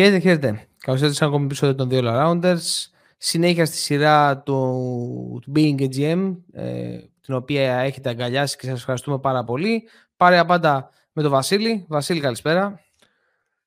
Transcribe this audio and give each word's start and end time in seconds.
Χαίρετε, 0.00 0.18
χαίρετε. 0.18 0.68
Καλώς 0.78 1.00
ήρθατε 1.00 1.18
σε 1.18 1.24
ακόμη 1.24 1.44
επεισόδιο 1.44 1.74
των 1.74 1.88
δύο 1.88 2.00
Rounders. 2.04 2.86
Συνέχεια 3.16 3.66
στη 3.66 3.76
σειρά 3.76 4.38
του, 4.38 5.38
του 5.42 5.52
Being 5.56 5.80
a 5.80 5.88
GM, 5.96 6.36
ε, 6.52 6.98
την 7.20 7.34
οποία 7.34 7.78
έχετε 7.78 8.08
αγκαλιάσει 8.08 8.56
και 8.56 8.66
σας 8.66 8.78
ευχαριστούμε 8.78 9.18
πάρα 9.18 9.44
πολύ. 9.44 9.88
Πάρε 10.16 10.44
πάντα 10.44 10.90
με 11.12 11.22
τον 11.22 11.30
Βασίλη. 11.30 11.84
Βασίλη, 11.88 12.20
καλησπέρα. 12.20 12.80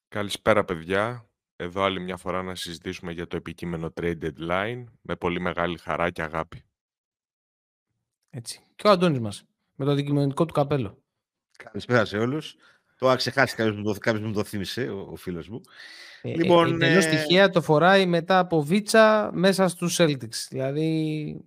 Καλησπέρα, 0.07 0.65
παιδιά. 0.65 1.29
Εδώ 1.55 1.81
άλλη 1.81 1.99
μια 1.99 2.17
φορά 2.17 2.43
να 2.43 2.55
συζητήσουμε 2.55 3.11
για 3.11 3.27
το 3.27 3.35
επικείμενο 3.35 3.93
trade 4.01 4.17
deadline 4.21 4.83
με 5.01 5.15
πολύ 5.15 5.39
μεγάλη 5.39 5.77
χαρά 5.77 6.09
και 6.09 6.21
αγάπη. 6.21 6.63
Έτσι. 8.29 8.61
Και 8.75 8.87
ο 8.87 8.91
Αντώνης 8.91 9.19
μας, 9.19 9.43
με 9.75 9.85
το 9.85 9.91
αντικειμενικό 9.91 10.45
του 10.45 10.53
καπέλο. 10.53 10.97
Καλησπέρα 11.57 12.05
σε 12.05 12.17
όλους. 12.17 12.55
Το 12.97 13.07
είχα 13.07 13.15
ξεχάσει 13.15 13.55
κάποιος, 13.55 13.97
κάποιος 13.97 14.25
μου 14.25 14.33
το 14.33 14.43
θύμισε, 14.43 14.81
ο, 14.81 15.07
ο 15.11 15.15
φίλος 15.15 15.49
μου. 15.49 15.61
Ε, 16.25 16.35
λοιπόν, 16.35 16.81
ε, 16.81 17.01
στοιχεία 17.01 17.49
το 17.49 17.61
φοράει 17.61 18.05
μετά 18.05 18.39
από 18.39 18.63
Βίτσα 18.63 19.29
μέσα 19.33 19.67
στους 19.67 19.95
Celtics. 19.99 20.47
Δηλαδή... 20.49 21.45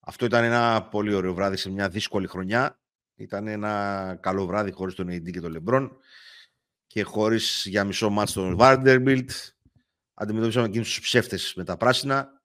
Αυτό 0.00 0.24
ήταν 0.24 0.44
ένα 0.44 0.82
πολύ 0.90 1.14
ωραίο 1.14 1.34
βράδυ 1.34 1.56
σε 1.56 1.70
μια 1.70 1.88
δύσκολη 1.88 2.26
χρονιά. 2.26 2.80
Ήταν 3.14 3.46
ένα 3.46 4.18
καλό 4.20 4.46
βράδυ 4.46 4.70
χωρίς 4.70 4.94
τον 4.94 5.08
AD 5.10 5.30
και 5.30 5.40
τον 5.40 5.62
LeBron 5.62 5.90
και 6.86 7.02
χωρίς 7.02 7.64
για 7.68 7.84
μισό 7.84 8.10
μάτς 8.10 8.32
τον 8.32 8.56
Vanderbilt. 8.60 9.28
Αντιμετωπίσαμε 10.14 10.66
εκείνους 10.66 10.88
τους 10.88 11.00
ψεύτες 11.00 11.52
με 11.56 11.64
τα 11.64 11.76
πράσινα. 11.76 12.42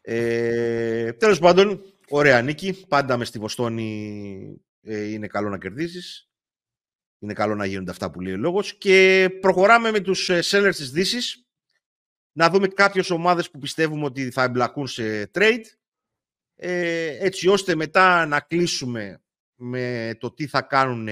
Ε, 0.00 1.12
τέλος 1.12 1.38
πάντων, 1.38 1.82
ωραία 2.08 2.42
νίκη. 2.42 2.84
Πάντα 2.88 3.16
με 3.16 3.24
στη 3.24 3.38
Βοστόνη 3.38 4.60
ε, 4.82 5.04
είναι 5.04 5.26
καλό 5.26 5.48
να 5.48 5.58
κερδίσεις. 5.58 6.29
Είναι 7.22 7.32
καλό 7.32 7.54
να 7.54 7.66
γίνονται 7.66 7.90
αυτά 7.90 8.10
που 8.10 8.20
λέει 8.20 8.32
ο 8.32 8.36
λόγος. 8.36 8.74
Και 8.74 9.28
προχωράμε 9.40 9.90
με 9.90 10.00
τους 10.00 10.28
ε, 10.28 10.40
sellers 10.42 10.74
της 10.74 10.90
Δύσης. 10.90 11.44
Να 12.32 12.50
δούμε 12.50 12.68
κάποιες 12.68 13.10
ομάδες 13.10 13.50
που 13.50 13.58
πιστεύουμε 13.58 14.04
ότι 14.04 14.30
θα 14.30 14.42
εμπλακούν 14.42 14.86
σε 14.86 15.30
trade. 15.34 15.64
Ε, 16.56 17.26
έτσι 17.26 17.48
ώστε 17.48 17.74
μετά 17.74 18.26
να 18.26 18.40
κλείσουμε 18.40 19.22
με 19.54 20.16
το 20.20 20.32
τι 20.32 20.46
θα 20.46 20.62
κάνουν 20.62 21.08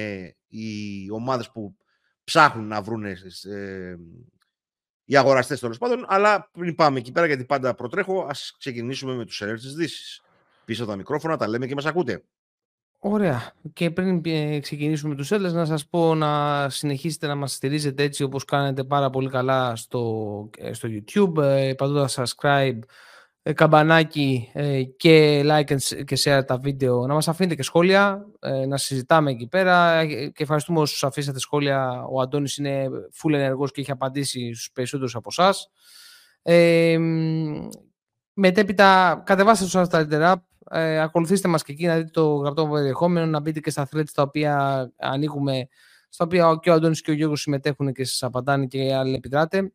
οι 0.46 1.10
ομάδες 1.10 1.50
που 1.50 1.76
ψάχνουν 2.24 2.66
να 2.66 2.82
βρουν 2.82 3.04
ε, 3.04 3.16
οι 5.04 5.16
αγοραστές 5.16 5.60
τέλος 5.60 5.78
πάντων. 5.78 6.04
Αλλά 6.08 6.50
πριν 6.52 6.74
πάμε 6.74 6.98
εκεί 6.98 7.12
πέρα, 7.12 7.26
γιατί 7.26 7.44
πάντα 7.44 7.74
προτρέχω, 7.74 8.26
ας 8.28 8.56
ξεκινήσουμε 8.58 9.14
με 9.14 9.24
τους 9.24 9.42
sellers 9.44 9.60
της 9.60 9.74
Δύσης. 9.74 10.22
Πίσω 10.64 10.86
τα 10.86 10.96
μικρόφωνα, 10.96 11.36
τα 11.36 11.48
λέμε 11.48 11.66
και 11.66 11.74
μας 11.74 11.86
ακούτε. 11.86 12.24
Ωραία. 13.00 13.52
Και 13.72 13.90
πριν 13.90 14.22
ε, 14.24 14.58
ξεκινήσουμε 14.60 15.14
τους 15.14 15.32
sellers, 15.32 15.52
να 15.52 15.64
σας 15.64 15.86
πω 15.86 16.14
να 16.14 16.66
συνεχίσετε 16.68 17.26
να 17.26 17.34
μας 17.34 17.52
στηρίζετε 17.52 18.02
έτσι 18.02 18.22
όπως 18.22 18.44
κάνετε 18.44 18.84
πάρα 18.84 19.10
πολύ 19.10 19.28
καλά 19.28 19.76
στο, 19.76 20.50
ε, 20.58 20.72
στο 20.72 20.88
YouTube, 20.88 21.42
ε, 21.42 21.74
πατώντας 21.76 22.18
subscribe, 22.18 22.78
καμπανάκι 23.54 24.50
και 24.96 25.42
like 25.44 25.76
και 26.04 26.18
share 26.24 26.42
τα 26.46 26.58
βίντεο, 26.58 27.06
να 27.06 27.14
μας 27.14 27.28
αφήνετε 27.28 27.54
και 27.54 27.62
σχόλια, 27.62 28.26
να 28.68 28.76
συζητάμε 28.76 29.30
εκεί 29.30 29.46
πέρα 29.46 30.06
και 30.06 30.42
ευχαριστούμε 30.42 30.80
όσους 30.80 31.04
αφήσατε 31.04 31.38
σχόλια. 31.38 32.04
Ο 32.10 32.20
Αντώνης 32.20 32.56
είναι 32.56 32.88
full 33.22 33.32
ενεργός 33.32 33.70
και 33.70 33.80
έχει 33.80 33.90
απαντήσει 33.90 34.52
στους 34.52 34.70
περισσότερους 34.72 35.14
από 35.14 35.28
εσάς. 35.30 35.70
Ε, 36.42 36.98
μετέπειτα 38.32 39.22
κατεβάστε 39.26 39.64
το 39.64 39.84
στα 39.84 40.06
App, 40.10 40.47
ε, 40.70 41.00
ακολουθήστε 41.00 41.48
μας 41.48 41.62
και 41.62 41.72
εκεί 41.72 41.86
να 41.86 41.96
δείτε 41.96 42.10
το 42.12 42.34
γραπτό 42.34 42.66
περιεχόμενο, 42.66 43.26
να 43.26 43.40
μπείτε 43.40 43.60
και 43.60 43.70
στα 43.70 43.88
threads 43.92 44.10
τα 44.14 44.22
οποία 44.22 44.86
ανοίγουμε, 44.96 45.68
στα 46.08 46.24
οποία 46.24 46.58
και 46.62 46.70
ο 46.70 46.72
Αντώνης 46.72 47.00
και 47.00 47.10
ο 47.10 47.14
Γιώργος 47.14 47.40
συμμετέχουν 47.40 47.92
και 47.92 48.04
σας 48.04 48.22
απαντάνε 48.22 48.66
και 48.66 48.94
άλλοι 48.94 49.14
επιδράτε. 49.14 49.72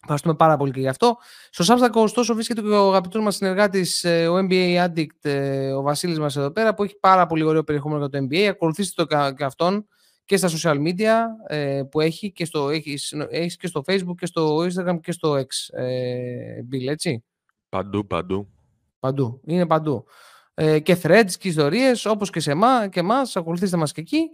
Ευχαριστούμε 0.00 0.34
πάρα 0.34 0.56
πολύ 0.56 0.72
και 0.72 0.80
γι' 0.80 0.88
αυτό. 0.88 1.16
Στο 1.50 1.64
Substack, 1.74 1.92
ωστόσο, 1.92 2.34
βρίσκεται 2.34 2.60
και 2.60 2.68
ο 2.68 2.88
αγαπητός 2.88 3.22
μας 3.22 3.36
συνεργάτης, 3.36 4.04
ε, 4.04 4.28
ο 4.28 4.36
NBA 4.36 4.86
Addict, 4.86 5.06
ε, 5.22 5.72
ο 5.72 5.82
Βασίλης 5.82 6.18
μας 6.18 6.36
εδώ 6.36 6.50
πέρα, 6.50 6.74
που 6.74 6.84
έχει 6.84 6.98
πάρα 7.00 7.26
πολύ 7.26 7.42
ωραίο 7.42 7.64
περιεχόμενο 7.64 8.06
για 8.06 8.20
το 8.20 8.26
NBA. 8.26 8.44
Ακολουθήστε 8.44 9.04
το 9.04 9.32
και 9.34 9.44
αυτόν 9.44 9.86
και 10.24 10.36
στα 10.36 10.48
social 10.48 10.76
media 10.76 11.14
ε, 11.46 11.82
που 11.90 12.00
έχει 12.00 12.32
και, 12.32 12.44
στο, 12.44 12.68
έχεις, 12.68 13.14
έχεις 13.30 13.56
και 13.56 13.66
στο 13.66 13.82
Facebook 13.86 14.14
και 14.16 14.26
στο 14.26 14.56
Instagram 14.56 15.00
και 15.00 15.12
στο 15.12 15.34
X, 15.34 15.78
ε, 15.78 16.60
Bill, 16.72 16.86
έτσι. 16.86 17.24
Παντού, 17.68 18.06
παντού. 18.06 18.48
Παντού. 18.98 19.40
Είναι 19.44 19.66
παντού. 19.66 20.04
Ε, 20.54 20.78
και 20.78 20.98
threads 21.02 21.30
και 21.38 21.48
ιστορίες, 21.48 22.04
όπως 22.06 22.30
και 22.30 22.40
σε 22.40 22.50
εμά 22.50 22.88
και 22.88 23.00
εμάς. 23.00 23.36
Ακολουθήστε 23.36 23.76
μας 23.76 23.92
και 23.92 24.00
εκεί. 24.00 24.28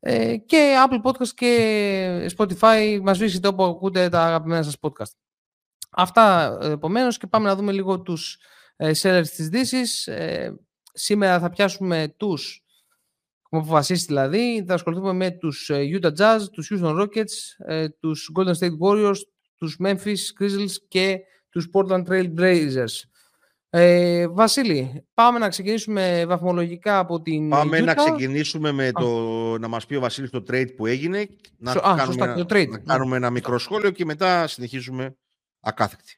Ε, 0.00 0.36
και 0.36 0.74
Apple 0.86 1.02
Podcast 1.02 1.28
και 1.28 2.30
Spotify 2.36 3.00
μας 3.02 3.18
βρίσκεται 3.18 3.48
όπου 3.48 3.64
ακούτε 3.64 4.08
τα 4.08 4.24
αγαπημένα 4.24 4.62
σας 4.62 4.76
podcast. 4.80 5.12
Αυτά 5.90 6.58
επομένως 6.62 7.18
και 7.18 7.26
πάμε 7.26 7.48
να 7.48 7.56
δούμε 7.56 7.72
λίγο 7.72 8.00
τους 8.00 8.38
ε, 8.76 8.90
sellers 9.02 9.28
της 9.36 9.48
Δύσης. 9.48 10.06
Ε, 10.06 10.54
σήμερα 10.92 11.40
θα 11.40 11.50
πιάσουμε 11.50 12.14
τους, 12.16 12.64
έχουμε 13.44 13.60
αποφασίσει 13.60 14.04
δηλαδή, 14.06 14.64
θα 14.66 14.74
ασχοληθούμε 14.74 15.12
με 15.12 15.30
τους 15.30 15.70
ε, 15.70 15.98
Utah 16.00 16.12
Jazz, 16.18 16.40
τους 16.52 16.70
Houston 16.72 17.00
Rockets, 17.00 17.66
ε, 17.66 17.88
τους 17.88 18.30
Golden 18.38 18.54
State 18.54 18.78
Warriors, 18.80 19.20
τους 19.56 19.76
Memphis 19.84 20.40
Grizzlies 20.40 20.74
και 20.88 21.18
τους 21.48 21.68
Portland 21.74 22.04
Trail 22.04 22.34
Blazers. 22.38 22.94
Ε, 23.76 24.28
Βασίλη, 24.28 25.06
πάμε 25.14 25.38
να 25.38 25.48
ξεκινήσουμε 25.48 26.26
βαθμολογικά 26.26 26.98
από 26.98 27.20
την 27.20 27.48
Πάμε 27.48 27.80
να 27.80 27.94
ξεκινήσουμε 27.94 28.72
με 28.72 28.92
το 28.92 29.08
να 29.58 29.68
μας 29.68 29.86
πει 29.86 29.94
ο 29.94 30.00
Βασίλης 30.00 30.30
το 30.30 30.44
trade 30.48 30.74
που 30.76 30.86
έγινε, 30.86 31.28
να, 31.56 31.70
Α, 31.70 31.80
κάνουμε, 31.80 32.04
σωστά, 32.04 32.34
το 32.34 32.42
trade. 32.48 32.68
να 32.68 32.78
κάνουμε 32.78 33.16
ένα 33.16 33.30
μικρό 33.30 33.58
σχόλιο 33.58 33.90
και 33.90 34.04
μετά 34.04 34.46
συνεχίζουμε 34.46 35.16
ακάθεκτη. 35.60 36.16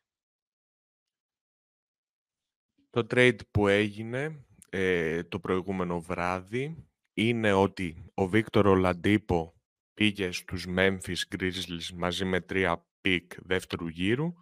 Το 2.91 3.07
trade 3.11 3.39
που 3.51 3.69
έγινε 3.69 4.45
ε, 4.71 5.23
το 5.23 5.39
προηγούμενο 5.41 6.01
βράδυ 6.01 6.89
είναι 7.15 7.53
ότι 7.53 8.11
ο 8.15 8.29
Βίκτορ 8.29 8.75
Ολαντίπο 8.75 9.55
πήγε 9.95 10.31
στους 10.31 10.67
Memphis 10.77 11.37
Grizzlies 11.37 11.91
μαζί 11.95 12.25
με 12.25 12.41
τρία 12.41 12.87
pick 13.01 13.33
δεύτερου 13.43 13.89
γύρου 13.89 14.33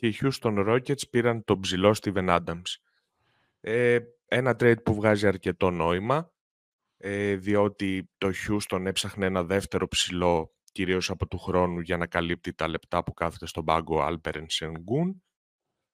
και 0.00 0.06
οι 0.06 0.16
Houston 0.20 0.68
Rockets 0.68 1.10
πήραν 1.10 1.44
τον 1.44 1.60
ψηλό 1.60 1.96
Steven 2.02 2.38
Adams. 2.38 2.74
Ε, 3.60 3.98
ένα 4.26 4.56
trade 4.60 4.82
που 4.84 4.94
βγάζει 4.94 5.26
αρκετό 5.26 5.70
νόημα, 5.70 6.32
ε, 6.96 7.36
διότι 7.36 8.10
το 8.18 8.30
Houston 8.46 8.84
έψαχνε 8.86 9.26
ένα 9.26 9.44
δεύτερο 9.44 9.88
ψηλό 9.88 10.54
κυρίως 10.72 11.10
από 11.10 11.26
του 11.26 11.38
χρόνου 11.38 11.80
για 11.80 11.96
να 11.96 12.06
καλύπτει 12.06 12.54
τα 12.54 12.68
λεπτά 12.68 13.02
που 13.04 13.12
κάθεται 13.12 13.46
στον 13.46 13.64
πάγκο 13.64 14.06
Alperen 14.08 14.46
Sengun. 14.60 15.14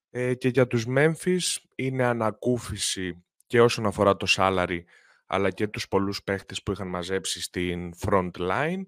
Ε, 0.09 0.33
και 0.33 0.47
για 0.47 0.67
τους 0.67 0.85
Memphis 0.87 1.57
είναι 1.75 2.03
ανακούφιση 2.03 3.25
και 3.45 3.61
όσον 3.61 3.85
αφορά 3.85 4.15
το 4.15 4.25
salary, 4.29 4.79
αλλά 5.25 5.51
και 5.51 5.67
τους 5.67 5.87
πολλούς 5.87 6.23
παίχτες 6.23 6.63
που 6.63 6.71
είχαν 6.71 6.87
μαζέψει 6.87 7.41
στην 7.41 7.93
front 7.99 8.31
line 8.31 8.81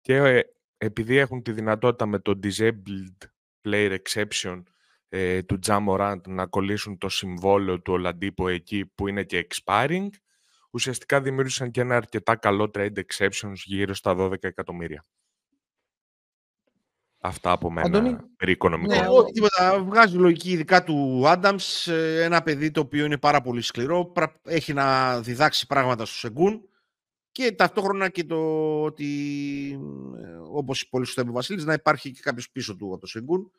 και 0.00 0.16
ε, 0.16 0.40
επειδή 0.76 1.16
έχουν 1.16 1.42
τη 1.42 1.52
δυνατότητα 1.52 2.06
με 2.06 2.18
το 2.18 2.38
disabled 2.42 3.33
player 3.64 3.96
exception 3.96 4.62
ε, 5.08 5.42
του 5.42 5.58
Jamorant 5.66 6.20
να 6.26 6.46
κολλήσουν 6.46 6.98
το 6.98 7.08
συμβόλαιο 7.08 7.80
του 7.80 7.92
Ολαντίπο 7.92 8.48
εκεί 8.48 8.86
που 8.94 9.08
είναι 9.08 9.22
και 9.22 9.46
expiring, 9.50 10.08
ουσιαστικά 10.70 11.20
δημιούργησαν 11.20 11.70
και 11.70 11.80
ένα 11.80 11.96
αρκετά 11.96 12.36
καλό 12.36 12.70
trade 12.74 12.98
exceptions 12.98 13.54
γύρω 13.54 13.94
στα 13.94 14.16
12 14.18 14.44
εκατομμύρια. 14.44 15.04
Αυτά 17.18 17.50
από 17.50 17.70
μένα 17.70 17.86
Αντώνη, 17.86 18.16
περί 18.36 18.52
οικονομικών. 18.52 18.98
Ναι, 18.98 19.08
όχι 19.08 19.32
τίποτα. 19.32 19.84
Βγάζει 19.84 20.16
λογική 20.16 20.50
ειδικά 20.50 20.84
του 20.84 21.22
Άνταμς, 21.28 21.86
ένα 21.88 22.42
παιδί 22.42 22.70
το 22.70 22.80
οποίο 22.80 23.04
είναι 23.04 23.18
πάρα 23.18 23.40
πολύ 23.40 23.62
σκληρό, 23.62 24.12
έχει 24.42 24.72
να 24.72 25.20
διδάξει 25.20 25.66
πράγματα 25.66 26.04
στο 26.04 26.14
Σεγκούν 26.14 26.68
και 27.34 27.52
ταυτόχρονα 27.52 28.08
και 28.08 28.24
το 28.24 28.36
ότι, 28.82 29.08
ε, 30.22 30.36
όπως 30.52 30.88
πολύ 30.88 31.06
σωστά 31.06 31.20
είπε 31.20 31.30
ο 31.30 31.32
Βασίλης, 31.32 31.64
να 31.64 31.72
υπάρχει 31.72 32.10
και 32.10 32.20
κάποιος 32.22 32.50
πίσω 32.50 32.76
του 32.76 32.86
από 32.86 32.98
το 32.98 33.06
Σεγκούν. 33.06 33.50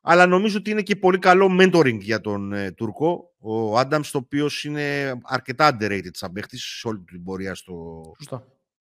Αλλά 0.00 0.26
νομίζω 0.26 0.58
ότι 0.58 0.70
είναι 0.70 0.82
και 0.82 0.96
πολύ 0.96 1.18
καλό 1.18 1.56
mentoring 1.60 1.98
για 2.00 2.20
τον 2.20 2.52
ε, 2.52 2.72
Τούρκο, 2.72 3.34
ο 3.38 3.78
Άνταμς, 3.78 4.10
το 4.10 4.18
οποίος 4.18 4.64
είναι 4.64 5.18
αρκετά 5.22 5.76
underrated 5.76 6.10
σαν 6.12 6.32
παίχτης 6.32 6.62
σε 6.62 6.88
όλη 6.88 6.98
την 6.98 7.24
πορεία 7.24 7.54
στο, 7.54 8.02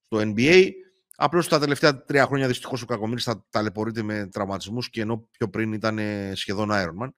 στο 0.01 0.17
NBA. 0.21 0.69
Απλώς 1.15 1.47
τα 1.47 1.59
τελευταία 1.59 2.03
τρία 2.03 2.25
χρόνια 2.25 2.47
δυστυχώς 2.47 2.81
ο 2.81 2.85
Κακομήρης 2.85 3.23
θα 3.23 3.45
ταλαιπωρείται 3.49 4.01
με 4.01 4.27
τραυματισμούς 4.31 4.89
και 4.89 5.01
ενώ 5.01 5.27
πιο 5.31 5.49
πριν 5.49 5.73
ήταν 5.73 5.99
σχεδόν 6.33 6.69
Ironman. 6.71 7.09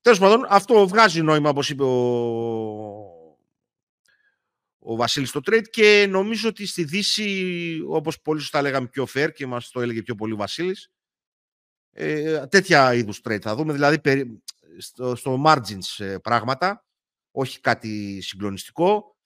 Τέλος 0.00 0.18
πάντων, 0.18 0.46
αυτό 0.48 0.88
βγάζει 0.88 1.22
νόημα, 1.22 1.50
όπως 1.50 1.70
είπε 1.70 1.82
ο, 1.82 3.15
ο 4.88 4.96
Βασίλης 4.96 5.28
στο 5.28 5.40
trade 5.46 5.68
και 5.70 6.06
νομίζω 6.10 6.48
ότι 6.48 6.66
στη 6.66 6.84
Δύση, 6.84 7.80
όπως 7.88 8.20
πολύ 8.20 8.40
σωστά 8.40 8.62
λέγαμε 8.62 8.86
πιο 8.86 9.06
fair 9.14 9.28
και 9.34 9.46
μας 9.46 9.70
το 9.70 9.80
έλεγε 9.80 10.02
πιο 10.02 10.14
πολύ 10.14 10.32
ο 10.32 10.36
Βασίλης, 10.36 10.90
ε, 11.90 12.46
τέτοια 12.46 12.94
είδους 12.94 13.20
trade 13.24 13.40
θα 13.40 13.54
δούμε, 13.54 13.72
δηλαδή 13.72 14.00
στο, 14.78 15.16
στο 15.16 15.42
margins 15.46 16.04
ε, 16.04 16.16
πράγματα, 16.18 16.84
όχι 17.30 17.60
κάτι 17.60 18.20
συγκλονιστικό. 18.20 19.16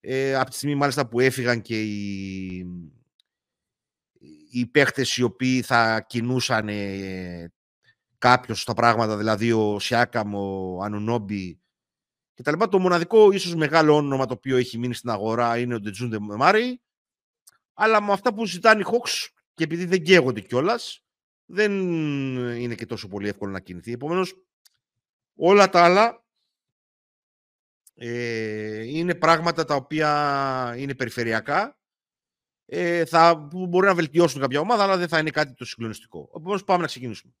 Ε, 0.00 0.34
από 0.34 0.50
τη 0.50 0.56
στιγμή 0.56 0.74
μάλιστα 0.74 1.08
που 1.08 1.20
έφυγαν 1.20 1.62
και 1.62 1.82
οι, 1.82 2.66
οι 4.50 4.66
παίχτες 4.66 5.16
οι 5.16 5.22
οποίοι 5.22 5.62
θα 5.62 6.00
κινούσαν 6.00 6.68
ε, 6.68 7.52
κάποιος 8.18 8.60
στα 8.60 8.74
πράγματα, 8.74 9.16
δηλαδή 9.16 9.52
ο 9.52 9.78
Σιάκαμ, 9.78 10.34
ο 10.34 10.78
Ανουνόμπι 10.82 11.60
και 12.36 12.42
τα 12.42 12.50
λοιπά. 12.50 12.68
Το 12.68 12.78
μοναδικό 12.78 13.30
ίσως 13.30 13.54
μεγάλο 13.54 13.96
όνομα 13.96 14.26
το 14.26 14.32
οποίο 14.32 14.56
έχει 14.56 14.78
μείνει 14.78 14.94
στην 14.94 15.10
αγορά 15.10 15.58
είναι 15.58 15.74
ο 15.74 15.80
Ντετζούντε 15.80 16.18
Μάρι, 16.18 16.80
αλλά 17.74 18.02
με 18.02 18.12
αυτά 18.12 18.34
που 18.34 18.46
ζητάνε 18.46 18.80
οι 18.80 18.84
Hawks 18.86 19.28
και 19.54 19.64
επειδή 19.64 19.84
δεν 19.84 20.02
καίγονται 20.02 20.40
κιόλας, 20.40 21.04
δεν 21.46 21.72
είναι 22.56 22.74
και 22.74 22.86
τόσο 22.86 23.08
πολύ 23.08 23.28
εύκολο 23.28 23.52
να 23.52 23.60
κινηθεί. 23.60 23.92
Επομένως, 23.92 24.34
όλα 25.36 25.68
τα 25.68 25.84
άλλα 25.84 26.24
ε, 27.94 28.82
είναι 28.82 29.14
πράγματα 29.14 29.64
τα 29.64 29.74
οποία 29.74 30.74
είναι 30.76 30.94
περιφερειακά 30.94 31.78
ε, 32.66 33.04
θα, 33.04 33.46
που 33.50 33.66
μπορεί 33.66 33.86
να 33.86 33.94
βελτιώσουν 33.94 34.40
κάποια 34.40 34.60
ομάδα, 34.60 34.82
αλλά 34.82 34.96
δεν 34.96 35.08
θα 35.08 35.18
είναι 35.18 35.30
κάτι 35.30 35.54
το 35.54 35.64
συγκλονιστικό. 35.64 36.30
Επομένως, 36.36 36.64
πάμε 36.64 36.80
να 36.80 36.86
ξεκινήσουμε. 36.86 37.32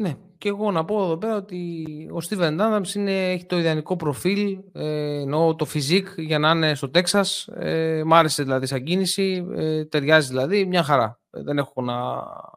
Ναι, 0.00 0.16
και 0.38 0.48
εγώ 0.48 0.70
να 0.70 0.84
πω 0.84 1.02
εδώ 1.02 1.16
πέρα 1.16 1.36
ότι 1.36 1.84
ο 2.12 2.18
Steven 2.28 2.60
Adams 2.60 2.94
είναι, 2.94 3.30
έχει 3.30 3.44
το 3.44 3.58
ιδανικό 3.58 3.96
προφίλ, 3.96 4.58
ε, 4.72 5.20
εννοώ 5.20 5.54
το 5.54 5.64
φιζικ 5.64 6.08
για 6.16 6.38
να 6.38 6.50
είναι 6.50 6.74
στο 6.74 6.90
Τέξας. 6.90 7.48
Ε, 7.54 8.02
μ' 8.04 8.14
άρεσε 8.14 8.42
δηλαδή 8.42 8.66
σαν 8.66 8.84
κίνηση, 8.84 9.46
ε, 9.56 9.84
ταιριάζει 9.84 10.28
δηλαδή, 10.28 10.66
μια 10.66 10.82
χαρά. 10.82 11.20
Ε, 11.30 11.42
δεν 11.42 11.58
έχω 11.58 11.82
να, 11.82 11.94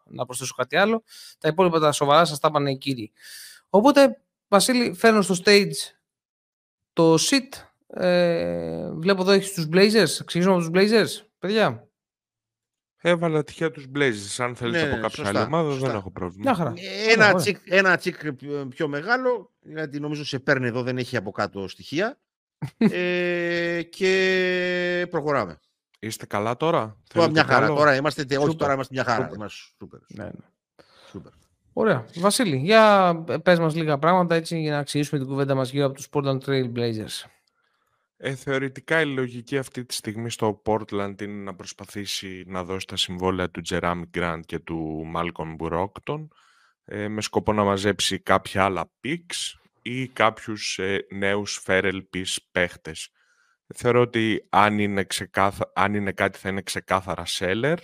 να 0.06 0.25
προσθέσω 0.25 0.54
κάτι 0.57 0.75
άλλο. 0.75 1.04
Τα 1.40 1.48
υπόλοιπα 1.48 1.80
τα 1.80 1.92
σοβαρά 1.92 2.25
σας 2.25 2.40
τα 2.40 2.48
είπαν 2.48 2.68
οι 2.68 2.78
κύριοι. 2.78 3.12
Οπότε, 3.69 4.22
Βασίλη, 4.48 4.94
φέρνω 4.94 5.22
στο 5.22 5.36
stage 5.45 5.94
το 6.94 7.13
sit. 7.13 7.50
Ε, 7.88 8.92
βλέπω 8.94 9.22
εδώ 9.22 9.31
έχεις 9.31 9.54
τους 9.54 9.68
Blazers. 9.74 10.25
Ξεκινήσουμε 10.25 10.56
από 10.56 10.63
τους 10.63 10.69
Blazers, 10.74 11.25
παιδιά. 11.40 11.88
Έβαλα 13.06 13.44
τυχαία 13.44 13.72
τους 13.72 13.86
Blazers. 13.96 14.44
Αν 14.44 14.56
θέλετε 14.56 14.86
ναι, 14.86 14.92
από 14.92 15.02
κάποια 15.02 15.28
άλλη 15.28 15.38
ομάδα 15.38 15.76
δεν 15.76 15.96
έχω 15.96 16.12
πρόβλημα. 16.12 16.54
χαρά. 16.54 16.74
Ένα, 17.10 17.34
τσικ, 17.34 17.58
ένα 17.66 17.98
τσικ 17.98 18.34
πιο 18.70 18.88
μεγάλο, 18.88 19.52
γιατί 19.62 20.00
νομίζω 20.00 20.26
σε 20.26 20.40
παίρνει 20.40 20.68
εδώ, 20.68 20.84
δεν 20.84 20.98
έχει 20.98 21.18
από 21.18 21.32
κάτω 21.32 21.68
στοιχεία. 21.68 22.18
ε, 22.78 23.82
και 23.90 25.08
προχωράμε. 25.10 25.60
Είστε 26.00 26.26
καλά 26.26 26.58
τώρα; 26.58 26.98
Τώρα 27.14 27.30
μια 27.30 27.44
χαρά. 27.44 27.68
Τώρα 27.68 27.96
είμαστε, 27.96 28.38
όχι 28.38 28.56
τώρα 28.56 28.74
είμαστε 28.74 28.94
μια 28.94 29.04
χαρά. 29.04 29.30
Είμαστε 29.36 29.60
σούπερ. 29.78 30.00
Ναι, 30.08 30.24
ναι. 30.24 30.32
Σούπερ. 31.10 31.32
Ωραία. 31.74 32.06
Βασίλη, 32.16 32.56
για 32.56 33.16
πες 33.44 33.60
μας 33.60 33.76
λίγα 33.76 33.98
πράγματα 33.98 34.36
έτσι 34.36 34.60
για 34.60 34.72
να 34.72 34.78
αξιήσουμε 34.78 35.20
την 35.20 35.30
κουβέντα 35.30 35.56
μας 35.56 35.72
γύρω 35.72 35.86
από 35.86 35.96
τους 35.96 36.08
Portland 36.12 36.38
Trail 36.46 36.72
Blazers. 36.76 37.24
Ε, 38.25 38.36
θεωρητικά 38.36 39.02
η 39.02 39.06
λογική 39.06 39.58
αυτή 39.58 39.86
τη 39.86 39.94
στιγμή 39.94 40.30
στο 40.30 40.62
Portland 40.66 41.22
είναι 41.22 41.44
να 41.44 41.56
προσπαθήσει 41.56 42.44
να 42.48 42.64
δώσει 42.64 42.88
τα 42.88 42.96
συμβόλαια 42.96 43.50
του 43.50 43.62
Jeremy 43.70 44.04
Grant 44.14 44.40
και 44.46 44.60
του 44.60 45.12
Malcolm 45.16 45.56
Brockton 45.60 46.28
ε, 46.86 47.08
με 47.08 47.22
σκοπό 47.22 47.54
να 47.54 47.64
μαζέψει 47.64 48.20
κάποια 48.20 48.64
άλλα 48.64 48.92
picks 49.04 49.60
ή 49.81 50.08
κάποιους 50.08 50.80
ε, 50.80 51.06
νέους 51.10 51.64
feral 51.66 52.02
piece 52.14 52.36
παίχτες. 52.52 53.10
Θεωρώ 53.75 54.02
ότι 54.02 54.46
αν 54.50 54.80
είναι, 54.80 55.04
ξεκάθα... 55.04 55.72
αν 55.76 55.94
είναι 55.94 56.12
κάτι 56.12 56.38
θα 56.38 56.50
είναι 56.50 56.62
ξεκάθαρα 56.62 57.24
seller. 57.28 57.78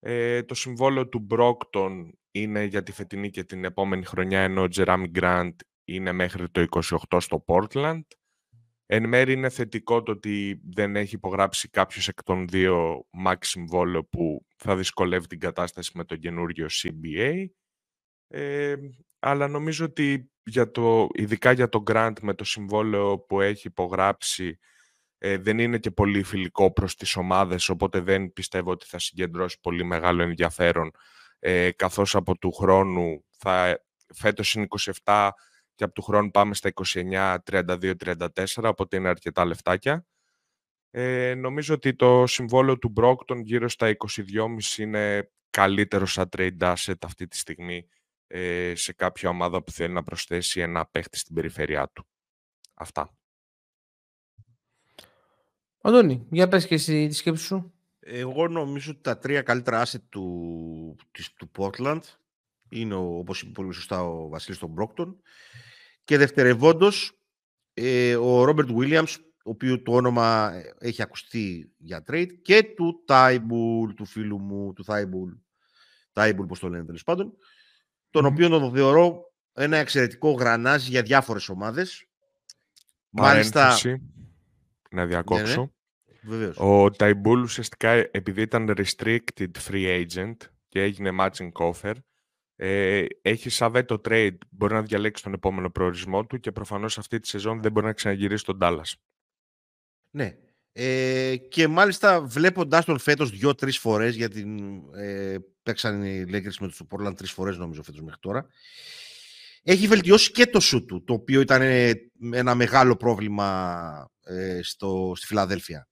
Ε, 0.00 0.42
το 0.42 0.54
συμβόλαιο 0.54 1.08
του 1.08 1.26
Brockton 1.30 2.08
είναι 2.30 2.64
για 2.64 2.82
τη 2.82 2.92
φετινή 2.92 3.30
και 3.30 3.44
την 3.44 3.64
επόμενη 3.64 4.04
χρονιά, 4.04 4.40
ενώ 4.40 4.62
ο 4.62 4.68
Jeremy 4.74 5.06
Grant 5.14 5.56
είναι 5.84 6.12
μέχρι 6.12 6.48
το 6.50 6.66
28 7.10 7.16
στο 7.20 7.44
Portland. 7.46 8.02
Εν 8.94 9.08
μέρει 9.08 9.32
είναι 9.32 9.48
θετικό 9.48 10.02
το 10.02 10.12
ότι 10.12 10.60
δεν 10.64 10.96
έχει 10.96 11.14
υπογράψει 11.14 11.68
κάποιος 11.68 12.08
εκ 12.08 12.22
των 12.22 12.48
δύο 12.48 13.04
max 13.26 13.34
συμβόλαιο 13.40 14.04
που 14.04 14.46
θα 14.56 14.76
δυσκολεύει 14.76 15.26
την 15.26 15.38
κατάσταση 15.38 15.90
με 15.94 16.04
το 16.04 16.16
καινούριο 16.16 16.66
CBA. 16.70 17.44
Ε, 18.28 18.74
αλλά 19.18 19.48
νομίζω 19.48 19.84
ότι 19.84 20.30
για 20.44 20.70
το, 20.70 21.08
ειδικά 21.12 21.52
για 21.52 21.68
το 21.68 21.82
Grant 21.90 22.12
με 22.22 22.34
το 22.34 22.44
συμβόλαιο 22.44 23.18
που 23.18 23.40
έχει 23.40 23.66
υπογράψει 23.66 24.58
ε, 25.18 25.36
δεν 25.38 25.58
είναι 25.58 25.78
και 25.78 25.90
πολύ 25.90 26.22
φιλικό 26.22 26.72
προς 26.72 26.96
τις 26.96 27.16
ομάδες, 27.16 27.68
οπότε 27.68 28.00
δεν 28.00 28.32
πιστεύω 28.32 28.70
ότι 28.70 28.86
θα 28.86 28.98
συγκεντρώσει 28.98 29.58
πολύ 29.60 29.84
μεγάλο 29.84 30.22
ενδιαφέρον, 30.22 30.90
ε, 31.38 31.70
καθώς 31.70 32.14
από 32.14 32.38
του 32.38 32.52
χρόνου 32.52 33.24
θα, 33.30 33.82
φέτος 34.14 34.54
είναι 34.54 34.66
27 35.04 35.30
και 35.82 35.88
από 35.88 35.96
του 35.96 36.02
χρόνου 36.02 36.30
πάμε 36.30 36.54
στα 36.54 36.72
29, 36.74 37.36
32, 37.50 37.94
34, 38.04 38.44
οπότε 38.62 38.96
είναι 38.96 39.08
αρκετά 39.08 39.44
λεφτάκια. 39.44 40.06
Ε, 40.90 41.34
νομίζω 41.34 41.74
ότι 41.74 41.94
το 41.94 42.26
συμβόλαιο 42.26 42.78
του 42.78 42.92
Brockton 42.96 43.42
γύρω 43.42 43.68
στα 43.68 43.96
22,5 43.96 44.78
είναι 44.78 45.30
καλύτερο 45.50 46.06
σαν 46.06 46.28
trade 46.36 46.58
asset 46.58 46.94
αυτή 47.02 47.28
τη 47.28 47.36
στιγμή 47.36 47.88
ε, 48.26 48.72
σε 48.74 48.92
κάποια 48.92 49.28
ομάδα 49.28 49.62
που 49.62 49.70
θέλει 49.70 49.92
να 49.92 50.02
προσθέσει 50.02 50.60
ένα 50.60 50.86
παίχτη 50.86 51.18
στην 51.18 51.34
περιφέρειά 51.34 51.88
του. 51.88 52.06
Αυτά. 52.74 53.16
Αντώνη, 55.80 56.26
για 56.30 56.48
πες 56.48 56.66
και 56.66 56.74
εσύ 56.74 57.06
τη 57.06 57.14
σκέψη 57.14 57.44
σου. 57.44 57.72
Εγώ 58.00 58.48
νομίζω 58.48 58.90
ότι 58.90 59.00
τα 59.00 59.18
τρία 59.18 59.42
καλύτερα 59.42 59.86
asset 59.86 60.02
του, 60.08 60.96
του 61.36 61.50
Portland 61.56 62.02
είναι, 62.72 62.94
ο, 62.94 63.18
όπως 63.18 63.42
είπε 63.42 63.52
πολύ 63.52 63.72
σωστά 63.72 64.02
ο 64.02 64.28
Βασίλης 64.28 64.58
των 64.58 64.74
Brockton, 64.78 65.14
και 66.04 66.16
δευτερευόντως, 66.16 67.18
ε, 67.74 68.16
ο 68.16 68.44
Ρόμπερτ 68.44 68.68
Williams, 68.78 69.14
ο 69.44 69.50
οποίος 69.50 69.82
το 69.82 69.92
όνομα 69.92 70.52
ε, 70.54 70.74
έχει 70.78 71.02
ακουστεί 71.02 71.72
για 71.78 72.04
trade, 72.06 72.30
και 72.42 72.62
του 72.76 73.02
Τάιμπουλ, 73.06 73.92
του 73.92 74.04
φίλου 74.04 74.38
μου, 74.38 74.72
του 74.72 74.82
Τάιμπουλ, 74.82 75.32
Τάιμπουλ, 76.12 76.46
πώς 76.46 76.58
το 76.58 76.68
λένε 76.68 76.84
τέλος 76.84 77.02
πάντων, 77.02 77.36
τον 78.10 78.24
οποίο 78.24 78.48
τον 78.48 78.74
θεωρώ 78.74 79.32
ένα 79.52 79.76
εξαιρετικό 79.76 80.30
γρανάζι 80.30 80.90
για 80.90 81.02
διάφορες 81.02 81.48
ομάδες. 81.48 82.06
Μάλιστα... 83.10 83.76
Να 84.90 85.06
διακόψω. 85.06 85.72
Ναι, 86.20 86.36
ναι. 86.36 86.50
Ο 86.56 86.90
Ταϊμπούλ 86.90 87.42
ουσιαστικά 87.42 87.90
επειδή 87.90 88.42
ήταν 88.42 88.74
restricted 88.76 89.50
free 89.68 90.06
agent 90.06 90.36
και 90.68 90.82
έγινε 90.82 91.10
matching 91.20 91.52
offer, 91.52 91.94
ε, 92.64 93.06
έχει 93.22 93.50
σαν 93.50 93.72
veto 93.74 94.00
trade, 94.08 94.36
μπορεί 94.50 94.74
να 94.74 94.82
διαλέξει 94.82 95.22
τον 95.22 95.32
επόμενο 95.32 95.70
προορισμό 95.70 96.26
του 96.26 96.40
και 96.40 96.52
προφανώς 96.52 96.98
αυτή 96.98 97.20
τη 97.20 97.28
σεζόν 97.28 97.62
δεν 97.62 97.72
μπορεί 97.72 97.86
να 97.86 97.92
ξαναγυρίσει 97.92 98.42
στον 98.42 98.58
Dallas. 98.62 98.92
Ναι. 100.10 100.36
Ε, 100.72 101.36
και 101.36 101.68
μάλιστα 101.68 102.20
βλέποντάς 102.20 102.84
τον 102.84 102.98
φέτος 102.98 103.30
δύο-τρεις 103.30 103.78
φορές, 103.78 104.16
γιατί 104.16 104.46
ε, 104.94 105.36
παίξαν 105.62 106.02
οι 106.02 106.24
Lakers 106.28 106.56
με 106.60 106.68
τους 106.68 106.80
Portland 106.90 107.16
τρεις 107.16 107.32
φορές 107.32 107.58
νομίζω 107.58 107.82
φέτος 107.82 108.00
μέχρι 108.00 108.20
τώρα, 108.20 108.46
έχει 109.62 109.86
βελτιώσει 109.86 110.30
και 110.30 110.46
το 110.46 110.60
σου 110.60 110.84
του, 110.84 111.04
το 111.04 111.12
οποίο 111.12 111.40
ήταν 111.40 111.62
ένα 112.32 112.54
μεγάλο 112.54 112.96
πρόβλημα 112.96 114.10
ε, 114.24 114.60
στο, 114.62 115.12
στη 115.16 115.26
Φιλαδέλφια. 115.26 115.88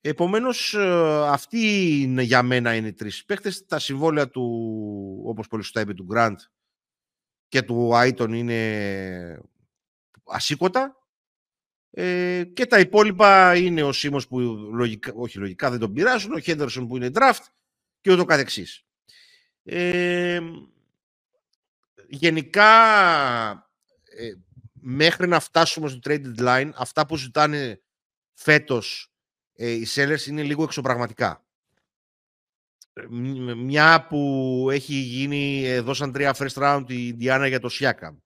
Επομένως, 0.00 0.74
ε, 0.74 1.26
αυτοί 1.28 1.90
είναι, 2.02 2.22
για 2.22 2.42
μένα 2.42 2.74
είναι 2.74 2.88
οι 2.88 2.92
τρεις 2.92 3.24
παίχτες. 3.24 3.66
Τα 3.66 3.78
συμβόλαια 3.78 4.28
του, 4.28 4.42
όπως 5.24 5.48
πολύ 5.48 5.62
σωστά 5.62 5.80
είπε, 5.80 5.94
του 5.94 6.04
Γκραντ 6.04 6.38
και 7.48 7.62
του 7.62 7.96
Άιτον 7.96 8.32
είναι 8.32 9.40
ασήκωτα. 10.24 10.96
Ε, 11.90 12.44
και 12.44 12.66
τα 12.66 12.78
υπόλοιπα 12.78 13.56
είναι 13.56 13.82
ο 13.82 13.92
Σίμος 13.92 14.28
που 14.28 14.40
λογικά, 14.72 15.12
όχι 15.14 15.38
λογικά 15.38 15.70
δεν 15.70 15.78
τον 15.78 15.92
πειράζουν, 15.92 16.32
ο 16.32 16.38
Χέντερσον 16.38 16.88
που 16.88 16.96
είναι 16.96 17.10
draft 17.14 17.44
και 18.00 18.12
ούτω 18.12 18.24
καθεξής. 18.24 18.84
Ε, 19.62 20.40
γενικά, 22.08 22.70
ε, 24.04 24.32
μέχρι 24.72 25.28
να 25.28 25.40
φτάσουμε 25.40 25.88
στο 25.88 25.98
trade 26.02 26.34
deadline, 26.36 26.70
αυτά 26.74 27.06
που 27.06 27.16
ζητάνε 27.16 27.82
φέτος 28.34 29.15
ε, 29.56 29.70
οι 29.70 29.86
sellers 29.94 30.26
είναι 30.26 30.42
λίγο 30.42 30.62
εξωπραγματικά. 30.62 31.44
Ε, 32.92 33.06
μια 33.54 34.06
που 34.08 34.68
έχει 34.70 34.94
γίνει, 34.94 35.64
ε, 35.64 35.80
δώσαν 35.80 36.12
τρία 36.12 36.36
first 36.38 36.54
round 36.54 36.84
η 36.88 37.06
Ιντιάνα 37.06 37.46
για 37.46 37.60
το 37.60 37.68
Σιάκα. 37.68 38.18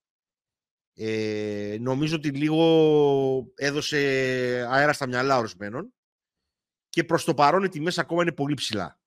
Ε, 0.94 1.76
νομίζω 1.80 2.16
ότι 2.16 2.28
λίγο 2.28 3.52
έδωσε 3.54 3.96
αέρα 4.70 4.92
στα 4.92 5.06
μυαλά 5.06 5.36
ορισμένων 5.38 5.94
και 6.88 7.04
προς 7.04 7.24
το 7.24 7.34
παρόν 7.34 7.64
οι 7.64 7.68
τιμές 7.68 7.98
ακόμα 7.98 8.22
είναι 8.22 8.32
πολύ 8.32 8.54
ψηλά. 8.54 9.00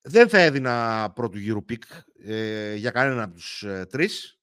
Δεν 0.00 0.28
θα 0.28 0.38
έδινα 0.38 1.10
πρώτου 1.14 1.38
γύρου 1.38 1.64
pick 1.64 1.82
ε, 2.22 2.74
για 2.74 2.90
κανέναν 2.90 3.20
από 3.20 3.34
τους 3.34 3.62
ε, 3.62 3.86
τρεις. 3.86 4.40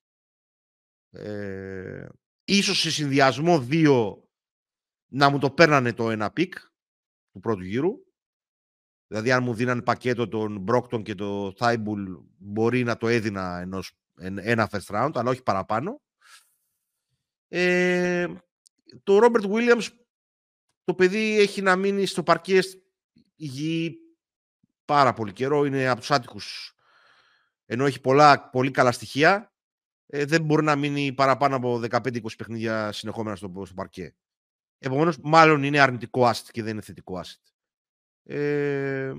Ε, 1.09 2.07
ίσως 2.43 2.79
σε 2.79 2.91
συνδυασμό 2.91 3.59
δύο 3.59 4.22
να 5.13 5.29
μου 5.29 5.39
το 5.39 5.51
παίρνανε 5.51 5.93
το 5.93 6.09
ένα 6.09 6.31
pick 6.31 6.53
του 7.31 7.39
πρώτου 7.39 7.63
γύρου. 7.63 7.93
Δηλαδή, 9.07 9.31
αν 9.31 9.43
μου 9.43 9.53
δίνανε 9.53 9.81
πακέτο 9.81 10.27
τον 10.27 10.59
Μπρόγκντον 10.59 11.03
και 11.03 11.15
το 11.15 11.53
Θάιμπουλ, 11.57 12.13
μπορεί 12.37 12.83
να 12.83 12.97
το 12.97 13.07
έδινα 13.07 13.59
ενός, 13.59 13.91
ένα 14.19 14.69
first 14.71 14.95
round, 14.95 15.11
αλλά 15.13 15.29
όχι 15.29 15.43
παραπάνω. 15.43 16.01
Ε, 17.47 18.27
το 19.03 19.17
Ρόμπερτ 19.17 19.45
Williams, 19.47 19.87
το 20.83 20.93
παιδί 20.93 21.39
έχει 21.39 21.61
να 21.61 21.75
μείνει 21.75 22.05
στο 22.05 22.23
παρκέ 22.23 22.59
υγιή 23.35 23.97
πάρα 24.85 25.13
πολύ 25.13 25.33
καιρό, 25.33 25.65
είναι 25.65 25.87
από 25.87 25.99
τους 25.99 26.11
άτυχους, 26.11 26.75
ενώ 27.65 27.85
έχει 27.85 28.01
πολλά, 28.01 28.49
πολύ 28.49 28.71
καλά 28.71 28.91
στοιχεία, 28.91 29.53
ε, 30.05 30.25
δεν 30.25 30.43
μπορεί 30.43 30.63
να 30.63 30.75
μείνει 30.75 31.13
παραπάνω 31.13 31.55
από 31.55 31.81
15-20 31.89 32.35
παιχνίδια 32.37 32.91
συνεχόμενα 32.91 33.35
στο, 33.35 33.63
στο 33.65 33.73
παρκέ. 33.73 34.15
Επομένως, 34.85 35.17
μάλλον 35.21 35.63
είναι 35.63 35.79
αρνητικό 35.79 36.29
asset 36.29 36.47
και 36.51 36.63
δεν 36.63 36.71
είναι 36.71 36.81
θετικό 36.81 37.21
asset. 37.23 37.51
Ε, 38.23 39.13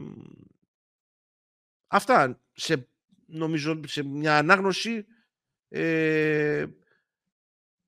αυτά. 1.87 2.41
Σε, 2.53 2.89
νομίζω 3.27 3.81
σε 3.87 4.03
μια 4.03 4.39
ανάγνωση 4.39 5.07
ε, 5.69 6.67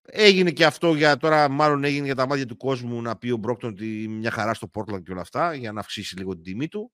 έγινε 0.02 0.50
και 0.50 0.64
αυτό 0.64 0.94
για 0.94 1.16
τώρα, 1.16 1.48
μάλλον 1.48 1.84
έγινε 1.84 2.04
για 2.04 2.14
τα 2.14 2.26
μάτια 2.26 2.46
του 2.46 2.56
κόσμου 2.56 3.02
να 3.02 3.16
πει 3.16 3.30
ο 3.30 3.36
Μπρόκτον 3.36 3.70
ότι 3.70 4.08
μια 4.08 4.30
χαρά 4.30 4.54
στο 4.54 4.70
Portland 4.74 5.02
και 5.02 5.12
όλα 5.12 5.20
αυτά 5.20 5.54
για 5.54 5.72
να 5.72 5.80
αυξήσει 5.80 6.16
λίγο 6.16 6.34
την 6.34 6.42
τιμή 6.42 6.68
του. 6.68 6.92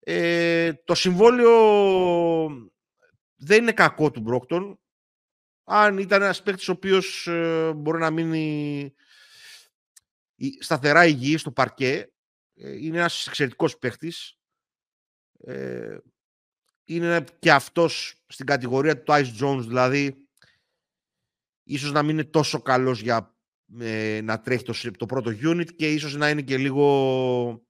Ε, 0.00 0.72
το 0.72 0.94
συμβόλαιο 0.94 1.50
δεν 3.36 3.62
είναι 3.62 3.72
κακό 3.72 4.10
του 4.10 4.20
Μπρόκτον. 4.20 4.80
Αν 5.64 5.98
ήταν 5.98 6.22
ένας 6.22 6.42
παίκτης 6.42 6.68
ο 6.68 6.72
οποίος 6.72 7.26
ε, 7.26 7.72
μπορεί 7.76 7.98
να 7.98 8.10
μείνει 8.10 8.94
σταθερά 10.60 11.06
υγιής 11.06 11.40
στο 11.40 11.52
παρκέ, 11.52 12.12
ε, 12.54 12.84
είναι 12.84 12.98
ένας 12.98 13.26
εξαιρετικός 13.26 13.78
παίχτης. 13.78 14.38
Ε, 15.38 15.98
είναι 16.84 17.24
και 17.38 17.52
αυτός 17.52 18.22
στην 18.26 18.46
κατηγορία 18.46 19.02
του 19.02 19.12
Ice 19.12 19.40
Jones, 19.40 19.64
δηλαδή 19.66 20.28
ίσως 21.62 21.92
να 21.92 22.02
μην 22.02 22.10
είναι 22.10 22.24
τόσο 22.24 22.62
καλός 22.62 23.00
για 23.00 23.34
ε, 23.78 24.20
να 24.22 24.40
τρέχει 24.40 24.64
το, 24.64 24.90
το 24.96 25.06
πρώτο 25.06 25.30
unit 25.30 25.74
και 25.76 25.92
ίσως 25.92 26.16
να 26.16 26.30
είναι 26.30 26.42
και 26.42 26.56
λίγο 26.56 27.64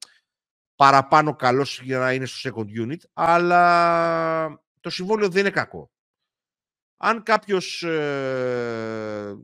παραπάνω 0.74 1.36
καλός 1.36 1.80
για 1.80 1.98
να 1.98 2.12
είναι 2.12 2.26
στο 2.26 2.50
second 2.50 2.88
unit, 2.88 3.00
αλλά 3.12 4.62
το 4.80 4.90
συμβόλαιο 4.90 5.28
δεν 5.28 5.40
είναι 5.40 5.50
κακό. 5.50 5.90
Αν 6.96 7.22
κάποιος 7.22 7.82
ε, 7.82 9.36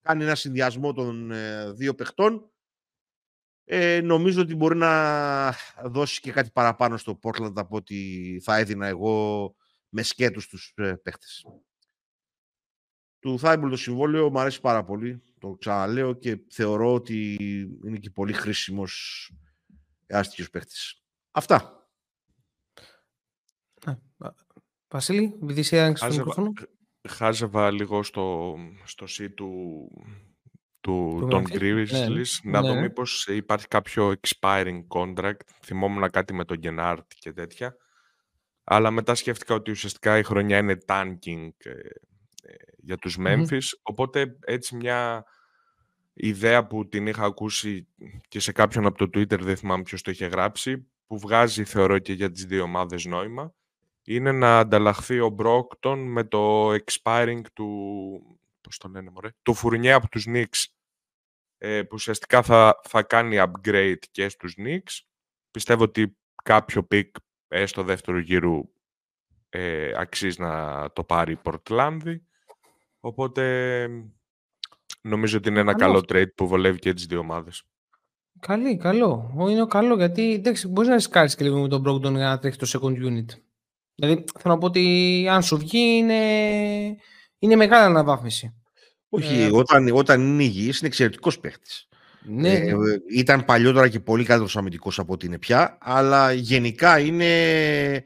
κάνει 0.00 0.22
ένα 0.24 0.34
συνδυασμό 0.34 0.92
των 0.92 1.30
ε, 1.30 1.72
δύο 1.72 1.94
παιχτών, 1.94 2.50
ε, 3.72 4.00
νομίζω 4.00 4.40
ότι 4.40 4.54
μπορεί 4.54 4.76
να 4.76 5.54
δώσει 5.84 6.20
και 6.20 6.32
κάτι 6.32 6.50
παραπάνω 6.50 6.96
στο 6.96 7.18
Portland 7.22 7.52
από 7.54 7.76
ότι 7.76 8.40
θα 8.44 8.56
έδινα 8.56 8.86
εγώ 8.86 9.54
με 9.88 10.02
σκέτους 10.02 10.48
τους 10.48 10.72
ε, 10.76 10.94
παίχτες. 11.02 11.44
Του 13.18 13.38
Θάιμπουλ 13.38 13.70
το 13.70 13.76
συμβόλαιο 13.76 14.30
μου 14.30 14.40
αρέσει 14.40 14.60
πάρα 14.60 14.84
πολύ, 14.84 15.22
το 15.38 15.56
ξαναλέω 15.58 16.14
και 16.14 16.44
θεωρώ 16.50 16.94
ότι 16.94 17.32
είναι 17.86 17.98
και 17.98 18.10
πολύ 18.10 18.32
χρήσιμος 18.32 19.32
άστοιχος 20.08 20.50
παίχτης. 20.50 21.02
Αυτά. 21.30 21.88
Βασίλη, 24.88 25.38
επειδή 25.42 25.78
άνοιξες 25.78 26.08
το 26.08 26.14
μικρόφωνο. 26.14 26.52
Χάζευα 27.08 27.70
λίγο 27.70 28.02
στο, 28.02 28.56
στο 28.84 29.06
C 29.08 29.28
του, 29.34 29.88
του 30.90 31.28
Don 31.30 31.42
Grizzlies, 31.42 32.40
ναι, 32.42 32.50
να 32.50 32.60
ναι. 32.60 32.68
δω 32.68 32.80
μήπως 32.80 33.26
υπάρχει 33.26 33.68
κάποιο 33.68 34.14
expiring 34.20 34.80
contract. 34.88 35.40
Θυμόμουν 35.62 36.10
κάτι 36.10 36.34
με 36.34 36.44
τον 36.44 36.60
Genart 36.62 37.06
και 37.18 37.32
τέτοια. 37.32 37.76
Αλλά 38.64 38.90
μετά 38.90 39.14
σκέφτηκα 39.14 39.54
ότι 39.54 39.70
ουσιαστικά 39.70 40.18
η 40.18 40.22
χρονιά 40.22 40.58
είναι 40.58 40.78
tanking 40.86 41.48
ε, 41.58 41.70
ε, 41.70 42.54
για 42.76 42.96
τους 42.96 43.16
Memphis. 43.20 43.66
Οπότε 43.82 44.36
έτσι 44.44 44.76
μια 44.76 45.24
ιδέα 46.12 46.66
που 46.66 46.88
την 46.88 47.06
είχα 47.06 47.24
ακούσει 47.24 47.88
και 48.28 48.40
σε 48.40 48.52
κάποιον 48.52 48.86
από 48.86 48.98
το 48.98 49.18
Twitter, 49.18 49.40
δεν 49.40 49.56
θυμάμαι 49.56 49.82
ποιος 49.82 50.02
το 50.02 50.10
είχε 50.10 50.26
γράψει, 50.26 50.86
που 51.06 51.18
βγάζει 51.18 51.64
θεωρώ 51.64 51.98
και 51.98 52.12
για 52.12 52.30
τις 52.30 52.44
δύο 52.44 52.62
ομάδες 52.62 53.04
νόημα, 53.04 53.54
είναι 54.04 54.32
να 54.32 54.58
ανταλλαχθεί 54.58 55.20
ο 55.20 55.34
Brockton 55.38 55.96
με 55.96 56.24
το 56.24 56.72
expiring 56.72 57.40
του, 57.52 57.68
πώς 58.60 58.78
το 58.78 58.88
λένε 58.88 59.10
μωρέ, 59.10 59.28
του 59.42 59.54
Φουρνιέ 59.54 59.92
από 59.92 60.08
τους 60.08 60.26
Knicks, 60.28 60.79
ε, 61.62 61.82
που 61.82 61.92
ουσιαστικά 61.92 62.42
θα, 62.42 62.80
θα 62.82 63.02
κάνει 63.02 63.36
upgrade 63.38 64.02
και 64.10 64.28
στους 64.28 64.54
Knicks. 64.58 65.00
Πιστεύω 65.50 65.82
ότι 65.82 66.16
κάποιο 66.44 66.86
pick 66.90 67.10
στο 67.64 67.82
δεύτερο 67.82 68.18
γύρου 68.18 68.60
ε, 69.48 69.92
αξίζει 69.96 70.40
να 70.40 70.84
το 70.92 71.04
πάρει 71.04 71.32
η 71.32 71.36
Πορτλάνδη. 71.36 72.24
Οπότε 73.00 73.86
νομίζω 75.00 75.38
ότι 75.38 75.48
είναι 75.48 75.60
ένα 75.60 75.74
καλό, 75.74 75.98
trade 75.98 76.34
που 76.34 76.46
βολεύει 76.46 76.78
και 76.78 76.94
τις 76.94 77.06
δύο 77.06 77.18
ομάδες. 77.18 77.62
Καλή, 78.40 78.76
καλό. 78.76 79.34
Είναι 79.50 79.66
καλό 79.66 79.96
γιατί 79.96 80.32
εντάξει, 80.32 80.68
μπορείς 80.68 80.88
να 80.88 80.94
ρισκάρεις 80.94 81.34
και 81.34 81.44
λίγο 81.44 81.60
με 81.60 81.68
τον 81.68 81.82
Brogdon 81.86 82.10
για 82.10 82.10
να 82.10 82.38
τρέχει 82.38 82.56
το 82.56 82.66
second 82.72 83.06
unit. 83.06 83.26
Δηλαδή 83.94 84.24
θέλω 84.38 84.54
να 84.54 84.58
πω 84.58 84.66
ότι 84.66 85.26
αν 85.30 85.42
σου 85.42 85.56
βγει 85.56 85.96
είναι, 85.96 86.22
είναι 87.38 87.56
μεγάλη 87.56 87.84
αναβάθμιση. 87.84 88.59
Όχι, 89.10 89.40
ε, 89.40 89.50
όταν, 89.52 89.88
όταν 89.92 90.20
είναι 90.20 90.42
υγιής 90.42 90.78
είναι 90.78 90.88
εξαιρετικός 90.88 91.38
παίχτης. 91.38 91.88
Ναι, 92.22 92.52
ε, 92.52 92.74
ναι. 92.74 92.94
ήταν 93.08 93.44
παλιότερα 93.44 93.88
και 93.88 94.00
πολύ 94.00 94.24
καλύτερος 94.24 94.56
αμυντικός 94.56 94.98
από 94.98 95.12
ό,τι 95.12 95.26
είναι 95.26 95.38
πια, 95.38 95.78
αλλά 95.80 96.32
γενικά 96.32 96.98
είναι 96.98 98.04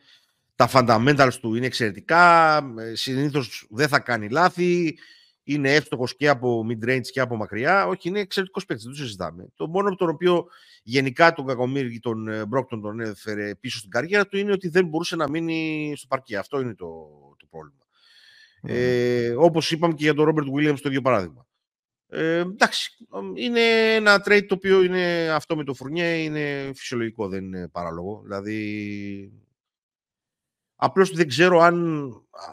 τα 0.55 0.71
fundamentals 0.73 1.33
του 1.41 1.55
είναι 1.55 1.67
εξαιρετικά, 1.67 2.57
ε, 2.79 2.95
συνήθως 2.95 3.67
δεν 3.71 3.89
θα 3.89 3.99
κάνει 3.99 4.29
λάθη, 4.29 4.99
είναι 5.43 5.75
εύστοχος 5.75 6.17
και 6.17 6.29
από 6.29 6.67
mid-range 6.69 7.07
και 7.13 7.21
από 7.21 7.37
μακριά. 7.37 7.87
Όχι, 7.87 8.09
είναι 8.09 8.21
εξαιρετικός 8.21 8.65
παίκτη, 8.65 8.83
δεν 8.83 8.93
το 8.93 8.99
συζητάμε. 8.99 9.47
Το 9.55 9.69
μόνο 9.69 9.89
από 9.89 9.97
τον 9.97 10.09
οποίο 10.09 10.47
γενικά 10.83 11.33
τον 11.33 11.47
Κακομίρη 11.47 11.99
τον 11.99 12.47
Μπρόκτον 12.49 12.81
τον 12.81 13.01
έφερε 13.01 13.55
πίσω 13.55 13.79
στην 13.79 13.91
καριέρα 13.91 14.27
του 14.27 14.37
είναι 14.37 14.53
ότι 14.53 14.69
δεν 14.69 14.87
μπορούσε 14.87 15.17
να 15.17 15.31
μείνει 15.31 15.93
στο 15.97 16.07
παρκέ. 16.07 16.37
Αυτό 16.37 16.61
είναι 16.61 16.75
το, 16.75 16.87
το 17.39 17.47
πρόβλημα. 17.51 17.84
Ε, 18.67 19.35
όπως 19.39 19.71
είπαμε 19.71 19.95
και 19.95 20.05
για 20.05 20.15
τον 20.15 20.25
Ρόμπερτ 20.25 20.47
Williams 20.57 20.79
το 20.83 20.89
ίδιο 20.89 21.01
παράδειγμα. 21.01 21.47
Ε, 22.09 22.39
εντάξει, 22.39 23.07
είναι 23.35 23.95
ένα 23.95 24.23
trade 24.27 24.47
το 24.49 24.55
οποίο 24.55 24.83
είναι 24.83 25.31
αυτό 25.31 25.57
με 25.57 25.65
το 25.65 25.75
Φουρνιέ, 25.75 26.23
είναι 26.23 26.71
φυσιολογικό, 26.75 27.29
δεν 27.29 27.45
είναι 27.45 27.69
παράλογο. 27.69 28.21
Δηλαδή, 28.23 29.33
απλώς 30.77 31.11
δεν 31.11 31.29
ξέρω 31.29 31.59
αν 31.59 32.09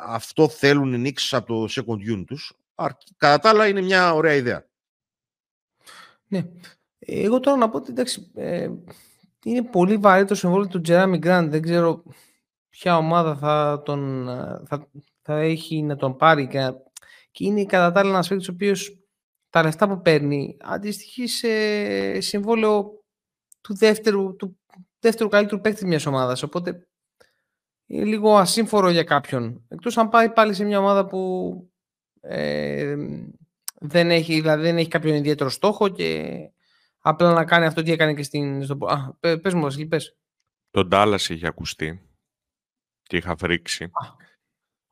αυτό 0.06 0.50
θέλουν 0.50 0.94
οι 0.94 0.98
Νίξ 0.98 1.34
από 1.34 1.46
το 1.46 1.68
second 1.70 2.18
unit 2.18 2.24
τους. 2.28 2.54
Κατά 3.18 3.40
τα 3.40 3.50
άλλα 3.50 3.68
είναι 3.68 3.82
μια 3.82 4.14
ωραία 4.14 4.34
ιδέα. 4.34 4.70
Ναι. 6.28 6.46
Εγώ 7.00 7.40
τώρα 7.40 7.58
να 7.58 7.70
πω 7.70 7.78
ότι 7.78 7.92
εντάξει, 7.92 8.32
ε, 8.36 8.70
είναι 9.44 9.64
πολύ 9.64 9.98
βαρύ 9.98 10.26
το 10.26 10.36
συμβόλαιο 10.36 10.68
του 10.68 10.82
Τζεράμι 10.82 11.18
Γκραντ. 11.18 11.52
Δεν 11.52 11.62
ξέρω 11.62 12.04
ποια 12.70 12.98
ομάδα 12.98 13.36
θα, 13.36 13.82
τον, 13.86 14.30
ε, 14.30 14.62
θα, 14.66 14.90
θα 15.22 15.40
έχει 15.40 15.82
να 15.82 15.96
τον 15.96 16.16
πάρει 16.16 16.48
και, 16.48 16.72
και 17.32 17.46
είναι 17.46 17.66
κατά 17.66 17.92
τα 17.92 18.00
άλλα 18.00 18.10
ένας 18.10 18.28
παίκτης 18.28 18.50
ο 18.50 18.52
οποίος 18.52 19.02
τα 19.50 19.64
λεφτά 19.64 19.88
που 19.88 20.02
παίρνει 20.02 20.58
αντιστοιχεί 20.60 21.28
σε 21.28 22.22
συμβόλαιο 22.22 23.04
του 23.62 23.76
δεύτερου, 23.76 24.36
του 24.36 24.60
δεύτερου 25.00 25.30
καλύτερου 25.30 25.62
παίκτη 25.62 25.86
μιας 25.86 26.06
ομάδας. 26.06 26.44
Οπότε 26.44 26.88
είναι 27.86 28.06
λίγο 28.06 28.38
ασύμφορο 28.38 28.90
για 28.90 29.04
κάποιον. 29.04 29.66
Εκτός 29.68 29.98
αν 29.98 30.10
πάει 30.10 30.30
πάλι 30.30 30.54
σε 30.54 30.64
μια 30.64 30.80
ομάδα 30.80 31.06
που 31.06 31.54
ε, 32.22 32.96
δεν, 33.80 34.12
έχει, 34.12 34.34
δηλαδή 34.34 34.64
δεν 34.64 34.78
έχει 34.78 34.90
κάποιον 34.90 35.16
ιδιαίτερο 35.16 35.50
στόχο 35.50 35.90
και 35.90 36.40
απλά 37.00 37.34
να 37.34 37.46
κάνει 37.46 37.66
αυτό 37.66 37.82
τι 37.82 37.92
έκανε 37.92 38.14
και 38.14 38.24
στην... 38.24 38.64
Στο... 38.64 38.78
Α, 38.86 39.16
πες 39.38 39.54
μου 39.54 39.62
Βασίλη, 39.62 39.86
πες. 39.86 40.18
Τον 40.70 40.88
Ντάλλας 40.88 41.30
είχε 41.30 41.48
ακουστεί 41.48 42.10
και 43.04 43.18
είχα 43.18 43.38
φρίξει. 43.38 43.92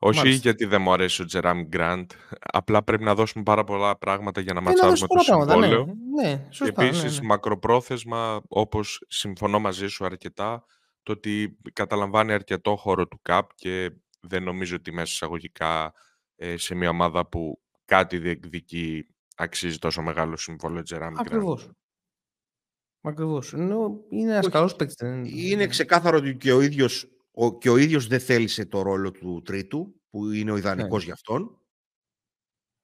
Όχι 0.02 0.28
γιατί 0.28 0.64
δεν 0.64 0.82
μου 0.82 0.92
αρέσει 0.92 1.22
ο 1.22 1.24
Τζεράμ 1.24 1.62
Γκραντ. 1.62 2.10
Απλά 2.40 2.82
πρέπει 2.82 3.04
να 3.04 3.14
δώσουμε 3.14 3.44
πάρα 3.44 3.64
πολλά 3.64 3.98
πράγματα 3.98 4.40
για 4.40 4.52
να 4.52 4.60
ματσάρουμε 4.60 5.06
το 5.06 5.14
ναι. 5.14 5.22
συμβόλαιο. 5.22 5.84
Ναι, 5.84 6.22
ναι, 6.22 6.46
σωστά, 6.50 6.82
Επίσης, 6.82 7.14
ναι, 7.14 7.20
ναι. 7.20 7.26
μακροπρόθεσμα, 7.26 8.42
όπως 8.48 9.04
συμφωνώ 9.08 9.58
μαζί 9.58 9.86
σου 9.86 10.04
αρκετά, 10.04 10.64
το 11.02 11.12
ότι 11.12 11.58
καταλαμβάνει 11.72 12.32
αρκετό 12.32 12.76
χώρο 12.76 13.06
του 13.06 13.18
ΚΑΠ 13.22 13.50
και 13.54 13.90
δεν 14.20 14.42
νομίζω 14.42 14.76
ότι 14.76 14.92
μέσα 14.92 15.12
εισαγωγικά 15.12 15.92
ε, 16.36 16.56
σε 16.56 16.74
μια 16.74 16.88
ομάδα 16.88 17.28
που 17.28 17.60
κάτι 17.84 18.18
διεκδικεί 18.18 19.06
αξίζει 19.36 19.78
τόσο 19.78 20.02
μεγάλο 20.02 20.36
συμβόλαιο 20.36 20.82
Τζεράμ 20.82 21.12
Γκραντ. 21.12 21.26
Ακριβώς. 21.26 21.70
Ακριβώς. 23.02 23.52
Είναι 23.52 24.32
ένας 24.32 24.48
καλός 24.48 24.76
παίκτης. 24.76 24.96
Είναι 25.24 25.66
ξεκάθαρο 25.66 26.16
ότι 26.16 26.36
και 26.36 26.52
ο 26.52 26.60
ίδιος 26.60 27.08
ο, 27.42 27.58
και 27.58 27.70
ο 27.70 27.76
ίδιος 27.76 28.06
δεν 28.06 28.20
θέλησε 28.20 28.66
το 28.66 28.82
ρόλο 28.82 29.10
του 29.10 29.42
τρίτου, 29.44 30.00
που 30.10 30.30
είναι 30.30 30.52
ο 30.52 30.56
ιδανικός 30.56 30.98
ναι. 30.98 31.04
για 31.04 31.12
αυτόν. 31.12 31.60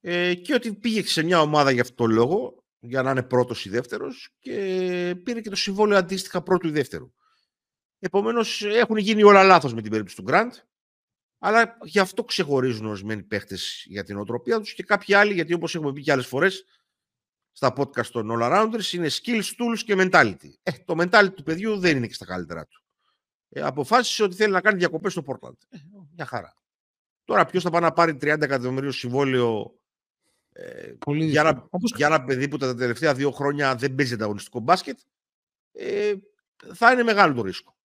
Ε, 0.01 0.35
και 0.35 0.55
ότι 0.55 0.75
πήγε 0.75 1.03
σε 1.03 1.23
μια 1.23 1.41
ομάδα 1.41 1.71
για 1.71 1.83
αυτόν 1.83 1.97
τον 1.97 2.11
λόγο, 2.11 2.65
για 2.79 3.03
να 3.03 3.11
είναι 3.11 3.23
πρώτος 3.23 3.65
ή 3.65 3.69
δεύτερος, 3.69 4.35
και 4.39 4.53
πήρε 5.23 5.41
και 5.41 5.51
το 5.51 5.57
συμβόλαιο 5.57 5.99
αντίστοιχα 5.99 6.43
πρώτου 6.43 6.69
ή 6.69 6.71
δεύτερου. 6.71 7.13
Επομένως, 7.99 8.63
έχουν 8.63 8.97
γίνει 8.97 9.23
όλα 9.23 9.43
λάθος 9.43 9.75
με 9.75 9.81
την 9.83 9.91
περίπτωση 9.91 10.17
του 10.17 10.23
Γκραντ, 10.23 10.53
αλλά 11.39 11.79
γι' 11.83 11.99
αυτό 11.99 12.25
ξεχωρίζουν 12.25 12.87
ορισμένοι 12.87 13.23
παίχτες 13.23 13.85
για 13.89 14.05
την 14.05 14.19
οτροπία 14.19 14.61
τους 14.61 14.75
και 14.75 14.83
κάποιοι 14.83 15.15
άλλοι, 15.15 15.33
γιατί 15.33 15.55
όπως 15.55 15.75
έχουμε 15.75 15.93
πει 15.93 16.03
και 16.03 16.13
άλλες 16.13 16.27
φορές, 16.27 16.65
στα 17.53 17.73
podcast 17.77 18.07
των 18.07 18.29
All 18.33 18.43
Arounders 18.43 18.93
είναι 18.93 19.09
skills, 19.11 19.51
tools 19.59 19.79
και 19.85 19.95
mentality. 19.97 20.51
Ε, 20.63 20.71
το 20.85 20.95
mentality 20.99 21.35
του 21.35 21.43
παιδιού 21.43 21.79
δεν 21.79 21.97
είναι 21.97 22.07
και 22.07 22.15
στα 22.15 22.25
καλύτερά 22.25 22.67
του. 22.67 22.86
Ε, 23.49 23.61
αποφάσισε 23.61 24.23
ότι 24.23 24.35
θέλει 24.35 24.53
να 24.53 24.61
κάνει 24.61 24.79
διακοπές 24.79 25.13
στο 25.13 25.23
Portland. 25.27 25.57
Ε, 25.69 25.79
μια 26.15 26.27
χαρά. 26.27 26.55
Τώρα 27.25 27.47
ποιος 27.47 27.63
θα 27.63 27.71
πάει 27.71 27.81
να 27.81 27.93
πάρει 27.93 28.13
30 28.13 28.43
εκατομμύριο 28.43 28.91
συμβόλαιο 28.91 29.75
ε, 30.53 30.93
για, 31.15 31.41
ένα, 31.41 31.69
για 31.97 32.07
ένα 32.07 32.25
παιδί 32.25 32.49
που 32.49 32.57
τα 32.57 32.75
τελευταία 32.75 33.15
δύο 33.15 33.31
χρόνια 33.31 33.75
δεν 33.75 33.95
παίζει 33.95 34.15
ανταγωνιστικό 34.15 34.61
μπάσκετ, 34.61 34.99
ε, 35.73 36.13
θα 36.75 36.93
είναι 36.93 37.03
μεγάλο 37.03 37.35
το 37.35 37.43
ρίσκο. 37.43 37.77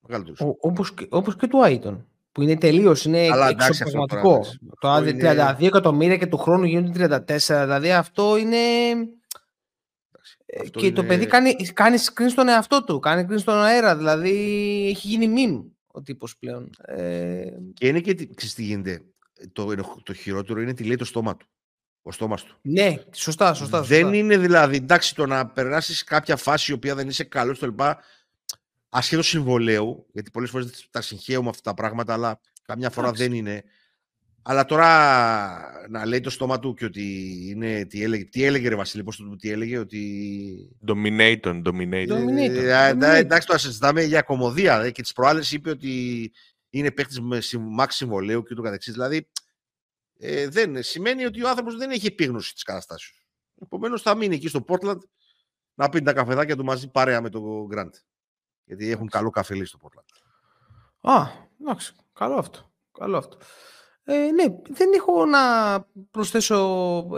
Μεγάλο 0.00 0.24
το 0.24 0.30
ρίσκο. 0.30 0.56
όπως, 0.60 0.94
όπως 1.08 1.36
και 1.36 1.46
του 1.46 1.62
Άιτον 1.62 2.06
που 2.38 2.44
είναι 2.44 2.56
τελείως 2.56 3.04
είναι 3.04 3.26
εξωπραγματικό. 3.48 4.44
Το 4.80 4.94
32 4.94 5.54
εκατομμύρια 5.58 6.16
και 6.16 6.26
του 6.26 6.36
χρόνου 6.38 6.64
γίνονται 6.64 7.24
34. 7.26 7.62
Δηλαδή 7.62 7.92
αυτό 7.92 8.36
είναι. 8.36 8.56
Ε, 10.50 10.60
αυτό 10.60 10.78
και 10.78 10.86
είναι... 10.86 10.94
το 10.94 11.04
παιδί 11.04 11.26
κάνει, 11.26 11.54
κάνει 11.54 11.96
screen 12.00 12.30
στον 12.30 12.48
εαυτό 12.48 12.84
του, 12.84 12.98
κάνει 12.98 13.26
screen 13.28 13.38
στον 13.38 13.62
αέρα. 13.62 13.96
Δηλαδή 13.96 14.30
έχει 14.88 15.06
γίνει 15.08 15.34
meme 15.36 15.64
ο 15.86 16.02
τύπος 16.02 16.36
πλέον. 16.38 16.70
Ε... 16.84 17.46
Και 17.74 17.86
είναι 17.86 18.00
και. 18.00 18.14
Ξέρεις 18.14 18.54
τι 18.54 18.62
γίνεται. 18.62 19.02
Το, 19.52 19.74
το 20.02 20.12
χειρότερο 20.12 20.60
είναι 20.60 20.74
τι 20.74 20.84
λέει 20.84 20.96
το 20.96 21.04
στόμα 21.04 21.36
του. 21.36 21.46
Ο 22.02 22.12
στόμας 22.12 22.44
του. 22.44 22.58
Ναι, 22.62 22.94
σωστά, 23.12 23.54
σωστά, 23.54 23.54
σωστά. 23.54 23.82
Δεν 23.82 24.12
είναι 24.12 24.38
δηλαδή 24.38 24.76
εντάξει 24.76 25.14
το 25.14 25.26
να 25.26 25.46
περάσεις 25.46 26.04
κάποια 26.04 26.36
φάση 26.36 26.70
η 26.70 26.74
οποία 26.74 26.94
δεν 26.94 27.08
είσαι 27.08 27.24
καλός 27.24 27.56
στο 27.56 27.66
λοιπά 27.66 27.98
ασχέτως 28.88 29.28
συμβολέου, 29.28 30.06
γιατί 30.12 30.30
πολλές 30.30 30.50
φορές 30.50 30.88
τα 30.90 31.00
συγχαίουμε 31.00 31.48
αυτά 31.48 31.62
τα 31.62 31.74
πράγματα, 31.74 32.12
αλλά 32.12 32.40
καμιά 32.62 32.90
φορά 32.90 33.12
δεν 33.12 33.32
είναι. 33.32 33.64
Αλλά 34.50 34.64
τώρα 34.64 35.88
να 35.88 36.06
λέει 36.06 36.20
το 36.20 36.30
στόμα 36.30 36.58
του 36.58 36.74
και 36.74 36.84
ότι 36.84 37.36
είναι. 37.48 37.84
Τι 37.84 38.02
έλεγε, 38.02 38.24
τι 38.24 38.44
έλεγε 38.44 38.68
ρε 38.68 38.74
Βασίλη, 38.74 39.02
πώς 39.02 39.16
το 39.16 39.36
τι 39.36 39.50
έλεγε, 39.50 39.78
ότι. 39.78 40.78
Dominator, 40.86 41.62
dominator. 41.64 42.08
Ε, 43.00 43.16
εντάξει, 43.16 43.46
τώρα 43.46 43.58
συζητάμε 43.58 44.02
για 44.02 44.22
κομμωδία 44.22 44.80
ε, 44.80 44.90
και 44.90 45.02
τις 45.02 45.12
προάλλες 45.12 45.52
είπε 45.52 45.70
ότι 45.70 46.32
είναι 46.70 46.90
παίχτη 46.90 47.22
με 47.22 47.38
max 47.78 47.86
συμβολέου 47.88 48.42
και 48.42 48.48
ούτω 48.52 48.62
καθεξής. 48.62 48.92
Δηλαδή, 48.92 49.28
ε, 50.18 50.48
δεν, 50.48 50.82
σημαίνει 50.82 51.24
ότι 51.24 51.44
ο 51.44 51.48
άνθρωπος 51.48 51.76
δεν 51.76 51.90
έχει 51.90 52.06
επίγνωση 52.06 52.54
της 52.54 52.62
καταστάσεω. 52.62 53.16
Επομένως 53.62 54.02
θα 54.02 54.14
μείνει 54.14 54.34
εκεί 54.34 54.48
στο 54.48 54.64
Portland 54.68 54.98
να 55.74 55.88
πίνει 55.88 56.04
τα 56.04 56.12
καφεδάκια 56.12 56.56
του 56.56 56.64
μαζί 56.64 56.88
παρέα 56.88 57.20
με 57.20 57.28
τον 57.28 57.68
Grant. 57.74 57.92
Γιατί 58.64 58.90
έχουν 58.90 59.08
καλό 59.08 59.30
καφελί 59.30 59.64
στο 59.64 59.78
Portland. 59.82 60.16
Α, 61.12 61.26
εντάξει. 61.60 61.94
Καλό 62.12 62.34
αυτό. 62.34 62.72
Καλό 62.98 63.16
αυτό. 63.16 63.38
Ε, 64.10 64.30
ναι, 64.30 64.44
δεν 64.68 64.88
έχω 64.94 65.26
να 65.26 65.38
προσθέσω 66.10 66.58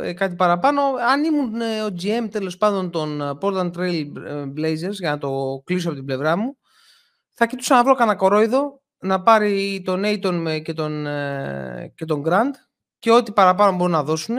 ε, 0.03 0.13
κάτι 0.13 0.35
παραπάνω. 0.35 0.83
Αν 1.11 1.25
ήμουν 1.25 1.61
ε, 1.61 1.83
ο 1.83 1.87
GM 1.87 2.29
τέλος 2.31 2.57
πάντων 2.57 2.91
των 2.91 3.21
ε, 3.21 3.39
Portland 3.41 3.71
Trail 3.73 4.07
Blazers, 4.57 4.93
για 4.93 5.11
να 5.11 5.19
το 5.19 5.63
κλείσω 5.65 5.89
από 5.89 5.97
την 5.97 6.07
πλευρά 6.07 6.37
μου, 6.37 6.57
θα 7.35 7.47
κοιτούσα 7.47 7.75
να 7.75 7.85
βρω 7.85 7.95
κανένα 7.95 8.17
κορόιδο, 8.17 8.83
να 8.99 9.23
πάρει 9.23 9.83
τον 9.85 10.03
Aiton 10.05 10.63
και 10.63 10.73
τον, 10.73 11.05
και 11.95 12.05
τον 12.05 12.23
Grant 12.27 12.55
και 12.99 13.11
ό,τι 13.11 13.33
παραπάνω 13.33 13.77
μπορούν 13.77 13.93
να 13.93 14.03
δώσουν. 14.03 14.37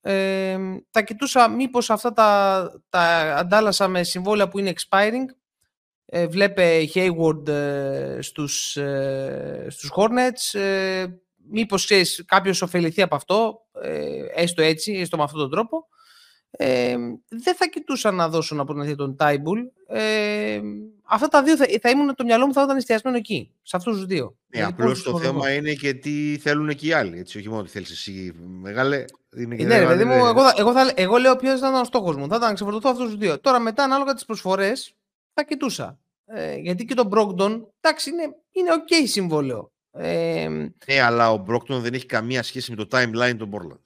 Ε, 0.00 0.58
θα 0.90 1.02
κοιτούσα 1.02 1.48
μήπως 1.48 1.90
αυτά 1.90 2.12
τα, 2.12 2.70
τα 2.88 3.34
αντάλλασα 3.36 3.88
με 3.88 4.02
συμβόλαια 4.02 4.48
που 4.48 4.58
είναι 4.58 4.72
expiring 4.76 5.24
ε, 6.06 6.26
βλέπε 6.26 6.88
Hayward 6.94 7.48
ε, 7.48 8.18
στους, 8.20 8.76
ε, 8.76 9.66
στους 9.68 9.92
Hornets. 9.96 10.58
Ε, 11.44 11.50
μήπως 11.50 11.84
ξέρεις, 11.84 12.24
κάποιος 12.26 12.62
ωφεληθεί 12.62 13.02
από 13.02 13.14
αυτό, 13.14 13.66
ε, 13.82 14.24
έστω 14.34 14.62
έτσι, 14.62 14.92
έστω 14.92 15.16
με 15.16 15.22
αυτόν 15.22 15.40
τον 15.40 15.50
τρόπο. 15.50 15.88
Ε, 16.56 16.96
δεν 17.28 17.54
θα 17.54 17.66
κοιτούσα 17.66 18.10
να 18.10 18.28
δώσω 18.28 18.54
να 18.54 18.64
προνεθεί 18.64 18.94
τον 18.94 19.16
Τάιμπουλ. 19.16 19.60
Ε, 19.86 20.60
αυτά 21.04 21.28
τα 21.28 21.42
δύο 21.42 21.56
θα, 21.56 21.66
θα 21.80 21.90
ήμουν 21.90 22.14
το 22.14 22.24
μυαλό 22.24 22.46
μου 22.46 22.52
θα 22.52 22.62
ήταν 22.62 22.76
εστιασμένο 22.76 23.16
εκεί, 23.16 23.50
σε 23.62 23.76
αυτούς 23.76 23.96
τους 23.96 24.06
δύο. 24.06 24.36
Ναι, 24.46 24.64
απλώς 24.64 25.02
το 25.02 25.18
θέμα 25.18 25.54
είναι 25.54 25.72
και 25.72 25.94
τι 25.94 26.38
θέλουν 26.40 26.74
και 26.74 26.86
οι 26.86 26.92
άλλοι. 26.92 27.18
Έτσι, 27.18 27.38
όχι 27.38 27.48
μόνο 27.48 27.62
τι 27.62 27.68
θέλεις 27.68 27.90
εσύ, 27.90 28.32
μεγάλε. 28.60 29.04
Είναι 29.36 29.56
και 29.56 29.64
ναι, 29.64 29.86
παιδί 29.86 30.04
μου, 30.04 30.12
εγώ, 30.12 30.42
εγώ, 30.56 30.72
θα, 30.72 30.92
εγώ 30.94 31.16
λέω 31.16 31.36
ποιος 31.36 31.60
θα 31.60 31.68
ήταν 31.68 31.80
ο 31.80 31.84
στόχος 31.84 32.16
μου. 32.16 32.28
Θα 32.28 32.36
ήταν 32.36 32.48
να 32.48 32.54
ξεφορτωθώ 32.54 32.90
αυτούς 32.90 33.06
τους 33.06 33.16
δύο. 33.16 33.40
Τώρα 33.40 33.58
μετά, 33.58 33.82
ανάλογα 33.82 34.14
τις 34.14 34.24
προσφορές, 34.24 34.94
θα 35.34 35.44
κοιτούσα. 35.44 35.98
Ε, 36.26 36.56
γιατί 36.56 36.84
και 36.84 36.94
τον 36.94 37.06
Μπρόγκντον, 37.06 37.68
εντάξει, 37.80 38.10
είναι, 38.10 38.22
είναι 38.52 38.70
ok 38.72 39.08
συμβόλαιο. 39.08 39.72
Ε, 39.96 40.48
ναι, 40.86 41.00
αλλά 41.00 41.32
ο 41.32 41.36
Μπρόγκντον 41.36 41.80
δεν 41.80 41.94
έχει 41.94 42.06
καμία 42.06 42.42
σχέση 42.42 42.70
με 42.70 42.76
το 42.76 42.86
timeline 42.90 43.34
του 43.38 43.48
Portland. 43.52 43.78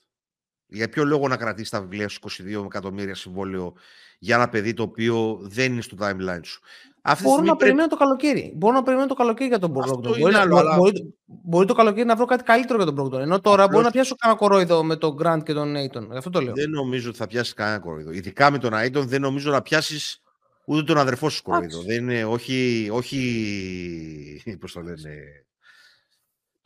Για 0.66 0.88
ποιο 0.88 1.04
λόγο 1.04 1.28
να 1.28 1.36
κρατήσεις 1.36 1.70
στα 1.70 1.80
βιβλία 1.80 2.08
σου 2.08 2.20
22 2.28 2.64
εκατομμύρια 2.64 3.14
συμβόλαιο 3.14 3.74
για 4.18 4.34
ένα 4.34 4.48
παιδί 4.48 4.74
το 4.74 4.82
οποίο 4.82 5.38
δεν 5.42 5.72
είναι 5.72 5.80
στο 5.80 5.96
timeline 6.00 6.40
σου; 6.42 6.60
Αυτή 7.02 7.24
Μπορώ 7.24 7.36
να 7.36 7.42
πρέπει... 7.42 7.58
περιμένω 7.58 7.88
το 7.88 7.96
καλοκαίρι. 7.96 8.52
Μπορώ 8.56 8.74
να 8.74 8.82
περιμένω 8.82 9.08
το 9.08 9.14
καλοκαίρι 9.14 9.48
για 9.48 9.58
τον 9.58 9.70
Μπρόγκντον. 9.70 10.18
Μπορεί, 10.18 10.34
αλλά... 10.34 10.76
μπορεί, 10.76 11.14
μπορεί, 11.26 11.66
το 11.66 11.74
καλοκαίρι 11.74 12.06
να 12.06 12.16
βρω 12.16 12.24
κάτι 12.24 12.42
καλύτερο 12.42 12.76
για 12.76 12.86
τον 12.86 12.94
Μπρόγκντον. 12.94 13.20
Ενώ 13.20 13.40
τώρα 13.40 13.62
Απλώς... 13.62 13.70
μπορεί 13.70 13.84
να 13.84 13.90
πιάσω 13.90 14.14
κανένα 14.18 14.40
κορόιδο 14.40 14.84
με 14.84 14.96
τον 14.96 15.14
Γκραντ 15.14 15.42
και 15.42 15.52
τον 15.52 15.70
Έιτον. 15.70 16.16
Αυτό 16.16 16.30
το 16.30 16.40
λέω. 16.40 16.54
Δεν 16.54 16.70
νομίζω 16.70 17.08
ότι 17.08 17.18
θα 17.18 17.26
πιάσεις 17.26 17.54
κανένα 17.54 17.78
κορόιδο. 17.78 18.10
Ειδικά 18.10 18.50
με 18.50 18.58
τον 18.58 18.70
Έιτον 18.70 19.08
δεν 19.08 19.20
νομίζω 19.20 19.50
να 19.50 19.62
πιάσεις 19.62 20.22
Ούτε 20.70 20.82
τον 20.82 20.98
αδερφό 20.98 21.28
σου 21.28 21.42
κοροϊδό. 21.42 21.82
Δεν 21.82 22.08
είναι, 22.08 22.24
όχι, 22.24 22.88
όχι, 22.92 24.56
πώς 24.60 24.72
το 24.72 24.80
λένε; 24.80 25.10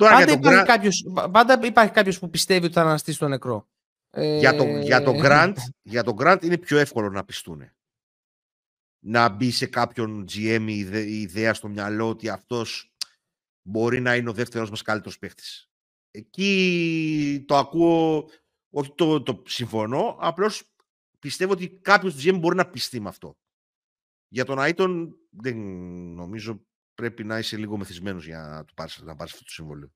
Τώρα 0.03 0.15
πάντα, 0.15 0.25
για 0.25 0.41
τον 0.41 0.53
υπάρχει 0.53 0.67
κάποιος, 0.67 1.05
πάντα 1.31 1.67
υπάρχει 1.67 1.93
κάποιος 1.93 2.19
που 2.19 2.31
πιστεύει 2.31 2.65
ότι 2.65 2.75
θα 2.75 2.81
αναστήσει 2.81 3.19
τον 3.19 3.31
νεκρό. 3.31 3.69
Για 4.17 4.57
τον, 4.57 4.83
για 4.83 5.03
τον 5.03 5.17
Grant, 5.23 5.55
για 5.93 6.03
τον 6.03 6.17
Grant 6.21 6.39
είναι 6.43 6.59
πιο 6.59 6.79
εύκολο 6.79 7.11
να 7.11 7.25
πιστούν. 7.25 7.71
Να 9.05 9.29
μπει 9.29 9.51
σε 9.51 9.67
κάποιον 9.67 10.25
GM 10.33 10.65
η, 10.69 10.79
η 10.79 11.21
ιδέα 11.21 11.55
στο 11.55 11.69
μυαλό 11.69 12.09
ότι 12.09 12.29
αυτός 12.29 12.95
μπορεί 13.63 14.01
να 14.01 14.17
είναι 14.17 14.29
ο 14.29 14.33
δεύτερος 14.33 14.71
μας 14.71 14.83
καλύτερος 14.83 15.19
παίχτης. 15.19 15.71
Εκεί 16.11 17.45
το 17.47 17.57
ακούω, 17.57 18.29
όχι 18.71 18.93
το, 18.95 19.23
το 19.23 19.43
συμφωνώ, 19.47 20.17
απλώς 20.21 20.73
πιστεύω 21.19 21.53
ότι 21.53 21.69
κάποιος 21.69 22.25
GM 22.25 22.39
μπορεί 22.39 22.57
να 22.57 22.71
πιστεί 22.71 23.01
με 23.01 23.09
αυτό. 23.09 23.37
Για 24.29 24.45
τον 24.45 24.59
Άιτον 24.59 25.17
δεν 25.31 25.57
νομίζω 26.15 26.67
πρέπει 26.95 27.25
να 27.25 27.39
είσαι 27.39 27.57
λίγο 27.57 27.77
μεθυσμένος 27.77 28.27
για 28.27 28.39
να, 28.39 28.65
του 28.65 28.75
πάρεις, 28.75 29.01
να 29.03 29.17
πάρεις 29.17 29.33
αυτό 29.33 29.45
το 29.45 29.51
συμβόλαιο. 29.51 29.93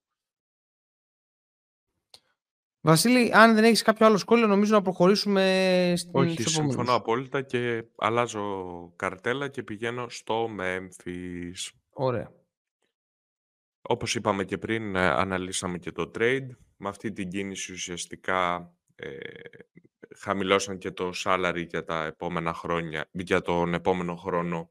Βασίλη, 2.81 3.31
αν 3.35 3.55
δεν 3.55 3.65
έχεις 3.65 3.83
κάποιο 3.83 4.07
άλλο 4.07 4.17
σχόλιο, 4.17 4.47
νομίζω 4.47 4.75
να 4.75 4.83
προχωρήσουμε 4.83 5.93
στην 5.97 6.11
Όχι, 6.15 6.43
συμφωνώ 6.43 6.95
απόλυτα 6.95 7.43
και 7.43 7.85
αλλάζω 7.97 8.93
καρτέλα 8.97 9.49
και 9.49 9.63
πηγαίνω 9.63 10.09
στο 10.09 10.49
Memphis. 10.61 11.71
Ωραία. 11.91 12.33
Όπως 13.81 14.15
είπαμε 14.15 14.45
και 14.45 14.59
πριν, 14.59 14.97
ε, 14.97 15.07
αναλύσαμε 15.07 15.79
και 15.79 15.93
το 15.93 16.11
trade. 16.15 16.49
Με 16.77 16.89
αυτή 16.89 17.13
την 17.13 17.29
κίνηση 17.29 17.73
ουσιαστικά 17.73 18.73
ε, 18.95 19.17
χαμηλώσαν 20.17 20.79
και 20.79 20.91
το 20.91 21.11
salary 21.25 21.65
για 21.69 21.85
τα 21.85 22.05
επόμενα 22.05 22.55
χρόνια, 22.55 23.09
για 23.13 23.41
τον 23.41 23.75
επόμενο 23.75 24.17
χρόνο. 24.17 24.71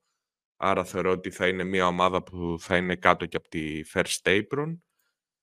Άρα 0.57 0.83
θεωρώ 0.83 1.11
ότι 1.11 1.31
θα 1.31 1.47
είναι 1.47 1.63
μια 1.63 1.87
ομάδα 1.87 2.23
που 2.23 2.55
θα 2.59 2.77
είναι 2.77 2.95
κάτω 2.95 3.25
και 3.25 3.37
από 3.37 3.49
τη 3.49 3.81
First 3.93 4.21
Apron. 4.23 4.77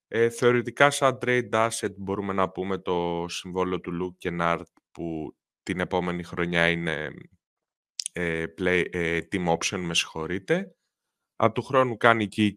Ε, 0.09 0.31
θεωρητικά 0.31 0.91
σαν 0.91 1.19
trade 1.21 1.51
asset 1.51 1.95
μπορούμε 1.97 2.33
να 2.33 2.51
πούμε 2.51 2.79
το 2.79 3.25
συμβόλαιο 3.29 3.81
του 3.81 4.17
Luke 4.21 4.29
Kennard 4.29 4.63
που 4.91 5.37
την 5.63 5.81
επόμενη 5.81 6.23
χρονιά 6.23 6.69
είναι 6.69 7.11
ε, 8.13 8.45
play, 8.59 8.85
ε, 8.91 9.21
team 9.33 9.57
option, 9.57 9.79
με 9.79 9.95
συγχωρείτε. 9.95 10.75
Από 11.37 11.55
του 11.55 11.63
χρόνου 11.63 11.97
κάνει 11.97 12.29
key, 12.37 12.51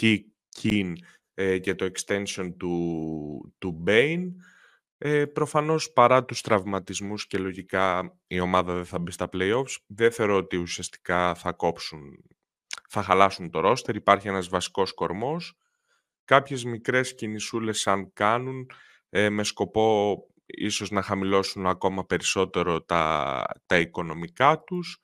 key, 0.00 0.18
key 0.62 0.92
ε, 1.34 1.58
και 1.58 1.74
το 1.74 1.90
extension 1.94 2.54
του, 2.58 3.54
του 3.58 3.84
Bane. 3.86 4.26
Ε, 4.98 5.24
προφανώς 5.24 5.92
παρά 5.92 6.24
τους 6.24 6.40
τραυματισμούς 6.40 7.26
και 7.26 7.38
λογικά 7.38 8.16
η 8.26 8.40
ομάδα 8.40 8.74
δεν 8.74 8.84
θα 8.84 8.98
μπει 8.98 9.10
στα 9.10 9.28
playoffs, 9.32 9.76
δεν 9.86 10.12
θεωρώ 10.12 10.36
ότι 10.36 10.56
ουσιαστικά 10.56 11.34
θα 11.34 11.52
κόψουν, 11.52 12.24
θα 12.88 13.02
χαλάσουν 13.02 13.50
το 13.50 13.60
ρόστερ. 13.60 13.94
Υπάρχει 13.94 14.28
ένας 14.28 14.48
βασικός 14.48 14.92
κορμός. 14.92 15.58
Κάποιες 16.24 16.64
μικρές 16.64 17.14
κινησούλες 17.14 17.86
αν 17.86 18.12
κάνουν 18.12 18.70
ε, 19.08 19.28
με 19.30 19.44
σκοπό 19.44 20.16
ίσως 20.46 20.90
να 20.90 21.02
χαμηλώσουν 21.02 21.66
ακόμα 21.66 22.06
περισσότερο 22.06 22.82
τα, 22.82 23.44
τα 23.66 23.78
οικονομικά 23.78 24.60
τους 24.60 25.00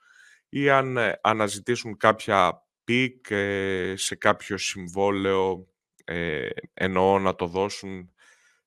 ή 0.48 0.70
αν 0.70 0.96
ε, 0.96 1.18
αναζητήσουν 1.22 1.96
κάποια 1.96 2.66
pick 2.85 3.31
ε, 3.31 3.94
σε 3.96 4.14
κάποιο 4.14 4.59
συμβόλαιο 4.59 5.66
ε, 6.05 6.48
εννοώ 6.74 7.18
να 7.18 7.35
το 7.35 7.46
δώσουν 7.46 8.12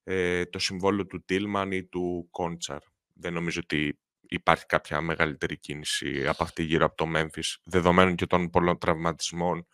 ε, 0.08 0.46
το 0.46 0.60
συμβόλαιο 0.60 1.06
του 1.06 1.24
Τίλμαν 1.26 1.72
ή 1.72 1.84
του 1.84 2.28
Κόντσαρ. 2.32 2.80
Δεν 3.14 3.34
νομίζω 3.34 3.60
ότι 3.64 4.00
υπάρχει 4.22 4.66
κάποια 4.66 5.02
μεγαλύτερη 5.02 5.58
κίνηση 5.58 6.28
από 6.28 6.44
αυτή 6.44 6.64
γύρω 6.64 6.86
από 6.86 6.96
το 6.96 7.06
Memphis, 7.16 7.56
δεδομένων 7.64 8.16
και 8.16 8.26
των 8.26 8.50
πολλών 8.50 8.78
τραυματισμών 8.78 9.68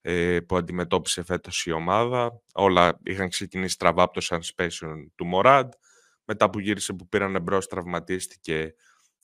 ε, 0.00 0.40
που 0.40 0.56
αντιμετώπισε 0.56 1.22
φέτος 1.22 1.66
η 1.66 1.70
ομάδα. 1.70 2.42
Όλα 2.52 3.00
είχαν 3.04 3.28
ξεκινήσει 3.28 3.74
στραβά 3.74 4.02
από 4.02 4.20
το 4.20 4.26
suspension 4.30 5.06
του 5.14 5.26
Μοράντ. 5.26 5.72
Μετά 6.24 6.50
που 6.50 6.58
γύρισε 6.58 6.92
που 6.92 7.08
πήραν 7.08 7.34
μπρος, 7.34 7.66
τραυματίστηκε 7.66 8.74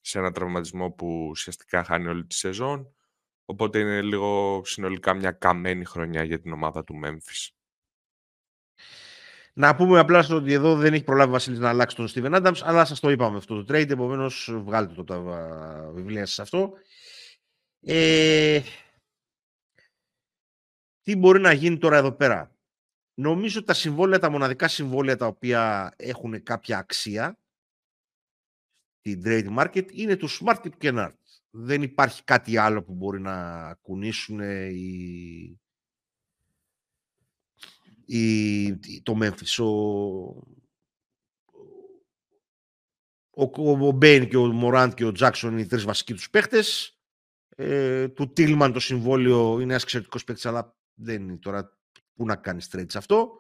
σε 0.01 0.19
ένα 0.19 0.33
τραυματισμό 0.33 0.91
που 0.91 1.27
ουσιαστικά 1.31 1.85
χάνει 1.85 2.07
όλη 2.07 2.27
τη 2.27 2.35
σεζόν. 2.35 2.95
Οπότε 3.45 3.79
είναι 3.79 4.03
λίγο 4.03 4.63
συνολικά 4.65 5.15
μια 5.15 5.31
καμένη 5.31 5.85
χρονιά 5.85 6.25
για 6.25 6.41
την 6.41 6.53
ομάδα 6.53 6.85
του 6.85 7.01
Memphis. 7.05 7.49
Να 9.53 9.77
πούμε 9.77 9.99
απλά 9.99 10.27
ότι 10.31 10.53
εδώ 10.53 10.77
δεν 10.77 10.95
έχει 10.95 11.05
προλάβει 11.05 11.29
ο 11.29 11.33
Βασίλης 11.33 11.59
να 11.59 11.69
αλλάξει 11.69 11.97
τον 11.97 12.09
Steven 12.15 12.43
Adams, 12.43 12.61
αλλά 12.63 12.85
σας 12.85 13.01
το 13.01 13.11
είπαμε 13.11 13.37
αυτό 13.37 13.65
το 13.65 13.75
trade. 13.75 13.91
Επομένως, 13.91 14.51
βγάλτε 14.65 14.95
το 14.95 15.05
τα 15.05 15.21
βιβλία 15.93 16.27
σας 16.27 16.39
αυτό. 16.39 16.73
Ε, 17.81 18.61
τι 21.03 21.17
μπορεί 21.17 21.41
να 21.41 21.53
γίνει 21.53 21.79
τώρα 21.79 21.97
εδώ 21.97 22.13
πέρα; 22.13 22.55
Νομίζω 23.21 23.59
ότι 23.59 23.67
τα 23.67 23.75
συμβόλαια, 23.75 24.19
τα 24.19 24.31
μοναδικά 24.31 24.69
συμβόλαια 24.69 25.17
τα 25.17 25.27
οποία 25.27 25.93
έχουν 25.97 26.43
κάποια 26.43 26.79
αξία 26.79 27.39
στην 28.99 29.23
trade 29.25 29.59
market 29.59 29.93
είναι 29.93 30.17
το 30.17 30.29
Smart 30.41 30.57
Tip 30.63 30.73
Kennard. 30.81 31.15
Δεν 31.51 31.83
υπάρχει 31.83 32.25
κάτι 32.25 32.57
άλλο 32.57 32.83
που 32.83 32.93
μπορεί 32.93 33.21
να 33.21 33.75
κουνήσουν 33.75 34.41
οι, 34.41 35.61
η, 38.11 39.01
το 39.03 39.19
Memphis. 39.23 39.65
Ο, 39.65 39.71
ο, 43.31 43.87
ο 43.87 43.93
Μπέιν 43.93 44.29
και 44.29 44.37
ο 44.37 44.47
Μοράντ 44.47 44.93
και 44.93 45.05
ο 45.05 45.13
Τζάξον 45.13 45.53
είναι 45.53 45.61
οι 45.61 45.67
τρεις 45.67 45.85
βασικοί 45.85 46.15
τους 46.15 46.31
παίχτες. 46.31 46.99
Ε, 47.57 48.09
του 48.09 48.33
Τίλμαν 48.33 48.73
το 48.73 48.81
συμβόλαιο 48.81 49.55
είναι 49.55 49.71
ένας 49.71 49.83
εξαιρετικός 49.83 50.25
παίχτης, 50.25 50.47
αλλά 50.47 50.77
δεν 50.95 51.23
είναι 51.23 51.37
τώρα 51.37 51.79
πού 52.15 52.25
να 52.25 52.37
κάνει 52.37 52.63
trade 52.71 52.91
σε 52.91 52.99
αυτό. 52.99 53.33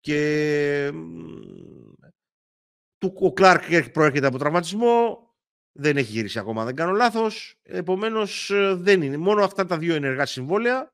Και 0.00 0.90
του, 2.98 3.14
ο 3.20 3.32
Κλάρκ 3.32 3.90
προέρχεται 3.90 4.26
από 4.26 4.38
τραυματισμό, 4.38 5.28
δεν 5.72 5.96
έχει 5.96 6.12
γυρίσει 6.12 6.38
ακόμα, 6.38 6.64
δεν 6.64 6.74
κάνω 6.74 6.92
λάθος. 6.92 7.60
Επομένως 7.62 8.50
ε, 8.50 8.74
δεν 8.74 9.02
είναι. 9.02 9.16
Μόνο 9.16 9.44
αυτά 9.44 9.66
τα 9.66 9.78
δύο 9.78 9.94
ενεργά 9.94 10.26
συμβόλαια 10.26 10.93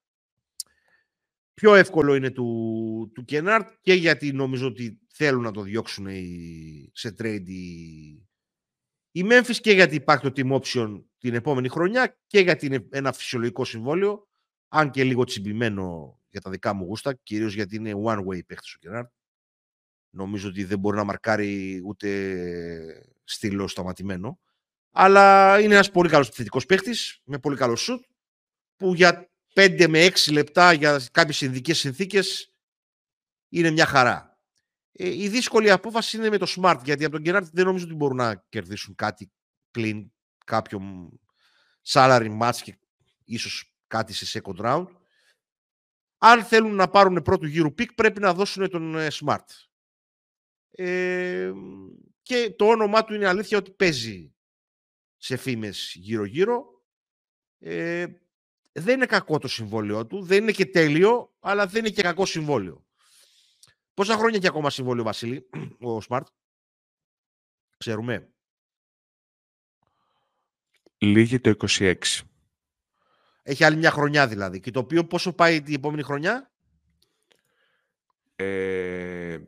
Πιο 1.60 1.74
εύκολο 1.74 2.14
είναι 2.14 2.30
του, 2.30 3.10
του 3.14 3.24
Κενάρτ 3.24 3.68
και 3.80 3.94
γιατί 3.94 4.32
νομίζω 4.32 4.66
ότι 4.66 5.00
θέλουν 5.08 5.42
να 5.42 5.50
το 5.50 5.62
διώξουν 5.62 6.06
σε 6.92 7.14
trade 7.18 7.48
οι, 7.48 8.08
οι 9.10 9.24
Memphis 9.24 9.56
και 9.60 9.72
γιατί 9.72 9.94
υπάρχει 9.94 10.30
το 10.30 10.32
team 10.36 10.60
option 10.60 11.02
την 11.18 11.34
επόμενη 11.34 11.68
χρονιά 11.68 12.18
και 12.26 12.40
γιατί 12.40 12.66
είναι 12.66 12.86
ένα 12.90 13.12
φυσιολογικό 13.12 13.64
συμβόλαιο 13.64 14.28
αν 14.68 14.90
και 14.90 15.04
λίγο 15.04 15.24
τσιμπημένο 15.24 16.18
για 16.28 16.40
τα 16.40 16.50
δικά 16.50 16.72
μου 16.72 16.84
γούστα, 16.84 17.14
κυρίως 17.14 17.54
γιατί 17.54 17.76
είναι 17.76 17.92
one 18.04 18.18
way 18.18 18.46
παίχτης 18.46 18.74
ο 18.74 18.78
Κενάρτ. 18.78 19.10
Νομίζω 20.10 20.48
ότι 20.48 20.64
δεν 20.64 20.78
μπορεί 20.78 20.96
να 20.96 21.04
μαρκάρει 21.04 21.82
ούτε 21.84 23.12
στήλο 23.24 23.68
σταματημένο. 23.68 24.40
Αλλά 24.90 25.58
είναι 25.60 25.74
ένας 25.74 25.90
πολύ 25.90 26.08
καλός 26.08 26.26
επιθετικός 26.26 26.66
παίχτης, 26.66 27.20
με 27.24 27.38
πολύ 27.38 27.56
καλό 27.56 27.76
σουτ, 27.76 28.04
που 28.76 28.94
για 28.94 29.29
5 29.54 29.86
με 29.88 30.06
6 30.06 30.32
λεπτά 30.32 30.72
για 30.72 31.00
κάποιες 31.12 31.40
ειδικές 31.40 31.78
συνθήκες 31.78 32.54
είναι 33.48 33.70
μια 33.70 33.86
χαρά. 33.86 34.40
Ε, 34.92 35.22
η 35.22 35.28
δύσκολη 35.28 35.70
απόφαση 35.70 36.16
είναι 36.16 36.28
με 36.28 36.38
το 36.38 36.54
Smart, 36.56 36.80
γιατί 36.84 37.04
από 37.04 37.12
τον 37.12 37.22
Γκέναρτ 37.22 37.46
δεν 37.52 37.64
νομίζω 37.66 37.84
ότι 37.84 37.94
μπορούν 37.94 38.16
να 38.16 38.34
κερδίσουν 38.48 38.94
κάτι 38.94 39.32
πλην 39.70 40.12
κάποιο 40.44 41.08
salary 41.86 42.38
match 42.40 42.56
και 42.62 42.78
ίσως 43.24 43.74
κάτι 43.86 44.12
σε 44.12 44.40
second 44.42 44.56
round. 44.64 44.86
Αν 46.18 46.44
θέλουν 46.44 46.74
να 46.74 46.88
πάρουν 46.88 47.22
πρώτο 47.22 47.46
γύρου 47.46 47.74
pick, 47.74 47.92
πρέπει 47.92 48.20
να 48.20 48.34
δώσουν 48.34 48.70
τον 48.70 48.98
ε, 48.98 49.08
Smart. 49.12 49.44
Ε, 50.70 51.52
και 52.22 52.54
το 52.56 52.64
όνομά 52.64 53.04
του 53.04 53.14
είναι 53.14 53.26
αλήθεια 53.26 53.58
ότι 53.58 53.70
παίζει 53.70 54.34
σε 55.16 55.36
φήμες 55.36 55.92
γύρω-γύρω. 55.96 56.84
Ε, 57.58 58.06
δεν 58.80 58.94
είναι 58.94 59.06
κακό 59.06 59.38
το 59.38 59.48
συμβόλαιο 59.48 60.06
του, 60.06 60.22
δεν 60.22 60.42
είναι 60.42 60.52
και 60.52 60.66
τέλειο, 60.66 61.34
αλλά 61.40 61.66
δεν 61.66 61.84
είναι 61.84 61.94
και 61.94 62.02
κακό 62.02 62.26
συμβόλαιο. 62.26 62.84
Πόσα 63.94 64.16
χρόνια 64.16 64.38
και 64.38 64.46
ακόμα 64.46 64.70
συμβόλαιο, 64.70 65.04
Βασίλη, 65.04 65.48
ο 65.80 66.00
Σμαρτ, 66.00 66.26
ξέρουμε. 67.76 68.28
Λίγη 70.98 71.40
το 71.40 71.54
26. 71.68 71.94
Έχει 73.42 73.64
άλλη 73.64 73.76
μια 73.76 73.90
χρονιά 73.90 74.26
δηλαδή. 74.28 74.60
Και 74.60 74.70
το 74.70 74.80
οποίο 74.80 75.04
πόσο 75.06 75.32
πάει 75.32 75.62
την 75.62 75.74
επόμενη 75.74 76.02
χρονιά; 76.02 76.50
Ε, 78.36 79.38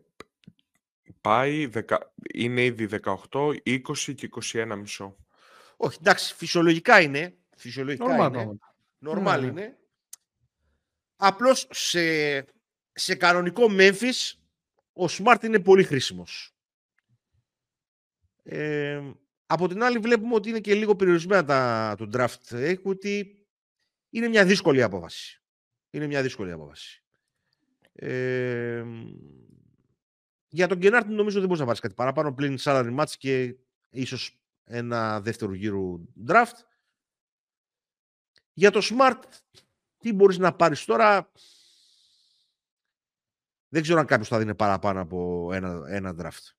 πάει, 1.20 1.66
δεκα, 1.66 2.12
είναι 2.34 2.64
ήδη 2.64 2.88
18, 3.30 3.54
20 3.64 4.14
και 4.14 4.28
21 4.52 4.74
μισό. 4.78 5.16
Όχι, 5.76 5.98
εντάξει, 6.00 6.34
φυσιολογικά 6.34 7.00
είναι. 7.00 7.36
Φυσιολογικά 7.56 8.26
είναι. 8.26 8.58
Νορμάλ 9.02 9.40
ναι, 9.40 9.50
ναι. 9.50 9.60
είναι. 9.60 9.76
Απλώς 11.16 11.68
σε, 11.70 12.44
σε 12.92 13.14
κανονικό 13.14 13.66
Memphis 13.70 14.32
ο 14.92 15.04
Smart 15.04 15.42
είναι 15.42 15.60
πολύ 15.60 15.84
χρήσιμος. 15.84 16.54
Ε, 18.42 19.02
από 19.46 19.68
την 19.68 19.82
άλλη 19.82 19.98
βλέπουμε 19.98 20.34
ότι 20.34 20.48
είναι 20.48 20.60
και 20.60 20.74
λίγο 20.74 20.96
περιορισμένα 20.96 21.44
τα, 21.44 21.94
το 21.98 22.08
draft 22.12 22.74
equity. 22.74 23.24
Είναι 24.10 24.28
μια 24.28 24.44
δύσκολη 24.44 24.82
απόβαση. 24.82 25.42
Είναι 25.90 26.06
μια 26.06 26.22
δύσκολη 26.22 26.52
απόβαση. 26.52 27.02
Ε, 27.92 28.84
για 30.48 30.68
τον 30.68 30.78
Γκενάρτ 30.78 31.06
νομίζω 31.06 31.38
δεν 31.38 31.48
μπορεί 31.48 31.60
να 31.60 31.66
πάρεις 31.66 31.80
κάτι 31.80 31.94
παραπάνω 31.94 32.32
πλην 32.34 32.56
salary 32.60 32.98
match 32.98 33.12
και 33.18 33.56
ίσως 33.90 34.40
ένα 34.64 35.20
δεύτερο 35.20 35.54
γύρο 35.54 36.00
draft. 36.26 36.56
Για 38.52 38.70
το 38.70 38.80
Smart, 38.82 39.22
τι 39.98 40.12
μπορείς 40.12 40.38
να 40.38 40.54
πάρεις 40.54 40.84
τώρα; 40.84 41.30
Δεν 43.68 43.82
ξέρω 43.82 43.98
αν 43.98 44.06
κάποιος 44.06 44.28
θα 44.28 44.38
δίνει 44.38 44.54
παραπάνω 44.54 45.00
από 45.00 45.50
ένα, 45.52 45.82
ένα 45.88 46.14
draft. 46.18 46.52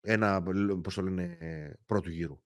Ένα, 0.00 0.42
πώς 0.82 0.94
το 0.94 1.02
λένε, 1.02 1.38
πρώτου 1.86 2.10
γύρου. 2.10 2.40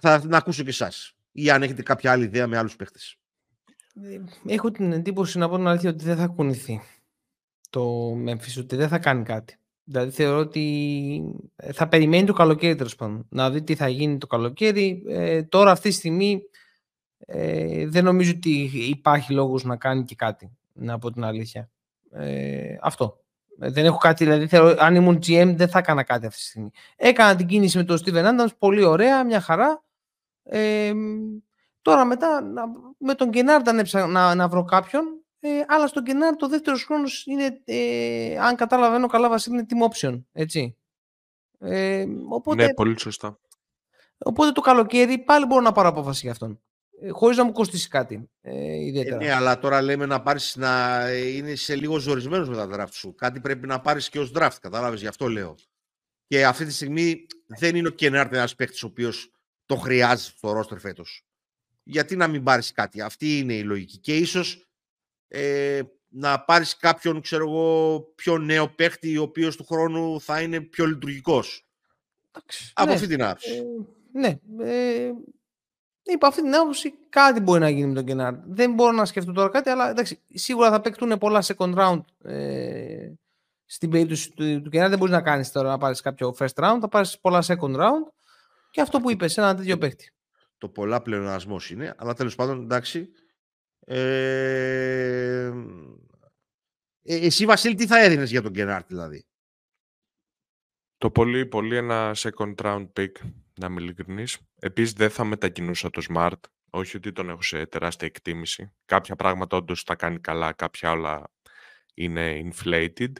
Θα 0.00 0.26
να 0.26 0.36
ακούσω 0.36 0.62
και 0.62 0.68
εσάς. 0.68 1.14
Ή 1.32 1.50
αν 1.50 1.62
έχετε 1.62 1.82
κάποια 1.82 2.12
άλλη 2.12 2.24
ιδέα 2.24 2.46
με 2.46 2.58
άλλους 2.58 2.76
παίχτες. 2.76 3.16
Ε, 3.94 4.20
έχω 4.46 4.70
την 4.70 4.92
εντύπωση 4.92 5.38
να 5.38 5.48
πω 5.48 5.56
την 5.56 5.66
αλήθεια 5.66 5.90
ότι 5.90 6.04
δεν 6.04 6.16
θα 6.16 6.26
κουνηθεί 6.26 6.80
το 7.70 8.12
Memphis, 8.12 8.58
ότι 8.58 8.76
δεν 8.76 8.88
θα 8.88 8.98
κάνει 8.98 9.24
κάτι. 9.24 9.56
Δηλαδή 9.84 10.10
θεωρώ 10.10 10.38
ότι 10.38 11.34
θα 11.72 11.88
περιμένει 11.88 12.26
το 12.26 12.32
καλοκαίρι 12.32 12.74
τέλος 12.74 12.96
πάντων. 12.96 13.26
Να 13.28 13.50
δει 13.50 13.62
τι 13.62 13.74
θα 13.74 13.88
γίνει 13.88 14.18
το 14.18 14.26
καλοκαίρι. 14.26 15.02
Ε, 15.08 15.42
τώρα 15.42 15.70
αυτή 15.70 15.88
τη 15.88 15.94
στιγμή 15.94 16.42
ε, 17.26 17.86
δεν 17.86 18.04
νομίζω 18.04 18.32
ότι 18.36 18.70
υπάρχει 18.88 19.32
λόγος 19.32 19.64
να 19.64 19.76
κάνει 19.76 20.04
και 20.04 20.14
κάτι, 20.14 20.52
να 20.72 20.98
πω 20.98 21.12
την 21.12 21.24
αλήθεια. 21.24 21.70
Ε, 22.10 22.76
αυτό. 22.80 23.20
Ε, 23.60 23.70
δεν 23.70 23.84
έχω 23.84 23.98
κάτι, 23.98 24.24
δηλαδή 24.24 24.46
θέλω, 24.46 24.76
αν 24.78 24.94
ήμουν 24.94 25.16
GM 25.16 25.52
δεν 25.56 25.68
θα 25.68 25.78
έκανα 25.78 26.02
κάτι 26.02 26.26
αυτή 26.26 26.38
τη 26.38 26.46
στιγμή. 26.46 26.70
Έκανα 26.96 27.36
την 27.36 27.46
κίνηση 27.46 27.76
με 27.76 27.84
τον 27.84 27.98
Steven 28.04 28.24
Adams, 28.24 28.50
πολύ 28.58 28.84
ωραία, 28.84 29.24
μια 29.24 29.40
χαρά. 29.40 29.84
Ε, 30.42 30.92
τώρα 31.82 32.04
μετά 32.04 32.42
με 32.98 33.14
τον 33.14 33.30
Κενάρντ 33.30 33.68
αν 33.68 34.10
να, 34.10 34.34
να 34.34 34.48
βρω 34.48 34.64
κάποιον, 34.64 35.04
ε, 35.40 35.48
αλλά 35.66 35.86
στον 35.86 36.04
Κενάρντ 36.04 36.36
το 36.36 36.48
δεύτερο 36.48 36.76
χρόνος 36.76 37.26
είναι, 37.26 37.60
ε, 37.64 38.38
αν 38.38 38.56
καταλαβαίνω 38.56 39.06
καλά 39.06 39.28
Βασίλη, 39.28 39.54
είναι 39.54 39.66
team 39.68 39.90
option, 39.90 40.22
έτσι. 40.32 40.76
Ε, 41.58 42.06
οπότε, 42.28 42.64
ναι, 42.64 42.74
πολύ 42.74 43.00
σωστά. 43.00 43.38
Οπότε 44.18 44.52
το 44.52 44.60
καλοκαίρι 44.60 45.18
πάλι 45.18 45.46
μπορώ 45.46 45.60
να 45.60 45.72
πάρω 45.72 45.88
απόφαση 45.88 46.20
για 46.22 46.30
αυτόν. 46.30 46.60
Ε, 47.02 47.08
χωρίς 47.10 47.36
να 47.36 47.44
μου 47.44 47.52
κοστίσει 47.52 47.88
κάτι 47.88 48.30
ε, 48.40 48.84
ιδιαίτερα. 48.84 49.16
Ε, 49.16 49.18
ναι, 49.18 49.32
αλλά 49.32 49.58
τώρα 49.58 49.82
λέμε 49.82 50.06
να 50.06 50.22
πάρεις 50.22 50.56
να 50.56 51.04
είναι 51.12 51.54
σε 51.54 51.74
λίγο 51.74 51.98
ζορισμένος 51.98 52.48
με 52.48 52.56
τα 52.56 52.68
draft 52.72 52.92
σου. 52.92 53.14
Κάτι 53.14 53.40
πρέπει 53.40 53.66
να 53.66 53.80
πάρεις 53.80 54.08
και 54.08 54.18
ως 54.18 54.32
draft, 54.34 54.56
κατάλαβες, 54.60 55.00
γι' 55.00 55.06
αυτό 55.06 55.28
λέω. 55.28 55.54
Και 56.26 56.46
αυτή 56.46 56.64
τη 56.64 56.72
στιγμή 56.72 57.26
δεν 57.46 57.76
είναι 57.76 57.88
ο 57.88 57.90
Κενάρτ 57.90 58.32
ένας 58.32 58.54
παίκτης 58.54 58.82
ο 58.82 58.86
οποίος 58.86 59.32
το 59.66 59.76
χρειάζεται 59.76 60.36
στο 60.36 60.52
ρόστερ 60.52 60.78
φέτος. 60.78 61.24
Γιατί 61.82 62.16
να 62.16 62.28
μην 62.28 62.42
πάρεις 62.42 62.72
κάτι. 62.72 63.00
Αυτή 63.00 63.38
είναι 63.38 63.54
η 63.54 63.62
λογική. 63.62 63.98
Και 63.98 64.16
ίσως 64.16 64.68
ε, 65.28 65.80
να 66.08 66.44
πάρεις 66.44 66.76
κάποιον, 66.76 67.20
ξέρω 67.20 67.48
εγώ, 67.48 68.00
πιο 68.14 68.38
νέο 68.38 68.68
παίκτη, 68.68 69.16
ο 69.16 69.22
οποίος 69.22 69.56
του 69.56 69.64
χρόνου 69.64 70.20
θα 70.20 70.42
είναι 70.42 70.60
πιο 70.60 70.86
λειτουργικός. 70.86 71.64
Από 72.72 72.88
ναι, 72.88 72.94
αυτή 72.94 73.06
την 73.06 73.22
άποψη. 73.22 73.50
Ε, 73.50 73.62
ναι. 74.12 74.38
Ε, 74.64 75.10
Υπό 76.02 76.26
αυτή 76.26 76.42
την 76.42 76.54
άποψη 76.54 76.94
κάτι 77.08 77.40
μπορεί 77.40 77.60
να 77.60 77.68
γίνει 77.68 77.86
με 77.86 77.94
τον 77.94 78.04
Κενάρ. 78.04 78.34
Δεν 78.44 78.74
μπορώ 78.74 78.92
να 78.92 79.04
σκεφτώ 79.04 79.32
τώρα 79.32 79.48
κάτι, 79.48 79.70
αλλά 79.70 79.90
εντάξει, 79.90 80.20
σίγουρα 80.34 80.70
θα 80.70 80.80
παίκτουν 80.80 81.18
πολλά 81.18 81.42
second 81.46 81.74
round 81.74 82.00
ε, 82.24 83.12
στην 83.64 83.90
περίπτωση 83.90 84.30
του, 84.30 84.62
του 84.62 84.70
Κενάρ. 84.70 84.88
Δεν 84.88 84.98
μπορείς 84.98 85.14
να 85.14 85.22
κάνεις 85.22 85.52
τώρα 85.52 85.68
να 85.68 85.78
πάρεις 85.78 86.00
κάποιο 86.00 86.34
first 86.38 86.54
round, 86.54 86.78
θα 86.80 86.88
πάρεις 86.88 87.18
πολλά 87.20 87.42
second 87.46 87.76
round 87.76 88.12
και 88.70 88.80
αυτό 88.80 89.00
που 89.00 89.10
είπες, 89.10 89.38
ένα 89.38 89.54
τέτοιο 89.54 89.78
παίκτη. 89.78 90.12
Το 90.58 90.68
πολλά 90.68 91.02
πλεονασμός 91.02 91.70
είναι, 91.70 91.94
αλλά 91.98 92.14
τέλος 92.14 92.34
πάντων 92.34 92.62
εντάξει. 92.62 93.10
Ε, 93.80 95.44
ε, 97.02 97.26
εσύ, 97.26 97.44
Βασίλη, 97.44 97.74
τι 97.74 97.86
θα 97.86 97.98
έδινες 97.98 98.30
για 98.30 98.42
τον 98.42 98.52
Κενάρ, 98.52 98.82
δηλαδή; 98.84 99.26
Το 100.98 101.10
πολύ, 101.10 101.46
πολύ 101.46 101.76
ένα 101.76 102.12
second 102.16 102.54
round 102.54 102.88
pick 102.96 103.12
να 103.60 103.66
είμαι 103.66 103.80
ειλικρινής. 103.80 104.38
Επίσης 104.60 104.92
δεν 104.92 105.10
θα 105.10 105.24
μετακινούσα 105.24 105.90
το 105.90 106.02
Smart, 106.08 106.40
όχι 106.70 106.96
ότι 106.96 107.12
τον 107.12 107.30
έχω 107.30 107.42
σε 107.42 107.66
τεράστια 107.66 108.06
εκτίμηση. 108.06 108.72
Κάποια 108.84 109.16
πράγματα 109.16 109.56
όντως 109.56 109.84
τα 109.84 109.94
κάνει 109.96 110.20
καλά, 110.20 110.52
κάποια 110.52 110.90
όλα 110.90 111.30
είναι 111.94 112.50
inflated. 112.50 113.12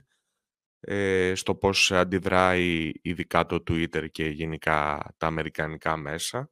Ε, 0.81 1.35
στο 1.35 1.55
πώς 1.55 1.93
αντιδράει 1.93 2.91
ειδικά 3.03 3.47
το 3.47 3.57
Twitter 3.71 4.11
και 4.11 4.29
γενικά 4.29 4.99
τα 5.17 5.27
αμερικανικά 5.27 5.97
μέσα. 5.97 6.51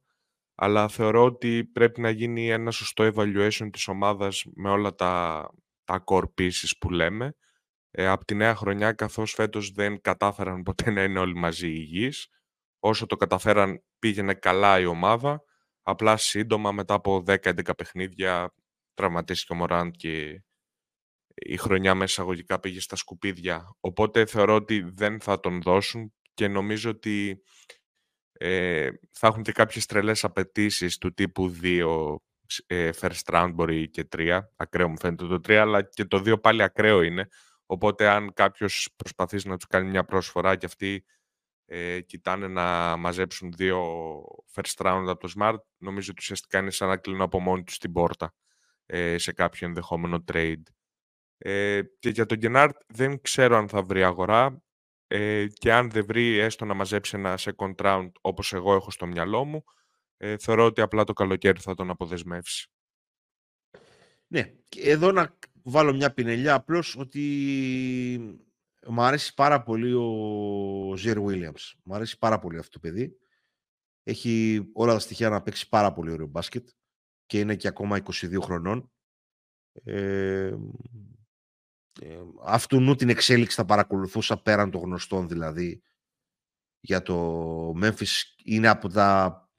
Αλλά 0.55 0.87
θεωρώ 0.87 1.23
ότι 1.23 1.65
πρέπει 1.65 2.01
να 2.01 2.09
γίνει 2.09 2.49
ένα 2.49 2.71
σωστό 2.71 3.11
evaluation 3.15 3.69
της 3.71 3.87
ομάδας 3.87 4.45
με 4.55 4.69
όλα 4.69 4.95
τα, 4.95 5.45
τα 5.83 6.03
core 6.05 6.29
pieces 6.37 6.71
που 6.79 6.89
λέμε. 6.89 7.35
Ε, 7.91 8.07
από 8.07 8.25
τη 8.25 8.35
νέα 8.35 8.55
χρονιά, 8.55 8.93
καθώς 8.93 9.33
φέτος 9.33 9.71
δεν 9.71 10.01
κατάφεραν 10.01 10.63
ποτέ 10.63 10.91
να 10.91 11.03
είναι 11.03 11.19
όλοι 11.19 11.35
μαζί 11.35 11.67
υγιείς, 11.67 12.27
όσο 12.79 13.05
το 13.05 13.15
καταφέραν 13.15 13.83
πήγαινε 13.99 14.33
καλά 14.33 14.79
η 14.79 14.85
ομάδα, 14.85 15.43
απλά 15.83 16.17
σύντομα 16.17 16.71
μετά 16.71 16.93
από 16.93 17.23
10-11 17.27 17.69
παιχνίδια 17.77 18.53
τραυματίστηκε 18.93 19.53
ο 19.53 19.55
Μωράντ 19.55 19.93
και 19.97 20.43
η 21.35 21.57
χρονιά 21.57 21.95
μέσα 21.95 22.03
εισαγωγικά 22.11 22.59
πήγε 22.59 22.79
στα 22.79 22.95
σκουπίδια. 22.95 23.75
Οπότε 23.79 24.25
θεωρώ 24.25 24.55
ότι 24.55 24.81
δεν 24.81 25.21
θα 25.21 25.39
τον 25.39 25.61
δώσουν 25.61 26.13
και 26.33 26.47
νομίζω 26.47 26.89
ότι 26.89 27.43
ε, 28.31 28.89
θα 29.11 29.27
έχουν 29.27 29.43
και 29.43 29.51
κάποιες 29.51 29.85
τρελές 29.85 30.23
απαιτήσεις 30.23 30.97
του 30.97 31.13
τύπου 31.13 31.55
2 31.61 32.15
ε, 32.67 32.89
first 32.99 33.33
round 33.33 33.51
μπορεί 33.53 33.89
και 33.89 34.07
3. 34.17 34.39
Ακραίο 34.55 34.89
μου 34.89 34.99
φαίνεται 34.99 35.27
το 35.27 35.35
3, 35.35 35.53
αλλά 35.53 35.81
και 35.81 36.05
το 36.05 36.17
2 36.17 36.41
πάλι 36.41 36.63
ακραίο 36.63 37.01
είναι. 37.01 37.27
Οπότε 37.65 38.07
αν 38.09 38.33
κάποιος 38.33 38.89
προσπαθήσει 38.95 39.47
να 39.47 39.57
τους 39.57 39.67
κάνει 39.67 39.89
μια 39.89 40.03
πρόσφορα 40.03 40.55
και 40.55 40.65
αυτοί 40.65 41.05
ε, 41.71 42.01
κοιτάνε 42.01 42.47
να 42.47 42.95
μαζέψουν 42.97 43.51
δύο 43.51 43.83
first 44.53 44.85
round 44.85 45.05
από 45.07 45.19
το 45.27 45.33
Smart, 45.37 45.57
νομίζω 45.77 46.11
ότι 46.11 46.21
ουσιαστικά 46.21 46.59
είναι 46.59 46.71
σαν 46.71 46.87
να 46.87 46.97
κλείνουν 46.97 47.21
από 47.21 47.39
μόνοι 47.39 47.63
τους 47.63 47.77
την 47.77 47.91
πόρτα 47.91 48.33
ε, 48.85 49.17
σε 49.17 49.33
κάποιο 49.33 49.67
ενδεχόμενο 49.67 50.23
trade. 50.31 50.63
Ε, 51.37 51.81
και 51.99 52.09
για 52.09 52.25
τον 52.25 52.37
Γκενάρτ 52.37 52.75
δεν 52.87 53.21
ξέρω 53.21 53.57
αν 53.57 53.67
θα 53.69 53.81
βρει 53.81 54.03
αγορά 54.03 54.63
ε, 55.07 55.47
και 55.47 55.73
αν 55.73 55.89
δεν 55.89 56.05
βρει 56.05 56.37
έστω 56.37 56.65
να 56.65 56.73
μαζέψει 56.73 57.17
ένα 57.17 57.37
second 57.39 57.75
round 57.75 58.11
όπως 58.21 58.53
εγώ 58.53 58.73
έχω 58.73 58.91
στο 58.91 59.05
μυαλό 59.05 59.45
μου, 59.45 59.63
ε, 60.17 60.37
θεωρώ 60.37 60.65
ότι 60.65 60.81
απλά 60.81 61.03
το 61.03 61.13
καλοκαίρι 61.13 61.59
θα 61.59 61.73
τον 61.73 61.89
αποδεσμεύσει. 61.89 62.71
Ναι, 64.27 64.53
εδώ 64.75 65.11
να 65.11 65.37
βάλω 65.63 65.93
μια 65.93 66.13
πινελιά 66.13 66.53
απλώς 66.53 66.95
ότι 66.97 67.21
μου 68.91 69.01
αρέσει 69.01 69.33
πάρα 69.33 69.63
πολύ 69.63 69.93
ο 69.93 70.95
Ζερ 70.97 71.17
Williams. 71.19 71.73
Μου 71.83 71.95
αρέσει 71.95 72.17
πάρα 72.17 72.39
πολύ 72.39 72.57
αυτό 72.57 72.71
το 72.71 72.79
παιδί. 72.79 73.17
Έχει 74.03 74.63
όλα 74.73 74.93
τα 74.93 74.99
στοιχεία 74.99 75.29
να 75.29 75.41
παίξει 75.41 75.69
πάρα 75.69 75.93
πολύ 75.93 76.11
ωραίο 76.11 76.27
μπάσκετ 76.27 76.69
και 77.25 77.39
είναι 77.39 77.55
και 77.55 77.67
ακόμα 77.67 77.97
22 78.03 78.37
χρονών. 78.41 78.91
Ε, 79.83 80.53
ε, 82.01 82.19
αυτού 82.43 82.79
νου 82.79 82.95
την 82.95 83.09
εξέλιξη 83.09 83.55
θα 83.55 83.65
παρακολουθούσα 83.65 84.41
πέραν 84.41 84.71
των 84.71 84.81
γνωστών 84.81 85.27
δηλαδή 85.27 85.81
για 86.79 87.01
το 87.01 87.69
Memphis 87.81 88.21
είναι 88.43 88.67
από 88.67 88.89
τα 88.89 89.49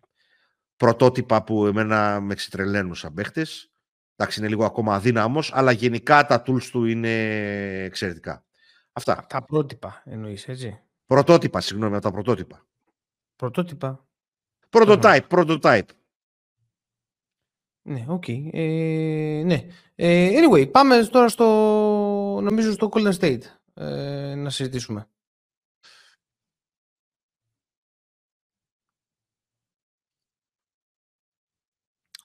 πρωτότυπα 0.76 1.44
που 1.44 1.66
εμένα 1.66 2.20
με 2.20 2.32
εξετρελαίνουν 2.32 2.94
σαν 2.94 3.14
παίχτες. 3.14 3.72
Εντάξει, 4.16 4.40
είναι 4.40 4.48
λίγο 4.48 4.64
ακόμα 4.64 4.94
αδύναμος, 4.94 5.50
αλλά 5.54 5.72
γενικά 5.72 6.26
τα 6.26 6.42
tools 6.46 6.62
του 6.62 6.84
είναι 6.84 7.12
εξαιρετικά. 7.82 8.44
Αυτά. 9.00 9.26
Τα 9.28 9.42
πρότυπα 9.42 10.02
εννοείς, 10.04 10.48
έτσι; 10.48 10.80
Πρωτότυπα, 11.06 11.60
συγγνώμη, 11.60 11.98
τα 11.98 12.10
πρωτότυπα. 12.10 12.66
Πρωτότυπα. 13.36 14.06
Prototype, 14.70 15.26
prototype. 15.28 15.88
Ναι, 17.82 18.04
OK. 18.08 18.24
Okay. 18.26 18.48
Ε, 18.52 19.42
ναι. 19.44 19.66
Ε, 19.94 20.30
anyway, 20.34 20.70
πάμε 20.70 21.04
τώρα 21.04 21.28
στο, 21.28 21.44
νομίζω, 22.42 22.72
στο 22.72 22.88
Golden 22.92 23.12
State 23.12 23.42
ε, 23.74 24.34
να 24.34 24.50
συζητήσουμε. 24.50 25.08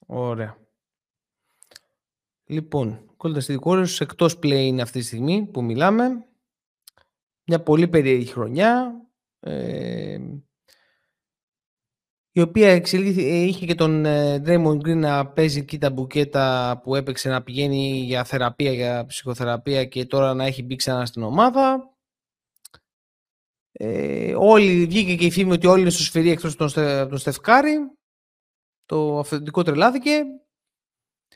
Ωραία. 0.06 0.58
Λοιπόν, 2.46 3.16
Golden 3.18 3.42
State 3.42 3.60
Warriors 3.60 4.02
εκτός 4.02 4.36
play 4.36 4.66
είναι 4.66 4.82
αυτή 4.82 5.00
τη 5.00 5.06
στιγμή 5.06 5.46
που 5.46 5.64
μιλάμε. 5.64 6.26
Μια 7.48 7.64
πολύ 7.64 7.88
περίεργη 7.88 8.26
χρονιά. 8.26 9.02
Ε, 9.40 10.20
η 12.32 12.42
οποία 12.42 12.70
εξελίχθηκε, 12.72 13.44
είχε 13.44 13.66
και 13.66 13.76
τον 13.76 14.06
ε, 14.06 14.42
Draymond 14.46 14.78
Green 14.78 14.96
να 14.96 15.28
παίζει 15.28 15.60
εκεί 15.60 15.78
τα 15.78 15.90
μπουκέτα 15.90 16.80
που 16.84 16.96
έπαιξε 16.96 17.30
να 17.30 17.44
πηγαίνει 17.44 18.04
για 18.06 18.24
θεραπεία, 18.24 18.72
για 18.72 19.06
ψυχοθεραπεία 19.06 19.86
και 19.86 20.06
τώρα 20.06 20.34
να 20.34 20.46
έχει 20.46 20.64
μπει 20.64 20.76
ξανά 20.76 21.06
στην 21.06 21.24
ομάδα. 21.24 21.96
Ε, 23.72 24.36
όλοι, 24.38 24.86
βγήκε 24.86 25.16
και 25.16 25.26
η 25.26 25.32
φήμη 25.32 25.52
ότι 25.52 25.68
όλοι 25.68 25.82
είναι 25.82 25.90
στο 25.90 26.04
σφυρί 26.04 26.30
εκτός 26.30 26.56
τον, 26.56 26.74
τον 27.10 27.18
Στεφκάρη. 27.18 27.76
Το 28.86 29.20
αυθεντικό 29.20 29.64
τρελάθηκε. 29.64 30.24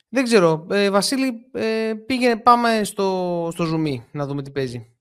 Δεν 0.09 0.23
ξέρω. 0.23 0.67
Ε, 0.69 0.89
Βασίλη, 0.89 1.49
ε, 1.51 1.93
πήγαινε, 2.05 2.37
πάμε 2.37 2.83
στο, 2.83 3.49
στο 3.51 3.63
ζουμί 3.63 4.05
να 4.11 4.25
δούμε 4.25 4.43
τι 4.43 4.51
παίζει. 4.51 4.98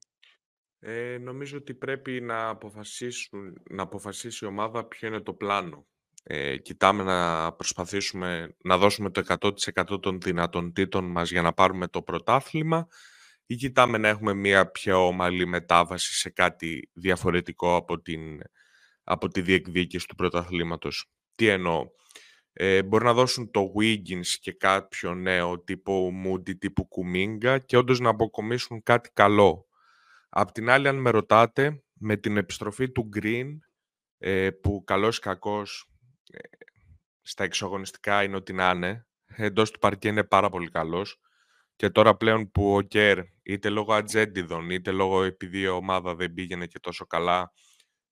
Ε, 0.81 1.19
νομίζω 1.19 1.57
ότι 1.57 1.75
πρέπει 1.75 2.21
να, 2.21 2.49
αποφασίσουν, 2.49 3.63
να 3.71 3.83
αποφασίσει 3.83 4.45
η 4.45 4.49
ομάδα 4.49 4.85
ποιο 4.85 5.09
είναι 5.09 5.21
το 5.21 5.35
πλάνο. 5.35 5.87
Ε, 6.23 6.57
κοιτάμε 6.57 7.03
να 7.03 7.53
προσπαθήσουμε 7.53 8.57
να 8.65 8.79
δώσουμε 8.79 9.11
το 9.11 9.23
100% 9.41 10.03
των 10.03 10.21
δυνατοντήτων 10.21 11.05
μας 11.05 11.31
για 11.31 11.43
να 11.43 11.53
πάρουμε 11.53 11.89
το 11.89 12.03
πρωτάθλημα 12.03 12.89
ή 13.47 13.55
κοιτάμε 13.55 13.99
να 13.99 14.09
έχουμε 14.09 14.35
μια 14.35 14.71
πιο 14.71 15.07
ομαλή 15.07 15.47
μετάβαση 15.47 16.15
σε 16.15 16.31
κάτι 16.31 16.91
διαφορετικό 16.93 17.77
από, 17.77 18.01
την, 18.01 18.41
από 19.03 19.29
τη 19.29 19.41
διεκδίκηση 19.41 20.07
του 20.07 20.15
πρωταθλήματος. 20.15 21.11
Τι 21.35 21.49
εννοώ; 21.49 21.87
Ε, 22.53 22.83
μπορεί 22.83 23.05
να 23.05 23.13
δώσουν 23.13 23.51
το 23.51 23.73
Wiggins 23.79 24.27
και 24.41 24.53
κάποιο 24.53 25.15
νέο 25.15 25.61
τύπο 25.61 26.13
Moody, 26.25 26.59
τύπου 26.59 26.89
Kuminga 26.89 27.59
και 27.67 27.77
όντως 27.77 28.01
να 28.01 28.09
αποκομίσουν 28.11 28.83
κάτι 28.83 29.11
καλό 29.13 29.68
Απ' 30.29 30.53
την 30.53 30.71
άλλη, 30.71 30.89
αν 30.89 30.97
με 30.97 31.11
ρωτάτε, 31.11 31.83
με 31.93 32.17
την 32.17 32.37
επιστροφή 32.37 32.91
του 32.91 33.09
Green, 33.17 33.49
ε, 34.19 34.51
που 34.51 34.85
καλός 34.85 35.19
κακός 35.19 35.91
ε, 36.31 36.39
στα 37.23 37.45
εξωγωνιστικά 37.45 38.23
είναι 38.23 38.37
ότι 38.37 38.53
να 38.53 38.71
είναι, 38.71 39.07
εντός 39.27 39.71
του 39.71 39.79
παρκέ 39.79 40.09
είναι 40.09 40.25
πάρα 40.25 40.51
πολύ 40.51 40.71
καλός. 40.71 41.21
Και 41.77 41.91
τώρα 41.91 42.17
πλέον 42.17 42.51
που 42.51 42.75
ο 42.77 42.81
Κέρ, 42.81 43.19
είτε 43.43 43.69
λόγω 43.69 43.93
ατζέντιδων, 43.93 44.71
είτε 44.71 44.91
λόγω 44.91 45.23
επειδή 45.23 45.61
η 45.61 45.69
ομάδα 45.69 46.15
δεν 46.15 46.35
πήγαινε 46.35 46.67
και 46.67 46.79
τόσο 46.79 47.07
καλά, 47.07 47.53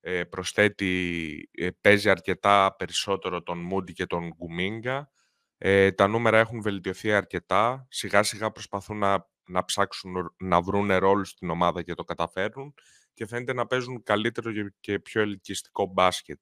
ε, 0.00 0.24
προσθέτει, 0.24 1.48
ε, 1.52 1.68
παίζει 1.80 2.10
αρκετά 2.10 2.74
περισσότερο 2.78 3.42
τον 3.42 3.58
Μούντι 3.58 3.92
και 3.92 4.06
τον 4.06 4.28
Γκουμίγκα. 4.28 5.10
Ε, 5.58 5.92
τα 5.92 6.06
νούμερα 6.06 6.38
έχουν 6.38 6.62
βελτιωθεί 6.62 7.12
αρκετά. 7.12 7.86
Σιγά 7.90 8.22
σιγά 8.22 8.50
προσπαθούν 8.50 8.98
να 8.98 9.26
να 9.46 9.64
ψάξουν 9.64 10.34
να 10.38 10.60
βρουν 10.60 10.92
ρόλο 10.96 11.24
στην 11.24 11.50
ομάδα 11.50 11.82
και 11.82 11.94
το 11.94 12.04
καταφέρνουν 12.04 12.74
και 13.14 13.26
φαίνεται 13.26 13.52
να 13.52 13.66
παίζουν 13.66 14.02
καλύτερο 14.02 14.52
και 14.80 14.98
πιο 15.00 15.20
ελκυστικό 15.20 15.86
μπάσκετ. 15.86 16.40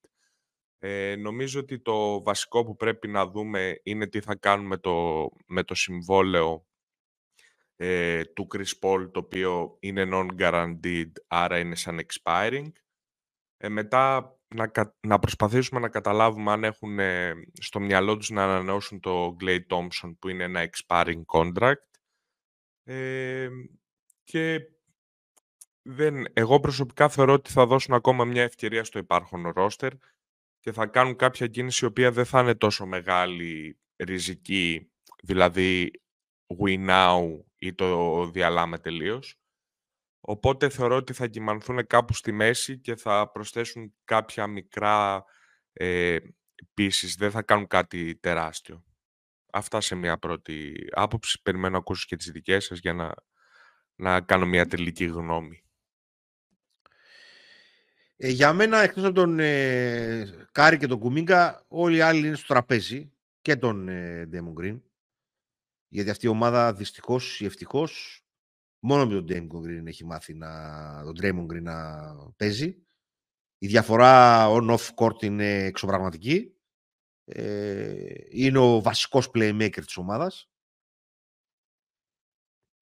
Ε, 0.79 1.17
νομίζω 1.17 1.61
ότι 1.61 1.81
το 1.81 2.23
βασικό 2.23 2.65
που 2.65 2.77
πρέπει 2.77 3.09
να 3.09 3.27
δούμε 3.27 3.81
είναι 3.83 4.07
τι 4.07 4.21
θα 4.21 4.37
κάνουμε 4.37 4.69
με 4.69 4.77
το, 4.77 5.29
με 5.47 5.63
το 5.63 5.75
συμβόλαιο 5.75 6.67
ε, 7.77 8.25
του 8.25 8.47
Chris 8.55 8.79
Paul, 8.81 9.11
το 9.13 9.19
οποίο 9.19 9.77
είναι 9.81 10.09
non-guaranteed, 10.13 11.11
άρα 11.27 11.59
είναι 11.59 11.75
σαν 11.75 12.01
expiring. 12.01 12.73
Ε, 13.57 13.69
μετά 13.69 14.37
να, 14.55 14.71
να 15.01 15.19
προσπαθήσουμε 15.19 15.81
να 15.81 15.89
καταλάβουμε 15.89 16.53
αν 16.53 16.65
έχουν 16.65 16.99
στο 17.53 17.81
μυαλό 17.81 18.17
τους 18.17 18.31
να 18.31 18.45
ανανεώσουν 18.45 19.01
το 19.01 19.37
Clay 19.41 19.61
Thompson, 19.69 20.17
που 20.19 20.29
είναι 20.29 20.45
ένα 20.45 20.69
expiring 20.71 21.23
contract 21.33 21.94
και 24.25 24.61
δεν, 25.83 26.25
εγώ 26.33 26.61
προσωπικά 26.61 27.09
θεωρώ 27.09 27.33
ότι 27.33 27.51
θα 27.51 27.67
δώσουν 27.67 27.95
ακόμα 27.95 28.25
μια 28.25 28.43
ευκαιρία 28.43 28.85
στο 28.85 28.99
υπάρχον 28.99 29.49
ρόστερ 29.49 29.93
και 30.61 30.73
θα 30.73 30.87
κάνουν 30.87 31.17
κάποια 31.17 31.47
κίνηση 31.47 31.85
η 31.85 31.89
οποία 31.89 32.13
δεν 32.13 32.25
θα 32.25 32.41
είναι 32.41 32.55
τόσο 32.55 32.87
μεγάλη 32.87 33.79
ριζική, 33.97 34.93
δηλαδή 35.23 35.91
we 36.59 36.89
now 36.89 37.45
ή 37.59 37.75
το 37.75 38.25
διαλάμε 38.27 38.79
τελείως. 38.79 39.39
Οπότε 40.21 40.69
θεωρώ 40.69 40.97
ότι 40.97 41.13
θα 41.13 41.27
κυμανθούν 41.27 41.87
κάπου 41.87 42.15
στη 42.15 42.33
μέση 42.33 42.79
και 42.79 42.97
θα 42.97 43.31
προσθέσουν 43.31 43.95
κάποια 44.05 44.47
μικρά 44.47 45.25
ε, 45.73 46.19
Δεν 47.17 47.31
θα 47.31 47.43
κάνουν 47.43 47.67
κάτι 47.67 48.17
τεράστιο. 48.17 48.85
Αυτά 49.57 49.81
σε 49.81 49.95
μια 49.95 50.19
πρώτη 50.19 50.75
άποψη. 50.91 51.43
Περιμένω 51.43 51.73
να 51.73 51.79
ακούσω 51.79 52.05
και 52.09 52.17
τις 52.17 52.31
δικές 52.31 52.65
σας 52.65 52.79
για 52.79 52.93
να, 52.93 53.15
να 53.97 54.21
κάνω 54.21 54.47
μια 54.47 54.67
τελική 54.67 55.05
γνώμη. 55.05 55.65
Ε, 58.17 58.29
για 58.29 58.53
μένα, 58.53 58.79
εκτός 58.79 59.05
από 59.05 59.15
τον 59.15 59.39
ε, 59.39 60.49
Κάρι 60.53 60.79
και 60.79 60.87
τον 60.87 60.99
Κουμίνγκα, 60.99 61.65
όλοι 61.69 61.97
οι 61.97 62.01
άλλοι 62.01 62.27
είναι 62.27 62.37
στο 62.37 62.47
τραπέζι 62.47 63.13
και 63.41 63.57
τον 63.57 63.89
ε, 63.89 64.29
Draymond 64.33 64.63
Green. 64.63 64.81
Γιατί 65.89 66.11
αυτή 66.11 66.27
η 66.27 66.29
ομάδα 66.29 66.75
δυστυχώς 66.75 67.41
ή 67.41 67.45
ευτυχώς 67.45 68.23
μόνο 68.79 69.07
με 69.07 69.23
τον 69.23 69.27
Damon 69.29 69.67
Green 69.67 69.87
έχει 69.87 70.05
μάθει 70.05 70.35
να, 70.35 70.51
τον 71.05 71.15
Draymond 71.23 71.53
Green 71.53 71.63
να 71.63 72.05
παίζει. 72.37 72.77
Η 73.59 73.67
διαφορά 73.67 74.47
on-off 74.49 74.95
court 74.95 75.23
είναι 75.23 75.65
εξωπραγματική. 75.65 76.54
Ε, 77.25 78.05
είναι 78.29 78.59
ο 78.59 78.81
βασικός 78.81 79.31
playmaker 79.35 79.83
της 79.85 79.97
ομάδας. 79.97 80.49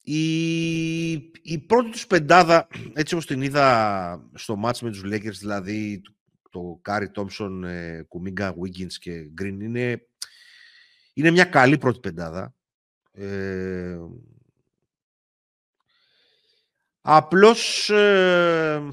Η, 0.04 1.12
η 1.42 1.58
πρώτη 1.66 1.90
τους 1.90 2.06
πεντάδα, 2.06 2.68
έτσι 2.94 3.14
όπως 3.14 3.26
την 3.26 3.42
είδα 3.42 4.30
στο 4.34 4.60
match 4.64 4.78
με 4.78 4.90
τους 4.90 5.02
Lakers, 5.04 5.38
δηλαδή 5.38 6.02
το 6.50 6.78
Κάρι 6.82 7.10
Τόμψον, 7.10 7.64
Κουμίγκα, 8.08 8.54
Wiggins 8.54 8.92
και 8.92 9.30
Green, 9.40 9.58
είναι, 9.60 10.06
είναι 11.12 11.30
μια 11.30 11.44
καλή 11.44 11.78
πρώτη 11.78 12.00
πεντάδα. 12.00 12.54
Ε, 13.12 13.98
απλώς 17.00 17.90
ε, 17.90 18.88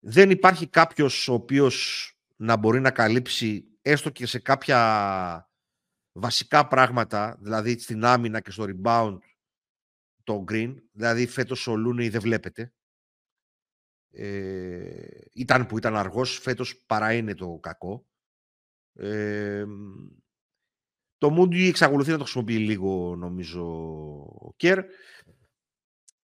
δεν 0.00 0.30
υπάρχει 0.30 0.66
κάποιος 0.66 1.28
ο 1.28 1.32
οποίος 1.32 2.04
να 2.36 2.56
μπορεί 2.56 2.80
να 2.80 2.90
καλύψει 2.90 3.69
έστω 3.82 4.10
και 4.10 4.26
σε 4.26 4.38
κάποια 4.38 5.50
βασικά 6.12 6.68
πράγματα, 6.68 7.38
δηλαδή 7.40 7.78
στην 7.78 8.04
άμυνα 8.04 8.40
και 8.40 8.50
στο 8.50 8.64
rebound, 8.68 9.18
το 10.22 10.44
green. 10.48 10.74
Δηλαδή 10.92 11.26
φέτος 11.26 11.66
ο 11.66 11.76
Λούνεϊ 11.76 12.08
δεν 12.08 12.20
βλέπετε. 12.20 12.72
Ε, 14.12 15.20
ήταν 15.32 15.66
που 15.66 15.78
ήταν 15.78 15.96
αργός, 15.96 16.38
φέτος 16.38 16.84
παρά 16.86 17.12
είναι 17.12 17.34
το 17.34 17.58
κακό. 17.62 18.06
Ε, 18.92 19.64
το 21.18 21.30
Μούντι 21.30 21.68
εξακολουθεί 21.68 22.10
να 22.10 22.16
το 22.16 22.22
χρησιμοποιεί 22.22 22.58
λίγο, 22.58 23.16
νομίζω, 23.16 23.64
ο 24.22 24.52
Κέρ. 24.56 24.84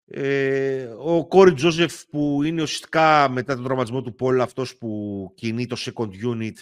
Ε, 0.08 0.86
ο 0.86 1.28
Κόρι 1.28 1.54
Τζόζεφ 1.54 2.06
που 2.06 2.44
είναι 2.44 2.62
ουσιαστικά 2.62 3.30
μετά 3.30 3.56
τον 3.56 3.64
τραυματισμό 3.64 4.02
του 4.02 4.16
Πόλ 4.16 4.42
αυτός 4.42 4.78
που 4.78 5.32
κινεί 5.36 5.68
το 5.68 5.76
second 5.80 6.10
unit 6.24 6.54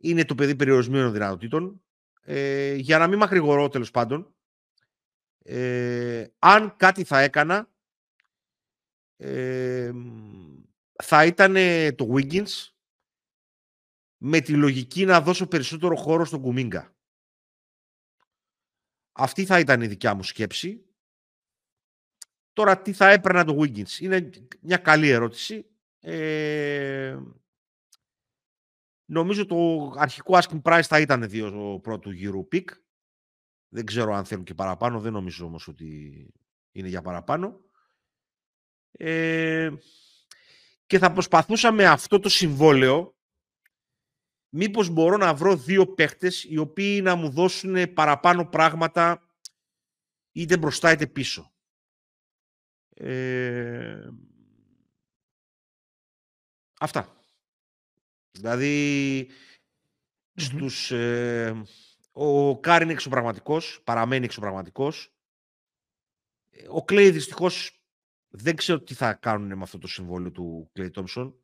είναι 0.00 0.24
το 0.24 0.34
παιδί 0.34 0.56
περιορισμένων 0.56 1.12
δυνατοτήτων. 1.12 1.82
Ε, 2.22 2.74
για 2.74 2.98
να 2.98 3.06
μην 3.06 3.18
μακρηγορώ 3.18 3.68
τέλος 3.68 3.90
πάντων, 3.90 4.34
ε, 5.38 6.26
αν 6.38 6.76
κάτι 6.76 7.04
θα 7.04 7.20
έκανα, 7.20 7.70
ε, 9.16 9.92
θα 11.02 11.24
ήταν 11.24 11.54
το 11.94 12.14
Wiggins 12.14 12.68
με 14.16 14.40
τη 14.40 14.52
λογική 14.52 15.04
να 15.04 15.20
δώσω 15.20 15.46
περισσότερο 15.46 15.96
χώρο 15.96 16.24
στον 16.24 16.40
Κουμίγκα. 16.40 16.94
Αυτή 19.12 19.44
θα 19.44 19.58
ήταν 19.58 19.80
η 19.80 19.86
δικιά 19.86 20.14
μου 20.14 20.22
σκέψη. 20.22 20.84
Τώρα 22.52 22.82
τι 22.82 22.92
θα 22.92 23.10
έπαιρνα 23.10 23.44
το 23.44 23.58
Wiggins; 23.60 24.00
Είναι 24.00 24.30
μια 24.60 24.76
καλή 24.76 25.08
ερώτηση. 25.08 25.66
Ε, 26.00 27.18
νομίζω 29.10 29.46
το 29.46 29.90
αρχικό 29.96 30.38
asking 30.38 30.62
price 30.62 30.84
θα 30.84 31.00
ήταν 31.00 31.28
δύο 31.28 31.78
πρώτου 31.82 32.10
γύρου 32.10 32.48
pick. 32.52 32.64
Δεν 33.68 33.84
ξέρω 33.84 34.14
αν 34.14 34.24
θέλουν 34.24 34.44
και 34.44 34.54
παραπάνω. 34.54 35.00
Δεν 35.00 35.12
νομίζω 35.12 35.46
όμως 35.46 35.68
ότι 35.68 36.28
είναι 36.72 36.88
για 36.88 37.02
παραπάνω. 37.02 37.60
Ε, 38.92 39.70
και 40.86 40.98
θα 40.98 41.12
προσπαθούσα 41.12 41.72
με 41.72 41.86
αυτό 41.86 42.18
το 42.18 42.28
συμβόλαιο 42.28 43.14
μήπως 44.48 44.88
μπορώ 44.88 45.16
να 45.16 45.34
βρω 45.34 45.56
δύο 45.56 45.86
παίχτες 45.86 46.44
οι 46.44 46.56
οποίοι 46.56 47.00
να 47.02 47.14
μου 47.14 47.30
δώσουν 47.30 47.92
παραπάνω 47.92 48.46
πράγματα 48.46 49.26
είτε 50.32 50.58
μπροστά 50.58 50.92
είτε 50.92 51.06
πίσω. 51.06 51.52
Ε, 52.94 54.08
αυτά. 56.80 57.19
Δηλαδή, 58.30 59.28
στους, 60.34 60.90
ε, 60.90 61.62
ο 62.12 62.60
Κάρι 62.60 62.84
είναι 62.84 62.92
εξωπραγματικός, 62.92 63.80
παραμένει 63.84 64.24
εξωπραγματικός. 64.24 65.14
Ο 66.68 66.84
Κλέη 66.84 67.10
δυστυχώς 67.10 67.84
δεν 68.28 68.56
ξέρω 68.56 68.80
τι 68.80 68.94
θα 68.94 69.14
κάνουν 69.14 69.56
με 69.56 69.62
αυτό 69.62 69.78
το 69.78 69.86
συμβόλαιο 69.86 70.30
του 70.30 70.70
Κλέη 70.72 70.90
Τόμψον. 70.90 71.34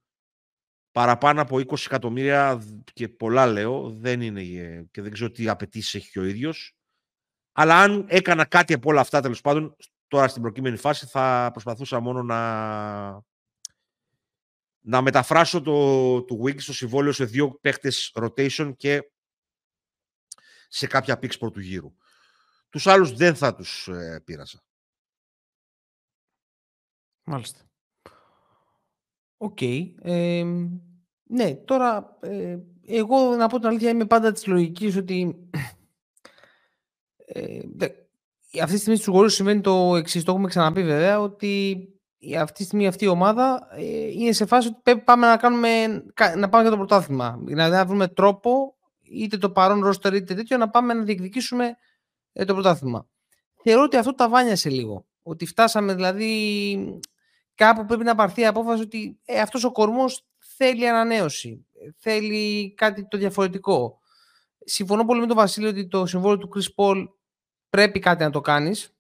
Παραπάνω 0.90 1.42
από 1.42 1.56
20 1.56 1.84
εκατομμύρια 1.84 2.62
και 2.92 3.08
πολλά 3.08 3.46
λέω, 3.46 3.90
δεν 3.90 4.20
είναι 4.20 4.42
και 4.90 5.02
δεν 5.02 5.12
ξέρω 5.12 5.30
τι 5.30 5.48
απαιτήσεις 5.48 5.94
έχει 5.94 6.10
και 6.10 6.18
ο 6.18 6.24
ίδιος. 6.24 6.76
Αλλά 7.52 7.80
αν 7.80 8.06
έκανα 8.08 8.44
κάτι 8.44 8.74
από 8.74 8.90
όλα 8.90 9.00
αυτά 9.00 9.20
τέλος 9.20 9.40
πάντων, 9.40 9.76
τώρα 10.08 10.28
στην 10.28 10.42
προκείμενη 10.42 10.76
φάση 10.76 11.06
θα 11.06 11.48
προσπαθούσα 11.52 12.00
μόνο 12.00 12.22
να, 12.22 13.22
να 14.88 15.02
μεταφράσω 15.02 15.62
το, 15.62 16.22
το 16.24 16.40
Wiggins 16.42 16.60
το 16.60 16.72
συμβόλαιο 16.72 17.12
σε 17.12 17.24
δύο 17.24 17.58
παίχτες 17.60 18.12
rotation 18.14 18.72
και 18.76 19.10
σε 20.68 20.86
κάποια 20.86 21.18
picks 21.18 21.38
πρώτου 21.38 21.60
γύρου. 21.60 21.94
Τους 22.68 22.86
άλλους 22.86 23.12
δεν 23.12 23.34
θα 23.34 23.54
τους 23.54 23.88
ε, 23.88 24.22
πείρασα. 24.24 24.64
Μάλιστα. 27.24 27.60
Οκ. 29.36 29.60
ναι, 31.22 31.54
τώρα 31.64 32.18
ε, 32.20 32.58
εγώ 32.86 33.36
να 33.36 33.48
πω 33.48 33.58
την 33.58 33.68
αλήθεια 33.68 33.90
είμαι 33.90 34.06
πάντα 34.06 34.32
της 34.32 34.46
λογικής 34.46 34.96
ότι 34.96 35.48
ε, 37.16 37.60
αυτή 38.60 38.74
τη 38.74 38.80
στιγμή 38.80 38.96
στους 38.98 39.14
Warriors 39.14 39.34
συμβαίνει 39.34 39.60
το 39.60 39.96
εξής, 39.96 40.24
το 40.24 40.32
έχουμε 40.32 40.48
ξαναπεί 40.48 40.84
βέβαια, 40.84 41.20
ότι 41.20 41.90
αυτή 42.34 42.52
τη 42.52 42.64
στιγμή 42.64 42.86
αυτή 42.86 43.04
η 43.04 43.08
ομάδα 43.08 43.68
ε, 43.70 44.10
είναι 44.10 44.32
σε 44.32 44.46
φάση 44.46 44.68
ότι 44.68 44.78
πρέπει 44.82 45.00
πάμε 45.00 45.26
να, 45.26 45.36
κάνουμε, 45.36 45.86
να 46.36 46.48
πάμε 46.48 46.62
για 46.62 46.70
το 46.70 46.76
πρωτάθλημα. 46.76 47.38
Δηλαδή 47.42 47.76
να 47.76 47.86
βρούμε 47.86 48.08
τρόπο 48.08 48.76
είτε 49.02 49.38
το 49.38 49.50
παρόν 49.50 49.80
ρόστερ 49.80 50.14
είτε 50.14 50.34
τέτοιο, 50.34 50.56
να 50.56 50.70
πάμε 50.70 50.94
να 50.94 51.02
διεκδικήσουμε 51.02 51.76
ε, 52.32 52.44
το 52.44 52.52
πρωτάθλημα. 52.52 53.06
Θεωρώ 53.62 53.82
ότι 53.82 53.96
αυτό 53.96 54.14
τα 54.14 54.28
βάνιασε 54.28 54.70
λίγο. 54.70 55.06
Ότι 55.22 55.46
φτάσαμε 55.46 55.94
δηλαδή 55.94 57.00
κάπου 57.54 57.84
πρέπει 57.84 58.04
να 58.04 58.14
πάρθει 58.14 58.40
η 58.40 58.46
απόφαση 58.46 58.82
ότι 58.82 59.18
ε, 59.24 59.40
αυτός 59.40 59.64
ο 59.64 59.72
κορμός 59.72 60.26
θέλει 60.38 60.88
ανανέωση. 60.88 61.66
Θέλει 61.96 62.74
κάτι 62.74 63.08
το 63.08 63.18
διαφορετικό. 63.18 64.00
Συμφωνώ 64.64 65.04
πολύ 65.04 65.20
με 65.20 65.26
τον 65.26 65.36
Βασίλειο 65.36 65.68
ότι 65.68 65.88
το 65.88 66.06
συμβόλαιο 66.06 66.38
του 66.38 66.48
Chris 66.54 66.74
Paul 66.76 67.08
πρέπει 67.70 67.98
κάτι 67.98 68.22
να 68.22 68.30
το 68.30 68.40
κάνεις. 68.40 68.94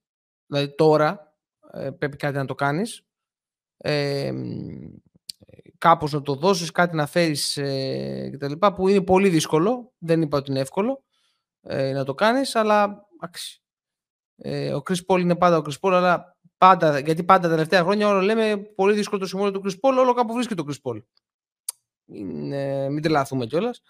Δηλαδή 0.46 0.74
τώρα 0.74 1.34
ε, 1.72 1.90
πρέπει 1.90 2.16
κάτι 2.16 2.36
να 2.36 2.44
το 2.44 2.54
κάνεις. 2.54 3.05
Ε, 3.76 4.32
κάπως 5.78 6.12
να 6.12 6.22
το 6.22 6.34
δώσεις, 6.34 6.70
κάτι 6.70 6.96
να 6.96 7.06
φέρεις 7.06 7.56
ε, 7.56 8.30
κτλ. 8.32 8.52
που 8.74 8.88
είναι 8.88 9.02
πολύ 9.02 9.28
δύσκολο. 9.28 9.92
Δεν 9.98 10.22
είπα 10.22 10.38
ότι 10.38 10.50
είναι 10.50 10.60
εύκολο 10.60 11.04
ε, 11.60 11.92
να 11.92 12.04
το 12.04 12.14
κάνεις, 12.14 12.54
αλλά 12.54 13.06
άξι. 13.20 13.62
Ε, 14.36 14.74
ο 14.74 14.82
Chris 14.88 14.98
Paul 15.06 15.20
είναι 15.20 15.36
πάντα 15.36 15.56
ο 15.56 15.62
Chris 15.64 15.78
Paul, 15.80 15.92
αλλά 15.92 16.36
πάντα, 16.58 16.98
γιατί 16.98 17.24
πάντα 17.24 17.48
τα 17.48 17.54
τελευταία 17.54 17.82
χρόνια 17.82 18.08
όλο 18.08 18.20
λέμε 18.20 18.56
πολύ 18.56 18.94
δύσκολο 18.94 19.20
το 19.20 19.26
συμβόλαιο 19.26 19.60
του 19.60 19.62
Chris 19.64 19.74
Paul, 19.74 19.98
όλο 19.98 20.12
κάπου 20.12 20.34
βρίσκεται 20.34 20.62
το 20.62 20.72
Chris 20.72 20.90
Paul. 20.90 21.02
Είναι, 22.06 22.88
μην 22.90 23.02
τρελαθούμε 23.02 23.46
κιόλας. 23.46 23.82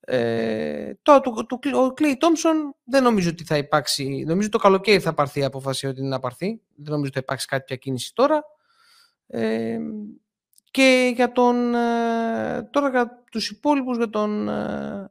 Ε, 0.00 0.92
το, 1.02 1.20
το, 1.20 1.46
το, 1.46 1.78
ο 1.78 1.92
Clay 1.96 2.12
Thompson 2.12 2.74
δεν 2.84 3.02
νομίζω 3.02 3.30
ότι 3.30 3.44
θα 3.44 3.56
υπάρξει. 3.56 4.24
Νομίζω 4.26 4.48
το 4.48 4.58
καλοκαίρι 4.58 5.00
θα 5.00 5.14
πάρθει 5.14 5.40
η 5.40 5.44
απόφαση 5.44 5.86
ότι 5.86 6.00
είναι 6.00 6.08
να 6.08 6.18
πάρθει. 6.18 6.60
Δεν 6.74 6.90
νομίζω 6.90 7.04
ότι 7.04 7.12
θα 7.12 7.20
υπάρξει 7.20 7.46
κάποια 7.46 7.76
κίνηση 7.76 8.14
τώρα. 8.14 8.44
Ε, 9.34 9.78
και 10.70 11.12
για 11.14 11.32
τον, 11.32 11.74
ε, 11.74 12.68
τώρα 12.70 12.90
για 12.90 13.24
τους 13.30 13.50
υπόλοιπους, 13.50 13.96
για 13.96 14.08
τον... 14.08 14.48
Ε, 14.48 15.10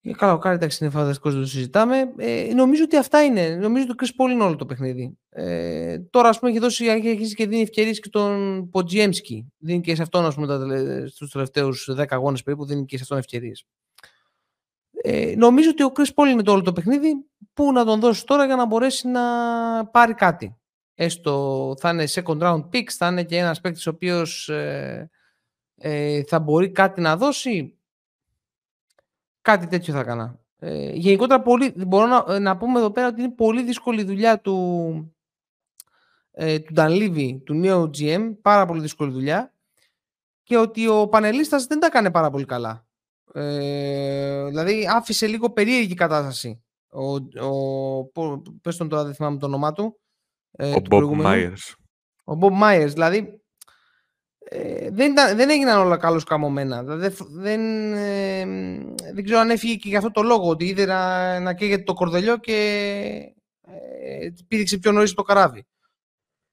για 0.00 0.14
καλά, 0.14 0.32
ο 0.32 0.38
Κάρι, 0.38 0.54
εντάξει, 0.54 0.84
είναι 0.84 0.92
φανταστικός, 0.92 1.32
δεν 1.32 1.42
το 1.42 1.48
συζητάμε. 1.48 2.12
Ε, 2.16 2.54
νομίζω 2.54 2.82
ότι 2.84 2.96
αυτά 2.96 3.24
είναι. 3.24 3.56
Νομίζω 3.56 3.86
ότι 3.90 3.92
ο 3.92 3.94
Chris 4.00 4.22
Paul 4.22 4.30
είναι 4.30 4.44
όλο 4.44 4.56
το 4.56 4.66
παιχνίδι. 4.66 5.18
Ε, 5.28 5.98
τώρα, 5.98 6.28
ας 6.28 6.38
πούμε, 6.38 6.50
έχει 6.50 6.60
δώσει 6.60 6.86
έχει 6.86 7.34
και 7.34 7.46
δίνει 7.46 7.62
ευκαιρίες 7.62 8.00
και 8.00 8.08
τον 8.08 8.68
Ποτζιέμσκι. 8.70 9.52
Δίνει 9.58 9.80
και 9.80 9.94
σε 9.94 10.02
αυτόν, 10.02 10.24
ας 10.24 10.34
πούμε, 10.34 10.46
στους 11.06 11.30
τελευταίους 11.30 11.88
10 11.96 12.04
αγώνες 12.08 12.42
περίπου, 12.42 12.64
δίνει 12.64 12.84
και 12.84 12.96
σε 12.96 13.02
αυτόν 13.02 13.18
ευκαιρίες. 13.18 13.66
Ε, 15.02 15.34
νομίζω 15.36 15.70
ότι 15.70 15.82
ο 15.82 15.92
Chris 15.94 16.14
Paul 16.14 16.30
είναι 16.30 16.42
το 16.42 16.52
όλο 16.52 16.62
το 16.62 16.72
παιχνίδι. 16.72 17.14
Πού 17.52 17.72
να 17.72 17.84
τον 17.84 18.00
δώσει 18.00 18.26
τώρα 18.26 18.44
για 18.44 18.56
να 18.56 18.66
μπορέσει 18.66 19.08
να 19.08 19.22
πάρει 19.86 20.14
κάτι 20.14 20.57
έστω 21.00 21.74
θα 21.78 21.90
είναι 21.90 22.04
second 22.08 22.38
round 22.38 22.68
picks, 22.72 22.90
θα 22.90 23.06
είναι 23.06 23.24
και 23.24 23.36
ένας 23.36 23.60
παίκτης 23.60 23.86
ο 23.86 23.90
οποίος 23.90 24.48
ε, 24.48 25.10
ε, 25.74 26.22
θα 26.22 26.38
μπορεί 26.38 26.70
κάτι 26.70 27.00
να 27.00 27.16
δώσει. 27.16 27.78
Κάτι 29.40 29.66
τέτοιο 29.66 29.94
θα 29.94 30.00
έκανα. 30.00 30.38
Ε, 30.58 30.90
γενικότερα 30.90 31.42
πολύ, 31.42 31.74
μπορώ 31.76 32.06
να, 32.06 32.38
να 32.38 32.56
πούμε 32.56 32.78
εδώ 32.78 32.90
πέρα 32.90 33.06
ότι 33.06 33.20
είναι 33.20 33.30
πολύ 33.30 33.62
δύσκολη 33.62 34.04
δουλειά 34.04 34.40
του, 34.40 35.14
ε, 36.30 36.58
του 36.58 36.72
Ντανλίβη, 36.72 37.42
του 37.44 37.54
νέου 37.54 37.90
GM, 37.98 38.36
πάρα 38.42 38.66
πολύ 38.66 38.80
δύσκολη 38.80 39.12
δουλειά 39.12 39.52
και 40.42 40.56
ότι 40.56 40.88
ο 40.88 41.08
πανελίστας 41.08 41.66
δεν 41.66 41.80
τα 41.80 41.86
έκανε 41.86 42.10
πάρα 42.10 42.30
πολύ 42.30 42.44
καλά. 42.44 42.86
Ε, 43.32 44.44
δηλαδή 44.44 44.86
άφησε 44.90 45.26
λίγο 45.26 45.50
περίεργη 45.50 45.94
κατάσταση. 45.94 46.62
Ο, 46.90 47.14
ο, 47.46 48.40
πες 48.62 48.76
τον 48.76 48.88
τώρα, 48.88 49.04
δεν 49.04 49.14
θυμάμαι 49.14 49.38
το 49.38 49.46
όνομά 49.46 49.72
του. 49.72 50.00
Ε, 50.60 50.74
ο 50.74 50.82
Bob 50.90 51.24
Myers. 51.24 51.74
Ο 52.24 52.38
Bob 52.40 52.62
Myers, 52.62 52.90
δηλαδή 52.92 53.40
ε, 54.50 54.90
δεν, 54.90 55.10
ήταν, 55.10 55.36
δεν 55.36 55.50
έγιναν 55.50 55.78
όλα 55.78 55.96
καλώς 55.96 56.24
καμωμένα. 56.24 56.82
Δηλαδή, 56.82 57.16
δεν, 57.30 57.92
ε, 57.92 58.44
δεν 59.12 59.24
ξέρω 59.24 59.40
αν 59.40 59.50
έφυγε 59.50 59.74
και 59.74 59.88
για 59.88 59.98
αυτό 59.98 60.10
το 60.10 60.22
λόγο, 60.22 60.48
ότι 60.48 60.64
είδε 60.64 60.84
να, 60.84 61.40
να 61.40 61.54
καίγεται 61.54 61.82
το 61.82 61.94
κορδελιό 61.94 62.36
και 62.36 62.52
ε, 63.66 64.28
πήδηξε 64.48 64.78
πιο 64.78 64.92
νωρίς 64.92 65.14
το 65.14 65.22
καράβι. 65.22 65.66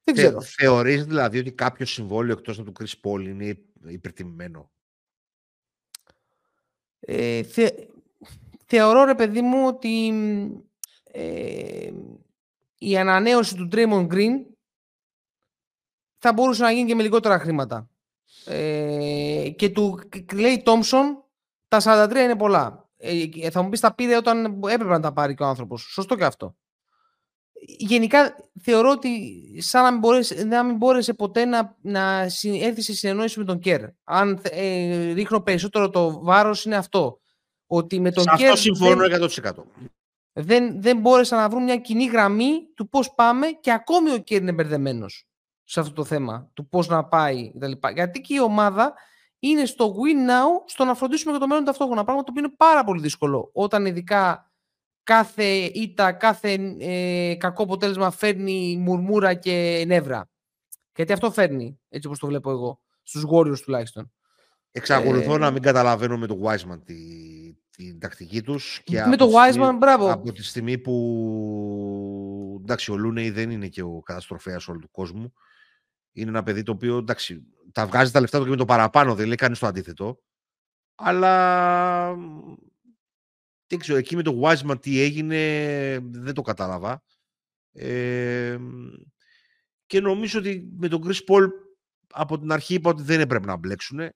Δεν 0.04 0.14
ξέρω. 0.14 0.40
θεωρείς 0.40 1.04
δηλαδή 1.04 1.38
ότι 1.38 1.52
κάποιο 1.52 1.86
συμβόλαιο 1.86 2.32
εκτός 2.32 2.58
από 2.58 2.72
του 2.72 2.84
Chris 2.84 3.10
Paul 3.10 3.20
είναι 3.20 3.58
υπερτιμημένο; 3.86 4.70
Ε, 7.00 7.42
θε, 7.42 7.70
θεωρώ 8.66 9.04
ρε 9.04 9.14
παιδί 9.14 9.40
μου 9.40 9.66
ότι 9.66 10.12
ε, 11.12 11.75
η 12.78 12.98
ανανέωση 12.98 13.56
του 13.56 13.68
Draymond 13.72 14.08
Green 14.12 14.32
θα 16.18 16.32
μπορούσε 16.32 16.62
να 16.62 16.70
γίνει 16.70 16.88
και 16.88 16.94
με 16.94 17.02
λιγότερα 17.02 17.38
χρήματα. 17.38 17.90
Ε, 18.44 19.48
και 19.56 19.68
του 19.70 20.00
Clay 20.32 20.62
Thompson 20.64 21.04
τα 21.68 22.08
43 22.10 22.14
είναι 22.16 22.36
πολλά. 22.36 22.88
Ε, 22.96 23.50
θα 23.50 23.62
μου 23.62 23.68
πεις 23.68 23.80
τα 23.80 23.94
πήρε 23.94 24.16
όταν 24.16 24.44
έπρεπε 24.44 24.92
να 24.92 25.00
τα 25.00 25.12
πάρει 25.12 25.34
και 25.34 25.42
ο 25.42 25.46
άνθρωπος. 25.46 25.82
Σωστό 25.82 26.14
και 26.14 26.24
αυτό. 26.24 26.56
Γενικά 27.78 28.36
θεωρώ 28.62 28.90
ότι 28.90 29.42
σαν 29.58 29.82
να 29.82 29.90
μην 29.90 30.00
μπόρεσε, 30.00 30.44
να 30.44 30.62
μην 30.62 30.76
μπόρεσε 30.76 31.14
ποτέ 31.14 31.44
να, 31.44 31.76
να 31.80 32.20
έρθει 32.60 32.82
σε 32.82 32.94
συνεννόηση 32.94 33.38
με 33.38 33.44
τον 33.44 33.58
Κέρ. 33.58 33.80
Αν 34.04 34.40
ε, 34.42 35.12
ρίχνω 35.12 35.40
περισσότερο 35.40 35.90
το 35.90 36.20
βάρος 36.22 36.64
είναι 36.64 36.76
αυτό. 36.76 37.20
Ότι 37.66 38.00
με 38.00 38.10
τον 38.10 38.22
σε 38.22 38.30
αυτό 38.30 38.56
συμφωνώ 38.56 39.04
100%. 39.42 39.52
Δεν, 40.38 40.82
δεν 40.82 40.98
μπόρεσαν 40.98 41.38
να 41.38 41.48
βρουν 41.48 41.62
μια 41.62 41.76
κοινή 41.76 42.04
γραμμή 42.04 42.68
του 42.74 42.88
πώς 42.88 43.14
πάμε 43.14 43.46
και 43.46 43.72
ακόμη 43.72 44.10
ο 44.12 44.18
Κέρ 44.18 44.40
είναι 44.40 44.52
μπερδεμένος 44.52 45.28
σε 45.64 45.80
αυτό 45.80 45.92
το 45.92 46.04
θέμα 46.04 46.50
του 46.54 46.68
πώς 46.68 46.88
να 46.88 47.04
πάει 47.04 47.52
κτλ. 47.52 47.72
Γιατί 47.94 48.20
και 48.20 48.34
η 48.34 48.40
ομάδα 48.40 48.94
είναι 49.38 49.64
στο 49.64 49.94
win 49.94 50.30
now, 50.30 50.62
στο 50.66 50.84
να 50.84 50.94
φροντίσουμε 50.94 51.30
για 51.30 51.40
το 51.40 51.46
μέλλον 51.46 51.64
ταυτόχρονα. 51.64 52.04
Πράγμα 52.04 52.22
το 52.22 52.30
οποίο 52.30 52.44
είναι 52.44 52.54
πάρα 52.56 52.84
πολύ 52.84 53.00
δύσκολο. 53.00 53.50
Όταν 53.52 53.86
ειδικά 53.86 54.50
κάθε 55.02 55.44
ήττα, 55.54 56.12
κάθε 56.12 56.76
ε, 56.78 57.34
κακό 57.34 57.62
αποτέλεσμα 57.62 58.10
φέρνει 58.10 58.76
μουρμούρα 58.76 59.34
και 59.34 59.84
νεύρα. 59.86 60.30
Γιατί 60.96 61.12
αυτό 61.12 61.30
φέρνει, 61.30 61.80
έτσι 61.88 62.06
όπως 62.06 62.18
το 62.18 62.26
βλέπω 62.26 62.50
εγώ, 62.50 62.80
στους 63.02 63.24
Warriors 63.32 63.58
τουλάχιστον. 63.58 64.12
Εξακολουθώ 64.70 65.34
ε, 65.34 65.38
να 65.38 65.50
μην 65.50 65.62
καταλαβαίνω 65.62 66.18
με 66.18 66.26
το 66.26 66.40
Wiseman 66.42 66.80
τη, 66.84 66.94
την 67.76 67.98
τακτική 67.98 68.42
τους. 68.42 68.80
Και 68.84 69.04
με 69.04 69.16
το 69.16 69.30
Wiseman, 69.30 69.76
μπράβο. 69.78 70.12
Από 70.12 70.32
τη 70.32 70.42
στιγμή 70.42 70.78
που 70.78 72.58
εντάξει, 72.62 72.92
ο 72.92 72.96
Λούνεϊ 72.96 73.30
δεν 73.30 73.50
είναι 73.50 73.68
και 73.68 73.82
ο 73.82 74.00
καταστροφέας 74.00 74.68
όλου 74.68 74.78
του 74.78 74.90
κόσμου. 74.90 75.32
Είναι 76.12 76.28
ένα 76.28 76.42
παιδί 76.42 76.62
το 76.62 76.72
οποίο 76.72 76.96
εντάξει, 76.96 77.42
τα 77.72 77.86
βγάζει 77.86 78.10
τα 78.12 78.20
λεφτά 78.20 78.38
του 78.38 78.44
και 78.44 78.50
με 78.50 78.56
το 78.56 78.64
παραπάνω, 78.64 79.14
δεν 79.14 79.26
λέει 79.26 79.36
κανείς 79.36 79.58
το 79.58 79.66
αντίθετο. 79.66 80.22
Αλλά 80.94 82.14
δεν 83.66 83.78
ξέρω, 83.78 83.98
εκεί 83.98 84.16
με 84.16 84.22
το 84.22 84.40
Wiseman 84.42 84.80
τι 84.80 85.00
έγινε, 85.00 85.38
δεν 86.10 86.34
το 86.34 86.42
κατάλαβα. 86.42 87.02
Ε, 87.72 88.58
και 89.86 90.00
νομίζω 90.00 90.38
ότι 90.38 90.68
με 90.76 90.88
τον 90.88 91.02
Chris 91.06 91.18
Paul 91.28 91.48
από 92.08 92.38
την 92.38 92.52
αρχή 92.52 92.74
είπα 92.74 92.90
ότι 92.90 93.02
δεν 93.02 93.20
έπρεπε 93.20 93.46
να 93.46 93.56
μπλέξουν. 93.56 94.10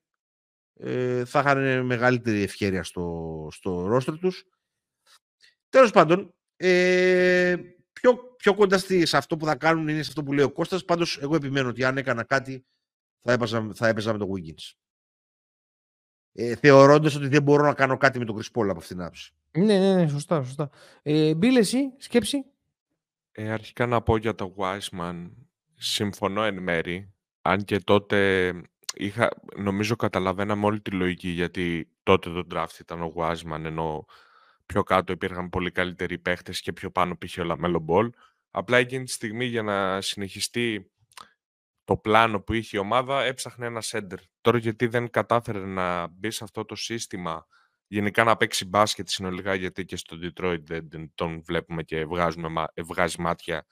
Ε, 0.73 1.25
θα 1.25 1.39
είχαν 1.39 1.85
μεγαλύτερη 1.85 2.41
ευκαιρία 2.41 2.83
στο, 2.83 3.47
στο 3.51 3.85
ρόστρο 3.85 4.17
τους. 4.17 4.45
Τέλος 5.69 5.91
πάντων, 5.91 6.33
ε, 6.55 7.55
πιο, 7.93 8.15
πιο 8.37 8.55
κοντά 8.55 8.77
σε 8.77 9.17
αυτό 9.17 9.37
που 9.37 9.45
θα 9.45 9.55
κάνουν 9.55 9.87
είναι 9.87 10.01
σε 10.01 10.09
αυτό 10.09 10.23
που 10.23 10.33
λέει 10.33 10.45
ο 10.45 10.51
Κώστας. 10.51 10.85
Πάντως, 10.85 11.17
εγώ 11.21 11.35
επιμένω 11.35 11.69
ότι 11.69 11.83
αν 11.83 11.97
έκανα 11.97 12.23
κάτι 12.23 12.65
θα 13.21 13.31
έπαιζα, 13.31 13.69
θα 13.73 13.87
έπαιζα 13.87 14.11
με 14.11 14.17
τον 14.17 14.29
Wiggins. 14.33 14.73
Ε, 16.33 16.55
θεωρώντας 16.55 17.15
ότι 17.15 17.27
δεν 17.27 17.43
μπορώ 17.43 17.63
να 17.63 17.73
κάνω 17.73 17.97
κάτι 17.97 18.19
με 18.19 18.25
τον 18.25 18.37
Chris 18.37 18.59
Paul 18.59 18.69
από 18.69 18.77
αυτήν 18.77 18.95
την 18.97 19.05
άψη. 19.05 19.33
Ναι, 19.51 19.79
ναι, 19.79 19.95
ναι, 19.95 20.07
σωστά, 20.07 20.43
σωστά. 20.43 20.69
Ε, 21.01 21.33
Μπίλ, 21.33 21.55
εσύ, 21.55 21.93
σκέψη; 21.97 22.45
Ε, 23.31 23.51
αρχικά 23.51 23.85
να 23.85 24.01
πω 24.01 24.17
για 24.17 24.35
το 24.35 24.55
Wiseman. 24.57 25.31
Συμφωνώ 25.75 26.43
εν 26.43 26.61
μέρει. 26.61 27.13
Αν 27.41 27.63
και 27.63 27.79
τότε 27.79 28.51
είχα, 28.93 29.29
νομίζω 29.55 29.95
καταλαβαίναμε 29.95 30.65
όλη 30.65 30.81
τη 30.81 30.91
λογική 30.91 31.29
γιατί 31.29 31.91
τότε 32.03 32.29
το 32.29 32.45
draft 32.51 32.79
ήταν 32.79 33.01
ο 33.01 33.13
Wiseman 33.15 33.63
ενώ 33.63 34.05
πιο 34.65 34.83
κάτω 34.83 35.13
υπήρχαν 35.13 35.49
πολύ 35.49 35.71
καλύτεροι 35.71 36.17
παίχτες 36.17 36.61
και 36.61 36.73
πιο 36.73 36.91
πάνω 36.91 37.15
πήγε 37.15 37.41
ο 37.41 37.43
Λαμέλο 37.43 37.79
Μπολ. 37.79 38.09
Απλά 38.51 38.77
εκείνη 38.77 39.03
τη 39.03 39.11
στιγμή 39.11 39.45
για 39.45 39.63
να 39.63 40.01
συνεχιστεί 40.01 40.91
το 41.83 41.97
πλάνο 41.97 42.41
που 42.41 42.53
είχε 42.53 42.77
η 42.77 42.79
ομάδα 42.79 43.23
έψαχνε 43.23 43.65
ένα 43.65 43.81
σέντερ. 43.81 44.19
Τώρα 44.41 44.57
γιατί 44.57 44.87
δεν 44.87 45.09
κατάφερε 45.09 45.65
να 45.65 46.07
μπει 46.07 46.31
σε 46.31 46.43
αυτό 46.43 46.65
το 46.65 46.75
σύστημα 46.75 47.47
γενικά 47.87 48.23
να 48.23 48.37
παίξει 48.37 48.65
μπάσκετ 48.65 49.07
συνολικά 49.09 49.53
γιατί 49.53 49.85
και 49.85 49.95
στο 49.95 50.17
Detroit 50.21 50.61
δεν 50.63 51.11
τον 51.15 51.41
βλέπουμε 51.43 51.83
και 51.83 52.05
βγάζουμε, 52.05 52.65
βγάζει 52.83 53.21
μάτια 53.21 53.65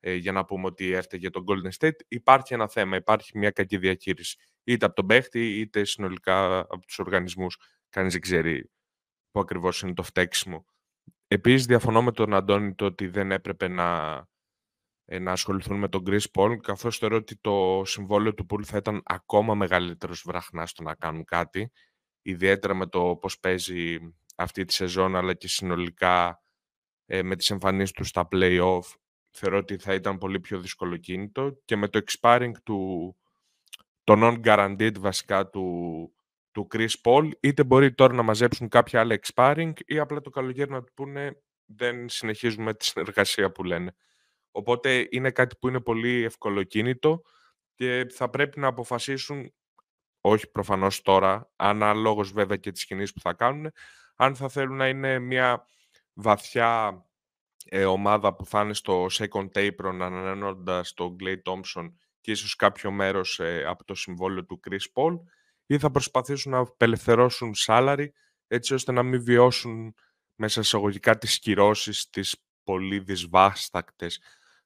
ε, 0.00 0.14
για 0.14 0.32
να 0.32 0.44
πούμε 0.44 0.66
ότι 0.66 0.92
έφταιγε 0.92 1.30
τον 1.30 1.44
Golden 1.48 1.70
State. 1.78 1.96
Υπάρχει 2.08 2.54
ένα 2.54 2.68
θέμα, 2.68 2.96
υπάρχει 2.96 3.38
μια 3.38 3.50
κακή 3.50 3.78
διαχείριση 3.78 4.36
είτε 4.64 4.86
από 4.86 4.94
τον 4.94 5.06
παίχτη 5.06 5.60
είτε 5.60 5.84
συνολικά 5.84 6.58
από 6.58 6.86
τους 6.86 6.98
οργανισμούς. 6.98 7.56
Κανείς 7.88 8.12
δεν 8.12 8.20
ξέρει 8.20 8.70
που 9.30 9.40
ακριβώς 9.40 9.80
είναι 9.80 9.94
το 9.94 10.02
φταίξιμο. 10.02 10.64
Επίσης 11.26 11.66
διαφωνώ 11.66 12.02
με 12.02 12.12
τον 12.12 12.34
Αντώνη 12.34 12.74
το 12.74 12.84
ότι 12.84 13.06
δεν 13.06 13.30
έπρεπε 13.32 13.68
να, 13.68 14.18
ε, 15.04 15.18
να 15.18 15.32
ασχοληθούν 15.32 15.78
με 15.78 15.88
τον 15.88 16.04
Chris 16.06 16.24
Paul 16.34 16.56
καθώς 16.62 16.98
θεωρώ 16.98 17.16
ότι 17.16 17.36
το 17.36 17.82
συμβόλαιο 17.84 18.34
του 18.34 18.46
Pool 18.50 18.62
θα 18.64 18.76
ήταν 18.76 19.02
ακόμα 19.04 19.54
μεγαλύτερος 19.54 20.22
βραχνάς 20.26 20.70
στο 20.70 20.82
να 20.82 20.94
κάνουν 20.94 21.24
κάτι 21.24 21.72
ιδιαίτερα 22.22 22.74
με 22.74 22.86
το 22.86 23.16
πώς 23.20 23.38
παίζει 23.38 23.98
αυτή 24.36 24.64
τη 24.64 24.72
σεζόν 24.72 25.16
αλλά 25.16 25.34
και 25.34 25.48
συνολικά 25.48 26.42
ε, 27.06 27.22
με 27.22 27.36
τις 27.36 27.50
εμφανίσεις 27.50 27.92
του 27.92 28.04
στα 28.04 28.28
play-off 28.30 28.80
θεωρώ 29.30 29.58
ότι 29.58 29.78
θα 29.78 29.94
ήταν 29.94 30.18
πολύ 30.18 30.40
πιο 30.40 30.60
δύσκολο 30.60 30.96
κίνητο 30.96 31.60
και 31.64 31.76
με 31.76 31.88
το 31.88 32.00
expiring 32.06 32.52
του 32.64 33.16
το 34.04 34.14
non-guaranteed 34.16 34.98
βασικά 34.98 35.48
του, 35.48 36.12
του 36.52 36.66
Chris 36.74 36.90
Paul 37.02 37.30
είτε 37.40 37.64
μπορεί 37.64 37.94
τώρα 37.94 38.14
να 38.14 38.22
μαζέψουν 38.22 38.68
κάποια 38.68 39.00
άλλα 39.00 39.18
expiring 39.22 39.72
ή 39.86 39.98
απλά 39.98 40.20
το 40.20 40.30
καλοκαίρι 40.30 40.70
να 40.70 40.82
του 40.82 40.92
πούνε 40.94 41.42
δεν 41.64 42.08
συνεχίζουμε 42.08 42.74
τη 42.74 42.84
συνεργασία 42.84 43.52
που 43.52 43.64
λένε. 43.64 43.94
Οπότε 44.50 45.06
είναι 45.10 45.30
κάτι 45.30 45.56
που 45.60 45.68
είναι 45.68 45.80
πολύ 45.80 46.24
ευκολοκίνητο 46.24 47.22
και 47.74 48.06
θα 48.10 48.30
πρέπει 48.30 48.60
να 48.60 48.66
αποφασίσουν 48.66 49.52
όχι 50.20 50.50
προφανώς 50.50 51.02
τώρα, 51.02 51.50
αναλόγως 51.56 52.32
βέβαια 52.32 52.56
και 52.56 52.72
τις 52.72 52.84
κινήσεις 52.84 53.12
που 53.12 53.20
θα 53.20 53.32
κάνουν, 53.32 53.70
αν 54.16 54.36
θα 54.36 54.48
θέλουν 54.48 54.76
να 54.76 54.88
είναι 54.88 55.18
μια 55.18 55.64
βαθιά 56.12 57.04
ε, 57.64 57.84
ομάδα 57.84 58.34
που 58.34 58.46
θα 58.46 58.60
είναι 58.60 58.74
στο 58.74 59.06
second 59.10 59.48
apron 59.52 59.98
ανανέοντας 60.00 60.94
τον 60.94 61.16
Clay 61.20 61.36
Thompson 61.42 61.92
και 62.20 62.30
ίσως 62.30 62.56
κάποιο 62.56 62.90
μέρος 62.90 63.38
ε, 63.38 63.64
από 63.66 63.84
το 63.84 63.94
συμβόλαιο 63.94 64.44
του 64.44 64.60
Chris 64.68 64.92
Paul 64.94 65.18
ή 65.66 65.78
θα 65.78 65.90
προσπαθήσουν 65.90 66.52
να 66.52 66.58
απελευθερώσουν 66.58 67.52
salary 67.66 68.08
έτσι 68.46 68.74
ώστε 68.74 68.92
να 68.92 69.02
μην 69.02 69.22
βιώσουν 69.24 69.94
μέσα 70.34 70.54
σε 70.54 70.60
εισαγωγικά 70.60 71.18
τις 71.18 71.38
κυρώσεις 71.38 72.10
τις 72.10 72.44
πολύ 72.64 72.98
δυσβάστακτες 72.98 74.20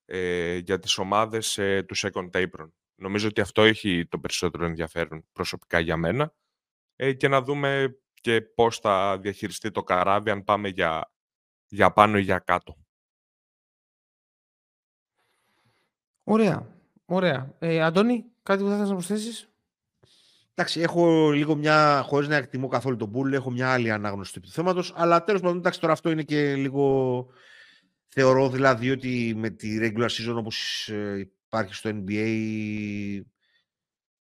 ε, 0.05 0.57
για 0.57 0.79
τις 0.79 0.99
ομάδες 0.99 1.59
ε, 1.59 1.83
του 1.83 1.97
second 1.97 2.31
apron. 2.31 2.71
Νομίζω 2.95 3.29
ότι 3.29 3.41
αυτό 3.41 3.63
έχει 3.63 4.07
το 4.07 4.19
περισσότερο 4.19 4.65
ενδιαφέρον 4.65 5.25
προσωπικά 5.33 5.79
για 5.79 5.97
μένα 5.97 6.35
ε, 6.97 7.13
και 7.13 7.29
να 7.29 7.43
δούμε 7.43 7.99
και 8.21 8.41
πώς 8.41 8.79
θα 8.79 9.19
διαχειριστεί 9.19 9.71
το 9.71 9.83
καράβι 9.83 10.31
αν 10.31 10.45
πάμε 10.45 10.69
για, 10.69 11.13
για 11.69 11.93
πάνω 11.93 12.19
ή 12.19 12.23
για 12.23 12.39
κάτω. 12.39 12.84
Ωραία. 16.25 16.67
Ωραία. 17.05 17.55
Ε, 17.59 17.83
Αντώνη, 17.83 18.25
κάτι 18.43 18.63
που 18.63 18.69
θα 18.69 18.73
ήθελες 18.73 18.89
να 18.89 18.95
προσθέσεις; 18.95 19.49
Εντάξει, 20.57 20.81
έχω 20.81 21.31
λίγο 21.31 21.55
μια, 21.55 22.03
χωρίς 22.07 22.29
να 22.29 22.37
εκτιμώ 22.37 22.69
καθόλου 22.69 22.97
τον 22.97 23.09
Μπούλ, 23.09 23.33
έχω 23.33 23.51
μια 23.51 23.73
άλλη 23.73 23.91
ανάγνωση 23.91 24.41
του 24.41 24.51
θέματος, 24.51 24.93
αλλά 24.97 25.25
τέλος 25.25 25.41
πάντων, 25.41 25.57
εντάξει, 25.57 25.81
τώρα 25.81 25.93
αυτό 25.93 26.11
είναι 26.11 26.23
και 26.23 26.55
λίγο... 26.55 27.27
Θεωρώ 28.17 28.51
δηλαδή 28.51 28.91
ότι 28.91 29.35
με 29.37 29.51
τη 29.51 29.79
regular 29.81 30.09
season 30.09 30.35
όπως 30.37 30.89
ε, 30.89 31.31
υπάρχει 31.47 31.75
στο 31.75 31.91
NBA 31.93 33.21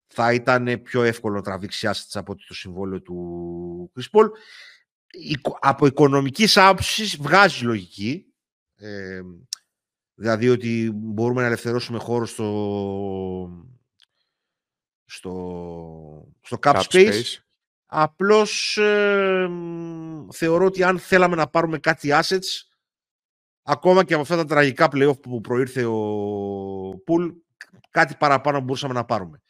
θα 0.08 0.34
ήταν 0.34 0.82
πιο 0.82 1.04
εύκολο 1.04 1.36
να 1.36 1.41
τραβήξει 1.41 1.88
assets 1.91 2.12
από 2.14 2.36
το 2.36 2.54
συμβόλαιο 2.54 3.02
του 3.02 3.91
Chris 3.95 4.20
Paul. 4.20 4.30
Από 5.60 5.86
οικονομικής 5.86 6.58
άποψης 6.58 7.18
βγάζει 7.18 7.66
λογική. 7.66 8.26
Ε, 8.76 9.22
Δηλαδή 10.20 10.49
ότι 10.49 10.91
μπορούμε 10.93 11.41
να 11.41 11.47
ελευθερώσουμε 11.47 11.99
χώρο 11.99 12.26
στο, 12.26 13.65
στο, 15.05 16.34
στο 16.41 16.57
cap, 16.61 16.82
space. 16.89 17.38
Απλώς 17.86 18.78
ε, 18.78 19.49
θεωρώ 20.32 20.65
ότι 20.65 20.84
αν 20.84 20.99
θέλαμε 20.99 21.36
να 21.36 21.47
πάρουμε 21.47 21.78
κάτι 21.80 22.09
assets, 22.11 22.68
ακόμα 23.63 24.03
και 24.03 24.13
από 24.13 24.22
αυτά 24.22 24.36
τα 24.36 24.45
τραγικά 24.45 24.88
playoff 24.91 25.22
που 25.22 25.41
προήρθε 25.41 25.86
ο 25.86 25.99
Πουλ, 27.05 27.30
κάτι 27.89 28.15
παραπάνω 28.20 28.59
μπορούσαμε 28.59 28.93
να 28.93 29.05
πάρουμε. 29.05 29.41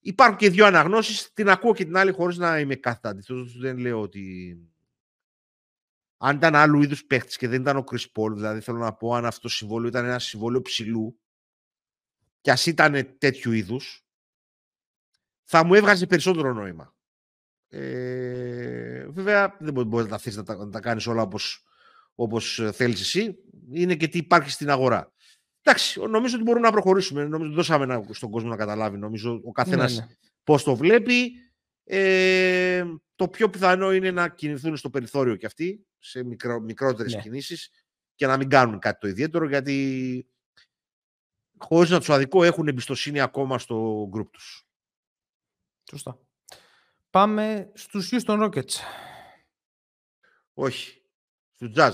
Υπάρχουν 0.00 0.36
και 0.36 0.50
δύο 0.50 0.66
αναγνώσεις, 0.66 1.32
την 1.32 1.48
ακούω 1.48 1.74
και 1.74 1.84
την 1.84 1.96
άλλη 1.96 2.12
χωρίς 2.12 2.36
να 2.36 2.58
είμαι 2.58 2.74
κάθετα 2.74 3.16
Δεν 3.58 3.78
λέω 3.78 4.00
ότι 4.00 4.56
αν 6.24 6.36
ήταν 6.36 6.54
άλλου 6.54 6.82
είδους 6.82 7.04
παίχτης 7.04 7.36
και 7.36 7.48
δεν 7.48 7.60
ήταν 7.60 7.76
ο 7.76 7.84
Chris 7.90 8.04
Paul, 8.14 8.32
δηλαδή 8.34 8.60
θέλω 8.60 8.78
να 8.78 8.92
πω 8.92 9.14
αν 9.14 9.24
αυτό 9.26 9.40
το 9.40 9.48
συμβόλαιο 9.48 9.88
ήταν 9.88 10.04
ένα 10.04 10.18
συμβόλαιο 10.18 10.62
ψηλού 10.62 11.20
και 12.40 12.50
ας 12.50 12.66
ήταν 12.66 13.16
τέτοιου 13.18 13.52
είδους, 13.52 14.04
θα 15.42 15.64
μου 15.64 15.74
έβγαζε 15.74 16.06
περισσότερο 16.06 16.52
νόημα. 16.52 16.94
Ε, 17.68 19.06
βέβαια, 19.08 19.56
δεν 19.60 19.86
μπορείς 19.86 20.06
να 20.06 20.12
τα 20.12 20.18
θες 20.18 20.36
να 20.36 20.42
τα, 20.42 20.56
να 20.56 20.70
τα 20.70 20.80
κάνεις 20.80 21.06
όλα 21.06 21.22
όπως, 21.22 21.64
όπως 22.14 22.62
θέλεις 22.72 23.00
εσύ. 23.00 23.36
Είναι 23.70 23.94
και 23.94 24.08
τι 24.08 24.18
υπάρχει 24.18 24.50
στην 24.50 24.70
αγορά. 24.70 25.12
Εντάξει, 25.62 26.00
νομίζω 26.00 26.34
ότι 26.34 26.44
μπορούμε 26.44 26.66
να 26.66 26.72
προχωρήσουμε. 26.72 27.24
Νομίζω 27.24 27.46
ότι 27.46 27.54
δώσαμε 27.54 28.04
στον 28.10 28.30
κόσμο 28.30 28.48
να 28.48 28.56
καταλάβει. 28.56 28.98
Νομίζω 28.98 29.40
ο 29.44 29.52
καθένας 29.52 29.94
ναι, 29.94 30.00
ναι. 30.00 30.14
πώς 30.44 30.62
το 30.62 30.76
βλέπει. 30.76 31.32
Ε, 31.84 32.84
το 33.14 33.28
πιο 33.28 33.50
πιθανό 33.50 33.92
είναι 33.92 34.10
να 34.10 34.28
κινηθούν 34.28 34.76
στο 34.76 34.90
περιθώριο 34.90 35.36
κι 35.36 35.46
αυτοί, 35.46 35.86
σε 35.98 36.24
μικρο, 36.24 36.60
μικρότερες 36.60 37.14
ναι. 37.14 37.20
κινήσεις 37.20 37.70
και 38.14 38.26
να 38.26 38.36
μην 38.36 38.48
κάνουν 38.48 38.78
κάτι 38.78 39.00
το 39.00 39.08
ιδιαίτερο, 39.08 39.48
γιατί 39.48 40.26
χωρίς 41.58 41.90
να 41.90 41.98
τους 41.98 42.10
αδικώ 42.10 42.44
έχουν 42.44 42.68
εμπιστοσύνη 42.68 43.20
ακόμα 43.20 43.58
στο 43.58 44.06
γκρουπ 44.10 44.30
τους. 44.30 44.66
Σωστά. 45.90 46.18
Πάμε 47.10 47.70
στους 47.74 48.10
Houston 48.12 48.42
Rockets. 48.44 48.74
Όχι. 50.54 51.02
Στους 51.52 51.70
Jazz. 51.76 51.92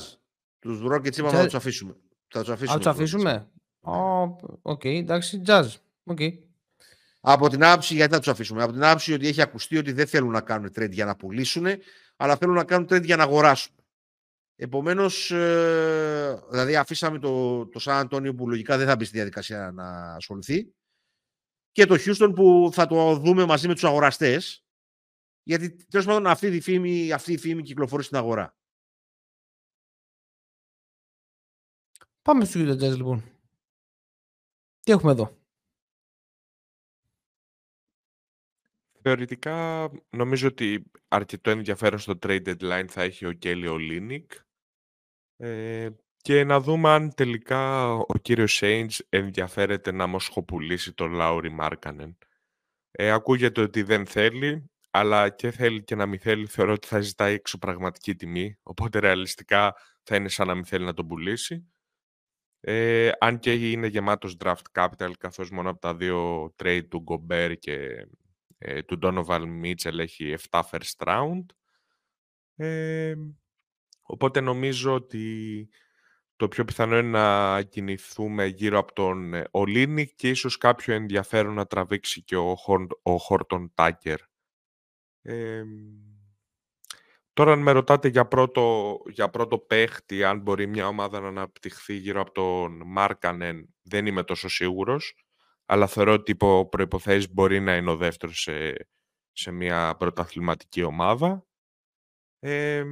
Τους 0.58 0.80
Rockets 0.82 1.16
είπαμε 1.16 1.38
να 1.38 1.44
τους 1.44 1.54
αφήσουμε. 1.54 1.96
Θα 2.28 2.40
τους 2.40 2.48
αφήσουμε. 2.48 2.72
Θα 2.72 2.78
τους 2.78 2.86
αφήσουμε. 2.86 3.50
Οκ, 4.62 4.84
εντάξει, 4.84 5.42
Jazz. 5.46 5.68
Okay. 6.04 6.47
Από 7.30 7.48
την 7.48 7.64
άποψη, 7.64 7.94
γιατί 7.94 8.12
θα 8.12 8.18
τους 8.18 8.28
αφήσουμε, 8.28 8.62
από 8.62 8.72
την 8.72 8.84
άποψη 8.84 9.12
ότι 9.12 9.26
έχει 9.26 9.42
ακουστεί 9.42 9.76
ότι 9.76 9.92
δεν 9.92 10.06
θέλουν 10.06 10.30
να 10.30 10.40
κάνουν 10.40 10.68
trade 10.68 10.90
για 10.90 11.04
να 11.04 11.16
πουλήσουν, 11.16 11.66
αλλά 12.16 12.36
θέλουν 12.36 12.54
να 12.54 12.64
κάνουν 12.64 12.86
trade 12.90 13.04
για 13.04 13.16
να 13.16 13.22
αγοράσουν. 13.22 13.74
Επομένως, 14.56 15.30
ε, 15.30 16.44
δηλαδή 16.50 16.76
αφήσαμε 16.76 17.18
το, 17.18 17.66
το 17.66 17.78
Σαν 17.78 17.96
Αντώνιο 17.96 18.34
που 18.34 18.48
λογικά 18.48 18.76
δεν 18.76 18.86
θα 18.86 18.96
μπει 18.96 19.04
στη 19.04 19.16
διαδικασία 19.16 19.70
να 19.70 20.14
ασχοληθεί 20.14 20.72
και 21.72 21.86
το 21.86 21.94
Houston 21.94 22.32
που 22.34 22.70
θα 22.72 22.86
το 22.86 23.16
δούμε 23.16 23.44
μαζί 23.44 23.68
με 23.68 23.74
τους 23.74 23.84
αγοραστές. 23.84 24.64
Γιατί 25.42 25.86
τέλος 25.86 26.06
πάντων 26.06 26.26
αυτή 26.26 26.46
η 26.46 26.60
φήμη, 26.60 27.12
αυτή 27.12 27.32
η 27.32 27.38
φήμη 27.38 27.62
κυκλοφορεί 27.62 28.02
στην 28.02 28.16
αγορά. 28.16 28.56
Πάμε 32.22 32.44
στο 32.44 32.60
Utah 32.60 32.82
Jazz 32.82 32.96
λοιπόν. 32.96 33.22
Τι 34.80 34.92
έχουμε 34.92 35.12
εδώ; 35.12 35.37
Θεωρητικά 39.08 39.90
νομίζω 40.10 40.48
ότι 40.48 40.90
αρκετό 41.08 41.50
ενδιαφέρον 41.50 41.98
στο 41.98 42.18
trade 42.22 42.42
deadline 42.46 42.84
θα 42.88 43.02
έχει 43.02 43.26
ο 43.26 43.32
Κέλι 43.32 43.66
Ολίνικ 43.66 44.32
ε, 45.36 45.88
και 46.16 46.44
να 46.44 46.60
δούμε 46.60 46.88
αν 46.88 47.14
τελικά 47.14 47.92
ο 47.92 48.18
κύριος 48.22 48.52
Σέιντς 48.52 49.06
ενδιαφέρεται 49.08 49.92
να 49.92 50.06
μοσχοπουλήσει 50.06 50.94
τον 50.94 51.12
Λάουρι 51.12 51.50
Μάρκανεν. 51.50 52.18
Ε, 52.90 53.10
ακούγεται 53.10 53.60
ότι 53.60 53.82
δεν 53.82 54.06
θέλει, 54.06 54.70
αλλά 54.90 55.28
και 55.28 55.50
θέλει 55.50 55.84
και 55.84 55.94
να 55.94 56.06
μην 56.06 56.18
θέλει 56.18 56.46
θεωρώ 56.46 56.72
ότι 56.72 56.86
θα 56.86 57.00
ζητάει 57.00 57.34
έξω 57.34 57.58
πραγματική 57.58 58.14
τιμή, 58.14 58.58
οπότε 58.62 58.98
ρεαλιστικά 58.98 59.74
θα 60.02 60.16
είναι 60.16 60.28
σαν 60.28 60.46
να 60.46 60.54
μην 60.54 60.64
θέλει 60.64 60.84
να 60.84 60.94
τον 60.94 61.06
πουλήσει. 61.06 61.72
Ε, 62.60 63.10
αν 63.18 63.38
και 63.38 63.70
είναι 63.70 63.86
γεμάτος 63.86 64.36
draft 64.44 64.72
capital, 64.72 65.10
καθώς 65.18 65.50
μόνο 65.50 65.70
από 65.70 65.80
τα 65.80 65.94
δύο 65.94 66.44
trade 66.56 66.88
του 66.88 67.04
Gobert 67.06 67.54
και 67.58 68.06
ε, 68.58 68.82
του 68.82 68.98
Donovan 69.02 69.42
Mitchell 69.62 69.98
έχει 69.98 70.34
7 70.50 70.62
first 70.70 71.06
round. 71.06 71.44
Ε, 72.56 73.14
οπότε 74.02 74.40
νομίζω 74.40 74.94
ότι 74.94 75.68
το 76.36 76.48
πιο 76.48 76.64
πιθανό 76.64 76.98
είναι 76.98 77.08
να 77.08 77.62
κινηθούμε 77.62 78.46
γύρω 78.46 78.78
από 78.78 78.92
τον 78.92 79.44
Ολίνι 79.50 80.06
και 80.06 80.28
ίσως 80.28 80.56
κάποιο 80.56 80.94
ενδιαφέρον 80.94 81.54
να 81.54 81.66
τραβήξει 81.66 82.22
και 82.22 82.36
ο, 82.36 82.56
ο 83.02 83.16
Χόρτον 83.16 83.70
Τάκερ. 83.74 84.20
Ε, 85.22 85.62
τώρα 87.32 87.52
αν 87.52 87.62
με 87.62 87.70
ρωτάτε 87.72 88.08
για 88.08 88.26
πρώτο, 88.26 88.96
για 89.08 89.30
πρώτο 89.30 89.58
παίχτη, 89.58 90.24
αν 90.24 90.40
μπορεί 90.40 90.66
μια 90.66 90.86
ομάδα 90.86 91.20
να 91.20 91.28
αναπτυχθεί 91.28 91.94
γύρω 91.94 92.20
από 92.20 92.32
τον 92.32 92.82
Μάρκανεν, 92.86 93.74
δεν 93.82 94.06
είμαι 94.06 94.22
τόσο 94.22 94.48
σίγουρος 94.48 95.27
αλλά 95.70 95.86
θεωρώ 95.86 96.12
ότι 96.12 96.30
υπό 96.30 96.68
προϋποθέσεις 96.68 97.32
μπορεί 97.32 97.60
να 97.60 97.76
είναι 97.76 97.90
ο 97.90 97.96
δεύτερος 97.96 98.40
σε, 98.40 98.74
σε 99.32 99.50
μια 99.50 99.96
πρωταθληματική 99.98 100.82
ομάδα. 100.82 101.46
Ε, 102.38 102.84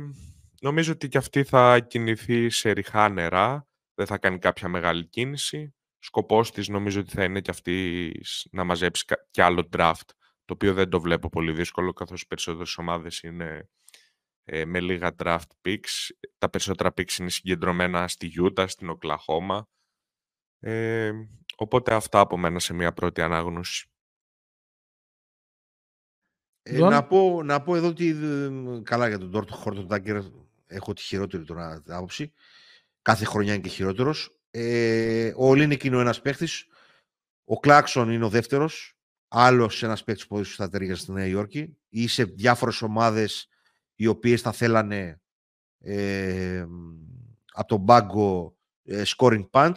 νομίζω 0.60 0.92
ότι 0.92 1.08
και 1.08 1.18
αυτή 1.18 1.44
θα 1.44 1.80
κινηθεί 1.80 2.50
σε 2.50 2.70
ριχά 2.70 3.08
νερά, 3.08 3.68
δεν 3.94 4.06
θα 4.06 4.18
κάνει 4.18 4.38
κάποια 4.38 4.68
μεγάλη 4.68 5.06
κίνηση. 5.06 5.74
Σκοπός 5.98 6.50
της 6.50 6.68
νομίζω 6.68 7.00
ότι 7.00 7.10
θα 7.10 7.24
είναι 7.24 7.40
και 7.40 7.50
αυτής 7.50 8.48
να 8.50 8.64
μαζέψει 8.64 9.04
κι 9.30 9.40
άλλο 9.40 9.68
draft, 9.72 10.08
το 10.44 10.52
οποίο 10.52 10.74
δεν 10.74 10.88
το 10.88 11.00
βλέπω 11.00 11.28
πολύ 11.28 11.52
δύσκολο, 11.52 11.92
καθώς 11.92 12.22
οι 12.22 12.26
περισσότερες 12.26 12.78
ομάδες 12.78 13.20
είναι 13.22 13.68
ε, 14.44 14.64
με 14.64 14.80
λίγα 14.80 15.14
draft 15.18 15.50
picks. 15.64 16.10
Τα 16.38 16.50
περισσότερα 16.50 16.92
picks 16.96 17.18
είναι 17.18 17.30
συγκεντρωμένα 17.30 18.08
στη 18.08 18.32
Utah, 18.42 18.64
στην 18.68 18.88
Οκλαχώμα. 18.88 19.68
Ε, 20.58 21.12
οπότε 21.56 21.94
αυτά 21.94 22.20
από 22.20 22.36
μένα 22.36 22.58
σε 22.58 22.74
μια 22.74 22.92
πρώτη 22.92 23.20
ανάγνωση. 23.20 23.88
Ε, 26.62 26.78
να, 26.78 27.06
πω, 27.06 27.42
να 27.42 27.62
πω 27.62 27.76
εδώ 27.76 27.88
ότι 27.88 28.16
καλά 28.82 29.08
για 29.08 29.18
τον 29.18 29.30
Τόρτο 29.30 29.54
Χόρτον 29.54 29.88
Τάκερ 29.88 30.22
έχω 30.66 30.92
τη 30.92 31.02
χειρότερη 31.02 31.44
τώρα 31.44 31.82
άποψη. 31.86 32.32
Κάθε 33.02 33.24
χρονιά 33.24 33.52
είναι 33.52 33.62
και 33.62 33.68
χειρότερος. 33.68 34.38
Ε, 34.50 35.32
ο 35.36 35.48
Ολίνικ 35.48 35.84
είναι 35.84 35.96
ο 35.96 36.00
ένας 36.00 36.20
παίχτης. 36.20 36.66
Ο 37.44 37.60
Κλάξον 37.60 38.10
είναι 38.10 38.24
ο 38.24 38.28
δεύτερος. 38.28 38.96
Άλλος 39.28 39.82
ένας 39.82 40.04
παίχτης 40.04 40.26
που 40.26 40.44
θα 40.44 40.68
ταιριάζει 40.68 41.00
στη 41.00 41.12
Νέα 41.12 41.26
Υόρκη. 41.26 41.76
Ή 41.88 42.08
σε 42.08 42.24
διάφορες 42.24 42.82
ομάδες 42.82 43.48
οι 43.94 44.06
οποίες 44.06 44.40
θα 44.40 44.52
θέλανε 44.52 45.20
ε, 45.78 46.66
από 47.52 47.68
τον 47.68 47.84
πάγκο 47.84 48.56
ε, 48.84 49.02
scoring 49.06 49.50
punch 49.50 49.74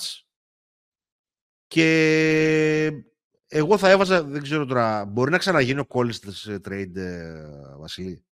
και 1.69 3.03
εγώ 3.47 3.77
θα 3.77 3.89
έβαζα, 3.89 4.23
δεν 4.23 4.41
ξέρω 4.41 4.65
τώρα, 4.65 5.05
μπορεί 5.05 5.31
να 5.31 5.37
ξαναγίνει 5.37 5.79
ο 5.79 5.85
Collins 5.89 6.31
σε 6.31 6.55
trade, 6.55 6.95
ε, 6.95 7.75
Βασίλη; 7.77 8.25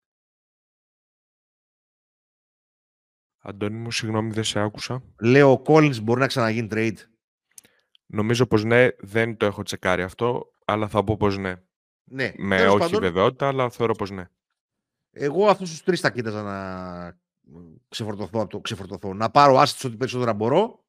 Αντώνη 3.38 3.76
μου, 3.76 3.90
συγγνώμη, 3.90 4.30
δεν 4.30 4.44
σε 4.44 4.60
άκουσα. 4.60 5.02
Λέω, 5.20 5.52
ο 5.52 5.62
Collins 5.66 6.02
μπορεί 6.02 6.20
να 6.20 6.26
ξαναγίνει 6.26 6.68
trade; 6.70 6.96
Νομίζω 8.06 8.46
πως 8.46 8.64
ναι, 8.64 8.88
δεν 8.98 9.36
το 9.36 9.46
έχω 9.46 9.62
τσεκάρει 9.62 10.02
αυτό, 10.02 10.52
αλλά 10.64 10.88
θα 10.88 11.04
πω 11.04 11.16
πως 11.16 11.38
ναι. 11.38 11.54
Ναι. 12.04 12.32
Με 12.36 12.66
όχι 12.66 12.78
πάντων, 12.78 13.00
βεβαιότητα, 13.00 13.48
αλλά 13.48 13.70
θεωρώ 13.70 13.94
πως 13.94 14.10
ναι. 14.10 14.28
Εγώ 15.10 15.48
αυτούς 15.48 15.70
τους 15.70 15.82
τρεις 15.82 16.00
θα 16.00 16.10
κοίταζα 16.10 16.42
να 16.42 17.18
ξεφορτωθώ, 17.88 18.46
το 18.46 18.60
ξεφορτωθώ. 18.60 19.14
Να 19.14 19.30
πάρω 19.30 19.56
άσχετος 19.58 19.84
ό,τι 19.84 19.96
περισσότερα 19.96 20.32
μπορώ 20.32 20.83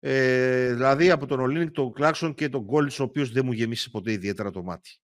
ε, 0.00 0.72
δηλαδή 0.72 1.10
από 1.10 1.26
τον 1.26 1.40
Ολίνικ, 1.40 1.70
τον 1.70 1.92
Κλάξον 1.92 2.34
και 2.34 2.48
τον 2.48 2.62
Γκόλιτς, 2.62 3.00
ο 3.00 3.02
οποίος 3.02 3.32
δεν 3.32 3.44
μου 3.44 3.52
γεμίσει 3.52 3.90
ποτέ 3.90 4.12
ιδιαίτερα 4.12 4.50
το 4.50 4.62
μάτι. 4.62 4.98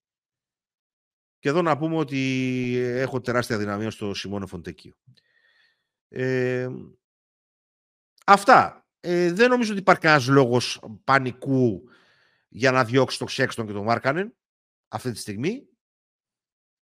Και 1.39 1.49
εδώ 1.49 1.61
να 1.61 1.77
πούμε 1.77 1.95
ότι 1.95 2.75
έχω 2.77 3.21
τεράστια 3.21 3.57
δυναμία 3.57 3.91
στο 3.91 4.13
Σιμώνε 4.13 4.45
Φοντεκίο. 4.45 4.95
Ε, 6.09 6.67
αυτά. 8.25 8.87
Ε, 8.99 9.31
δεν 9.31 9.49
νομίζω 9.49 9.71
ότι 9.71 9.79
υπάρχει 9.79 10.01
κανένας 10.01 10.27
λόγος 10.27 10.81
πανικού 11.03 11.83
για 12.47 12.71
να 12.71 12.83
διώξει 12.83 13.17
τον 13.17 13.27
Ξέξτον 13.27 13.67
και 13.67 13.73
τον 13.73 13.83
Μάρκανεν 13.83 14.35
αυτή 14.87 15.11
τη 15.11 15.17
στιγμή. 15.17 15.67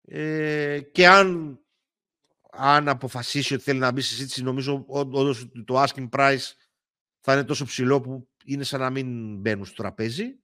Ε, 0.01 0.81
και 0.91 1.07
αν, 1.07 1.59
αν 2.51 2.89
αποφασίσει 2.89 3.53
ότι 3.53 3.63
θέλει 3.63 3.79
να 3.79 3.91
μπει 3.91 4.01
στη 4.01 4.13
συζήτηση, 4.13 4.43
νομίζω 4.43 4.83
όντως 4.87 5.51
το 5.65 5.83
asking 5.83 6.09
price 6.09 6.51
θα 7.27 7.33
είναι 7.33 7.43
τόσο 7.43 7.65
ψηλό 7.65 8.01
που 8.01 8.29
είναι 8.45 8.63
σαν 8.63 8.79
να 8.79 8.89
μην 8.89 9.37
μπαίνουν 9.37 9.65
στο 9.65 9.75
τραπέζι. 9.75 10.39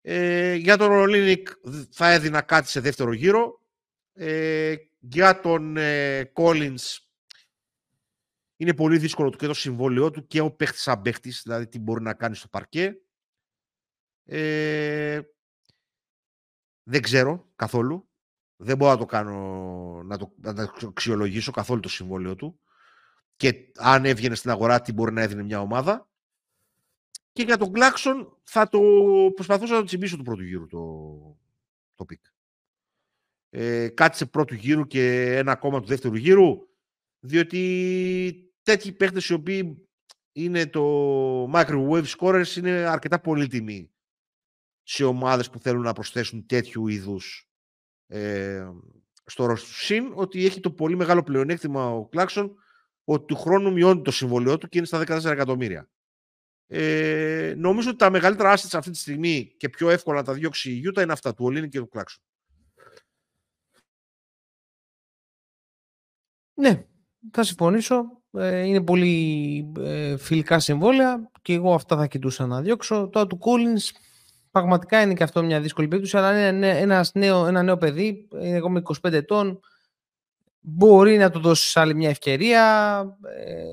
Ε, 0.00 0.54
για 0.54 0.76
τον 0.76 0.88
Ρολίνικ 0.88 1.48
θα 1.90 2.12
έδινα 2.12 2.42
κάτι 2.42 2.68
σε 2.68 2.80
δεύτερο 2.80 3.12
γύρο. 3.12 3.60
Ε, 4.12 4.74
για 4.98 5.40
τον 5.40 5.76
ε, 5.76 6.32
Collins 6.34 6.98
Είναι 8.56 8.74
πολύ 8.74 8.98
δύσκολο 8.98 9.30
και 9.30 9.46
το 9.46 9.54
συμβόλαιό 9.54 10.10
του 10.10 10.26
και 10.26 10.40
ο 10.40 10.50
παίχτης 10.50 10.82
σαν 10.82 11.02
παίχτης, 11.02 11.40
δηλαδή 11.42 11.66
τι 11.66 11.78
μπορεί 11.78 12.02
να 12.02 12.14
κάνει 12.14 12.34
στο 12.34 12.48
παρκέ. 12.48 12.96
Ε, 14.24 15.20
δεν 16.82 17.02
ξέρω 17.02 17.52
καθόλου. 17.56 18.08
Δεν 18.56 18.76
μπορώ 18.76 18.92
να 18.92 18.98
το 18.98 19.06
κάνω, 19.06 20.02
να 20.04 20.18
το, 20.18 20.34
να 20.36 20.54
το 20.54 20.86
αξιολογήσω 20.86 21.50
καθόλου 21.50 21.80
το 21.80 21.88
συμβόλαιο 21.88 22.34
του. 22.34 22.60
Και 23.36 23.72
αν 23.76 24.04
έβγαινε 24.04 24.34
στην 24.34 24.50
αγορά, 24.50 24.80
τι 24.80 24.92
μπορεί 24.92 25.12
να 25.12 25.22
έδινε 25.22 25.42
μια 25.42 25.60
ομάδα. 25.60 26.08
Και 27.32 27.42
για 27.42 27.56
τον 27.56 27.72
Claxton 27.72 28.38
θα 28.42 28.68
το 28.68 28.80
προσπαθούσα 29.34 29.72
να 29.72 29.78
το 29.78 29.84
τσιμπήσω 29.84 30.16
του 30.16 30.22
πρώτου 30.22 30.42
γύρου 30.42 30.66
το, 30.66 30.80
το 31.94 32.04
pick. 32.04 32.24
Ε, 33.50 33.88
κάτσε 33.88 34.26
πρώτου 34.26 34.54
γύρου 34.54 34.86
και 34.86 35.36
ένα 35.36 35.52
ακόμα 35.52 35.80
του 35.80 35.86
δεύτερου 35.86 36.14
γύρου, 36.14 36.68
διότι 37.18 38.54
τέτοιοι 38.62 38.92
παίχτες 38.92 39.28
οι 39.28 39.32
οποίοι 39.32 39.88
είναι 40.32 40.66
το 40.66 41.50
microwave 41.52 42.04
scorers 42.18 42.56
είναι 42.56 42.70
αρκετά 42.70 43.20
πολύτιμοι 43.20 43.90
σε 44.82 45.04
ομάδες 45.04 45.50
που 45.50 45.58
θέλουν 45.58 45.82
να 45.82 45.92
προσθέσουν 45.92 46.46
τέτοιου 46.46 46.88
είδους 46.88 47.50
ε, 48.06 48.68
στο 49.24 49.44
ρόλο 49.44 49.58
του. 49.58 49.74
Συν 49.74 50.12
ότι 50.14 50.44
έχει 50.44 50.60
το 50.60 50.70
πολύ 50.70 50.96
μεγάλο 50.96 51.22
πλεονέκτημα 51.22 51.90
ο 51.90 52.08
Κλάξον 52.08 52.56
ότι 53.04 53.24
του 53.24 53.36
χρόνου 53.36 53.72
μειώνει 53.72 54.02
το 54.02 54.10
συμβολιό 54.10 54.58
του 54.58 54.68
και 54.68 54.78
είναι 54.78 54.86
στα 54.86 55.04
14 55.06 55.24
εκατομμύρια. 55.24 55.88
Ε, 56.66 57.54
νομίζω 57.56 57.88
ότι 57.88 57.98
τα 57.98 58.10
μεγαλύτερα 58.10 58.56
assets 58.56 58.74
αυτή 58.74 58.90
τη 58.90 58.98
στιγμή 58.98 59.54
και 59.56 59.68
πιο 59.68 59.90
εύκολα 59.90 60.16
να 60.16 60.24
τα 60.24 60.32
διώξει 60.32 60.72
η 60.72 60.82
Utah 60.88 61.02
είναι 61.02 61.12
αυτά 61.12 61.34
του 61.34 61.44
Ολίνη 61.44 61.68
και 61.68 61.78
του 61.78 61.88
Κλάξον. 61.88 62.22
Ναι, 66.54 66.84
θα 67.32 67.42
συμφωνήσω. 67.42 68.22
Ε, 68.30 68.60
είναι 68.60 68.82
πολύ 68.82 69.72
ε, 69.78 70.16
φιλικά 70.16 70.58
συμβόλαια 70.58 71.30
και 71.42 71.52
εγώ 71.52 71.74
αυτά 71.74 71.96
θα 71.96 72.06
κοιτούσα 72.06 72.46
να 72.46 72.62
διώξω. 72.62 73.08
Τώρα 73.08 73.26
του 73.26 73.38
Collins 73.40 73.96
πραγματικά 74.50 75.02
είναι 75.02 75.14
και 75.14 75.22
αυτό 75.22 75.42
μια 75.42 75.60
δύσκολη 75.60 75.88
περίπτωση, 75.88 76.16
αλλά 76.16 76.48
είναι 76.48 76.78
ένας 76.78 77.12
νέο, 77.14 77.46
ένα 77.46 77.62
νέο 77.62 77.76
παιδί, 77.76 78.28
είναι 78.40 78.56
ακόμα 78.56 78.82
25 79.02 79.12
ετών, 79.12 79.60
μπορεί 80.66 81.16
να 81.16 81.30
του 81.30 81.40
δώσεις 81.40 81.76
άλλη 81.76 81.94
μια 81.94 82.08
ευκαιρία. 82.08 83.00
Ε, 83.22 83.64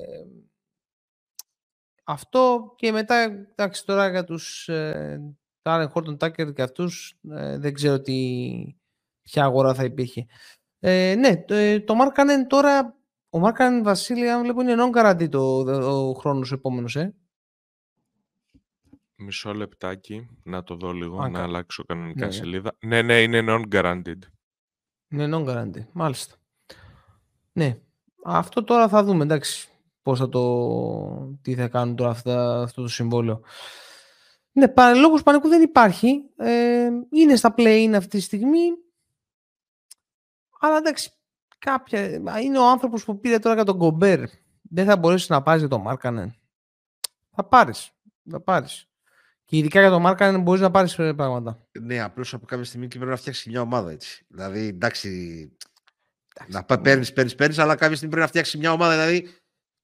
αυτό 2.04 2.74
και 2.76 2.92
μετά, 2.92 3.14
εντάξει, 3.16 3.84
τώρα 3.84 4.08
για 4.08 4.24
τους 4.24 4.68
ε, 4.68 5.34
Τάρεν 5.62 5.88
Χόρτον 5.88 6.16
Τάκερ 6.16 6.52
και 6.52 6.62
αυτούς 6.62 7.18
ε, 7.30 7.58
δεν 7.58 7.72
ξέρω 7.72 8.00
τι, 8.00 8.76
ποια 9.22 9.44
αγορά 9.44 9.74
θα 9.74 9.84
υπήρχε. 9.84 10.26
Ε, 10.78 11.14
ναι, 11.18 11.36
το, 11.36 11.54
ε, 11.54 11.80
το 11.80 11.94
Μάρκανεν 11.94 12.46
τώρα, 12.46 12.96
ο 13.30 13.38
Μάρκανεν 13.38 13.82
Βασίλη, 13.82 14.30
αν 14.30 14.42
βλέπω 14.42 14.60
είναι 14.60 14.74
non-guarantee 14.78 15.30
το, 15.30 15.40
ο 16.08 16.12
χρόνος 16.12 16.52
ο 16.52 16.54
επόμενος, 16.54 16.96
ε. 16.96 17.14
Μισό 19.16 19.54
λεπτάκι, 19.54 20.28
να 20.42 20.62
το 20.62 20.74
δω 20.74 20.92
λίγο, 20.92 21.28
να 21.28 21.42
αλλάξω 21.42 21.84
κανονικά 21.84 22.20
ναι, 22.20 22.26
ναι. 22.26 22.32
σελίδα. 22.32 22.76
Ναι, 22.80 23.02
ναι, 23.02 23.22
είναι 23.22 23.44
non-guaranteed. 23.48 24.18
Είναι 25.08 25.28
non-guaranteed, 25.32 25.86
μάλιστα. 25.92 26.36
Ναι, 27.52 27.78
αυτό 28.24 28.64
τώρα 28.64 28.88
θα 28.88 29.04
δούμε, 29.04 29.24
εντάξει, 29.24 29.68
πώς 30.02 30.18
θα 30.18 30.28
το, 30.28 31.38
τι 31.42 31.54
θα 31.54 31.68
κάνουν 31.68 31.96
τώρα 31.96 32.10
αυτά, 32.10 32.62
αυτό 32.62 32.82
το 32.82 32.88
συμβόλαιο. 32.88 33.42
Ναι, 34.52 34.72
λόγος 34.94 35.22
πανικού 35.22 35.48
δεν 35.48 35.62
υπάρχει. 35.62 36.22
Ε, 36.36 36.88
είναι 37.10 37.36
στα 37.36 37.54
play 37.56 37.92
αυτή 37.96 38.08
τη 38.08 38.20
στιγμή. 38.20 38.68
Αλλά 40.60 40.76
εντάξει, 40.76 41.10
κάποια, 41.58 42.40
είναι 42.40 42.58
ο 42.58 42.70
άνθρωπος 42.70 43.04
που 43.04 43.20
πήρε 43.20 43.38
τώρα 43.38 43.54
για 43.54 43.64
τον 43.64 43.78
Κομπέρ. 43.78 44.20
Δεν 44.62 44.86
θα 44.86 44.96
μπορέσεις 44.96 45.28
να 45.28 45.42
πάρεις 45.42 45.60
για 45.60 45.70
τον 45.70 45.80
Μάρκανεν. 45.80 46.34
Θα 47.30 47.44
πάρεις. 47.44 47.90
Θα 48.30 48.40
πάρεις. 48.40 48.88
Και 49.44 49.56
ειδικά 49.56 49.80
για 49.80 49.90
τον 49.90 50.00
Μάρκανεν 50.00 50.42
μπορείς 50.42 50.60
να 50.60 50.70
πάρεις 50.70 50.94
πράγματα. 50.94 51.66
Ναι, 51.80 52.00
απλώς 52.02 52.34
από 52.34 52.46
κάποια 52.46 52.64
στιγμή 52.64 52.88
και 52.88 52.96
πρέπει 52.96 53.10
να 53.10 53.16
φτιάξει 53.16 53.50
μια 53.50 53.60
ομάδα 53.60 53.90
έτσι. 53.90 54.26
Δηλαδή, 54.28 54.66
εντάξει. 54.66 55.52
Εντάξει 56.34 56.64
να 56.68 56.80
παίρνεις, 56.80 57.12
παίρνεις, 57.12 57.34
παίρνεις, 57.34 57.58
αλλά 57.58 57.74
κάποια 57.74 57.96
στιγμή 57.96 58.10
πρέπει 58.10 58.24
να 58.24 58.28
φτιάξεις 58.28 58.60
μια 58.60 58.72
ομάδα. 58.72 58.92
Δηλαδή, 58.92 59.30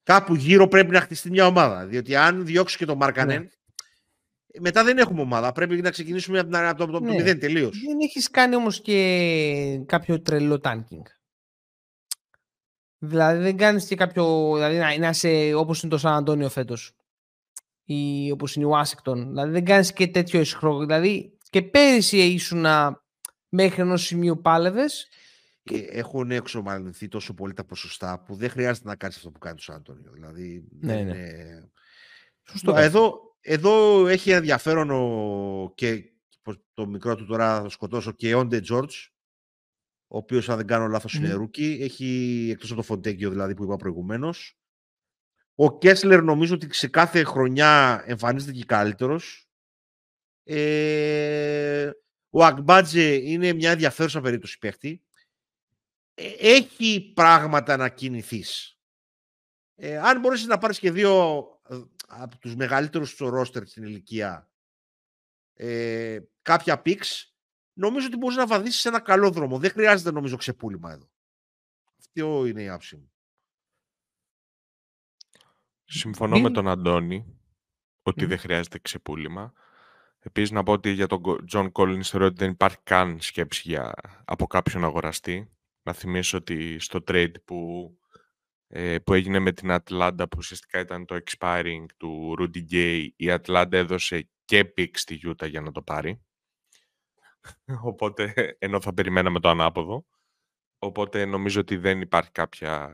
κάπου 0.03 0.35
γύρω 0.35 0.69
πρέπει 0.69 0.91
να 0.91 1.01
χτιστεί 1.01 1.31
μια 1.31 1.47
ομάδα. 1.47 1.87
Διότι 1.87 2.17
αν 2.17 2.47
διώξεις 2.47 2.79
και 2.79 2.85
τον 2.85 2.97
Μάρκανεν, 2.97 3.43
ναι. 3.43 3.49
μετά 4.61 4.85
δεν 4.85 4.99
έχουμε 4.99 5.21
ομάδα. 5.21 5.53
Πρέπει 5.53 5.83
να 5.83 5.91
ξεκινήσουμε 5.91 6.39
από 6.39 6.79
το, 6.79 6.87
το, 6.87 7.01
ναι. 7.01 7.11
μηδέν 7.11 7.39
τελείως. 7.39 7.81
Δεν 7.87 7.99
έχεις 8.01 8.31
κάνει 8.31 8.55
όμως 8.55 8.81
και 8.81 9.81
κάποιο 9.87 10.21
τρελό 10.21 10.61
τάνκινγκ. 10.61 11.05
Δηλαδή 12.99 13.43
δεν 13.43 13.57
κάνεις 13.57 13.85
και 13.85 13.95
κάποιο. 13.95 14.53
Δηλαδή 14.55 14.99
να, 14.99 15.09
είσαι 15.09 15.53
όπως 15.55 15.83
είναι 15.83 15.91
το 15.91 15.99
Σαν 15.99 16.15
Αντώνιο 16.15 16.49
φέτος. 16.49 16.93
Ή 17.85 18.31
όπως 18.31 18.55
είναι 18.55 18.65
η 18.65 18.69
Ουάσιγκτον. 18.69 19.29
Δηλαδή 19.29 19.53
δεν 19.53 19.65
κάνεις 19.65 19.93
και 19.93 20.07
τέτοιο 20.07 20.41
ισχυρό. 20.41 20.79
Δηλαδή 20.79 21.39
και 21.51 21.63
πέρυσι 21.63 22.17
ήσουν 22.19 22.67
μέχρι 23.49 23.81
ενός 23.81 24.03
σημείου 24.03 24.41
πάλευες 24.41 25.09
έχουν 25.75 26.31
εξομαλυνθεί 26.31 27.09
τόσο 27.09 27.35
πολύ 27.35 27.53
τα 27.53 27.65
ποσοστά 27.65 28.23
που 28.23 28.35
δεν 28.35 28.51
χρειάζεται 28.51 28.89
να 28.89 28.97
κάνεις 28.97 29.17
αυτό 29.17 29.31
που 29.31 29.39
κάνει 29.39 29.57
το 29.57 29.63
Σαν 29.63 29.76
Αντώνιο. 29.76 30.13
Δηλαδή, 30.13 30.69
ναι, 30.81 31.03
ναι. 31.03 31.17
Σωστό. 32.51 32.77
Εδώ, 32.77 33.21
εδώ 33.41 34.07
έχει 34.07 34.31
ενδιαφέρον 34.31 34.91
ο, 34.91 35.73
και 35.75 36.13
το 36.75 36.87
μικρό 36.87 37.17
του 37.17 37.27
τώρα 37.27 37.63
θα 37.63 37.69
σκοτώσω 37.69 38.13
Keyonte 38.13 38.61
George, 38.61 38.97
ο 40.07 40.17
οποίος 40.17 40.49
αν 40.49 40.57
δεν 40.57 40.67
κάνω 40.67 40.87
λάθος 40.87 41.15
είναι 41.15 41.33
rookie. 41.33 41.79
Έχει, 41.81 42.49
εκτός 42.53 42.71
από 42.71 42.81
το 42.81 42.87
Fontecchio 42.87 43.31
δηλαδή 43.31 43.55
που 43.55 43.65
είπα 43.65 43.77
προηγουμένως. 43.77 44.59
Ο 45.55 45.79
Κέσλερ 45.79 46.23
νομίζω 46.23 46.55
ότι 46.55 46.75
σε 46.75 46.89
κάθε 46.89 47.25
χρονιά 47.25 48.03
εμφανίζεται 48.07 48.53
και 48.53 48.65
καλύτερος. 48.65 49.49
Ε, 50.43 51.91
ο 52.31 52.45
Ακμπάτζε 52.45 53.15
είναι 53.15 53.53
μια 53.53 53.71
ενδιαφέρουσα 53.71 54.21
περίπτωση 54.21 54.59
παίχτη. 54.59 55.03
Ε, 56.21 56.35
έχει 56.39 57.13
πράγματα 57.15 57.77
να 57.77 57.89
κινηθείς. 57.89 58.79
Ε, 59.75 59.99
αν 59.99 60.21
μπορείς 60.21 60.47
να 60.47 60.59
πάρεις 60.59 60.79
και 60.79 60.91
δύο 60.91 61.45
ε, 61.69 61.81
από 62.07 62.39
τους 62.39 62.57
μεγαλύτερους 62.57 63.11
στο 63.11 63.29
ρόστερ 63.29 63.67
στην 63.67 63.83
ηλικία 63.83 64.51
ε, 65.55 66.19
κάποια 66.43 66.83
πίξ, 66.83 67.35
νομίζω 67.73 68.07
ότι 68.07 68.17
μπορείς 68.17 68.37
να 68.37 68.47
βαδίσεις 68.47 68.81
σε 68.81 68.89
ένα 68.89 69.01
καλό 69.01 69.31
δρόμο. 69.31 69.59
Δεν 69.59 69.71
χρειάζεται 69.71 70.11
νομίζω 70.11 70.37
ξεπούλημα 70.37 70.93
εδώ. 70.93 71.11
Αυτό 71.99 72.47
είναι 72.47 72.63
η 72.63 72.69
άψη 72.69 72.97
μου. 72.97 73.13
Συμφωνώ 75.85 76.41
με 76.41 76.51
τον 76.51 76.69
Αντώνη 76.69 77.41
ότι 78.03 78.25
δεν 78.25 78.39
χρειάζεται 78.39 78.79
ξεπούλημα. 78.79 79.53
Επίσης 80.19 80.51
να 80.51 80.63
πω 80.63 80.73
ότι 80.73 80.91
για 80.91 81.07
τον 81.07 81.47
Τζον 81.47 81.73
Collins 81.73 82.03
θεωρώ 82.03 82.27
ότι 82.27 82.37
δεν 82.37 82.51
υπάρχει 82.51 82.79
καν 82.83 83.21
σκέψη 83.21 83.63
για, 83.65 83.93
από 84.25 84.47
κάποιον 84.47 84.85
αγοραστή. 84.85 85.58
Να 85.89 85.95
θυμίσω 85.95 86.37
ότι 86.37 86.79
στο 86.79 86.99
trade 87.07 87.35
που, 87.45 87.91
ε, 88.67 88.99
που 88.99 89.15
έγινε 89.15 89.39
με 89.39 89.53
την 89.53 89.71
Ατλάντα, 89.71 90.29
που 90.29 90.37
ουσιαστικά 90.39 90.81
ήταν 90.81 91.05
το 91.05 91.19
expiring 91.25 91.85
του 91.97 92.37
Rudy 92.39 92.73
Gay, 92.73 93.09
η 93.17 93.31
Ατλάντα 93.31 93.77
έδωσε 93.77 94.31
και 94.45 94.73
pick 94.77 94.91
στη 94.93 95.21
Utah 95.25 95.49
για 95.49 95.61
να 95.61 95.73
το 95.73 95.83
πάρει. 95.83 96.27
Οπότε, 97.83 98.33
ενώ 98.59 98.81
θα 98.81 98.95
περιμέναμε 98.95 99.41
το 99.41 99.49
ανάποδο. 99.49 100.07
Οπότε 100.79 101.25
νομίζω 101.25 101.61
ότι 101.61 101.77
δεν 101.77 102.01
υπάρχει 102.01 102.31
κάποια, 102.31 102.93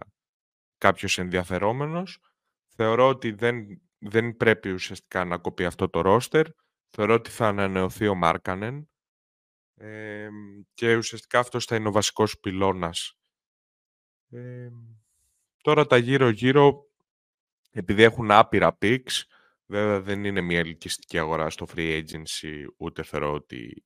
κάποιος 0.78 1.18
ενδιαφερόμενος. 1.18 2.18
Θεωρώ 2.76 3.08
ότι 3.08 3.32
δεν, 3.32 3.82
δεν 3.98 4.36
πρέπει 4.36 4.70
ουσιαστικά 4.70 5.24
να 5.24 5.38
κοπεί 5.38 5.64
αυτό 5.64 5.88
το 5.88 6.02
roster. 6.04 6.44
Θεωρώ 6.90 7.14
ότι 7.14 7.30
θα 7.30 7.48
ανανεωθεί 7.48 8.08
ο 8.08 8.14
Μάρκανεν 8.14 8.88
και 10.74 10.96
ουσιαστικά 10.96 11.38
αυτός 11.38 11.64
θα 11.64 11.76
είναι 11.76 11.88
ο 11.88 11.92
βασικός 11.92 12.38
πυλώνας. 12.38 13.18
τώρα 15.62 15.86
τα 15.86 15.96
γύρω-γύρω, 15.96 16.90
επειδή 17.70 18.02
έχουν 18.02 18.30
άπειρα 18.30 18.78
picks, 18.80 19.22
βέβαια 19.66 20.00
δεν 20.00 20.24
είναι 20.24 20.40
μια 20.40 20.58
ελκυστική 20.58 21.18
αγορά 21.18 21.50
στο 21.50 21.66
free 21.74 22.02
agency, 22.02 22.64
ούτε 22.76 23.02
θεωρώ 23.02 23.32
ότι 23.32 23.84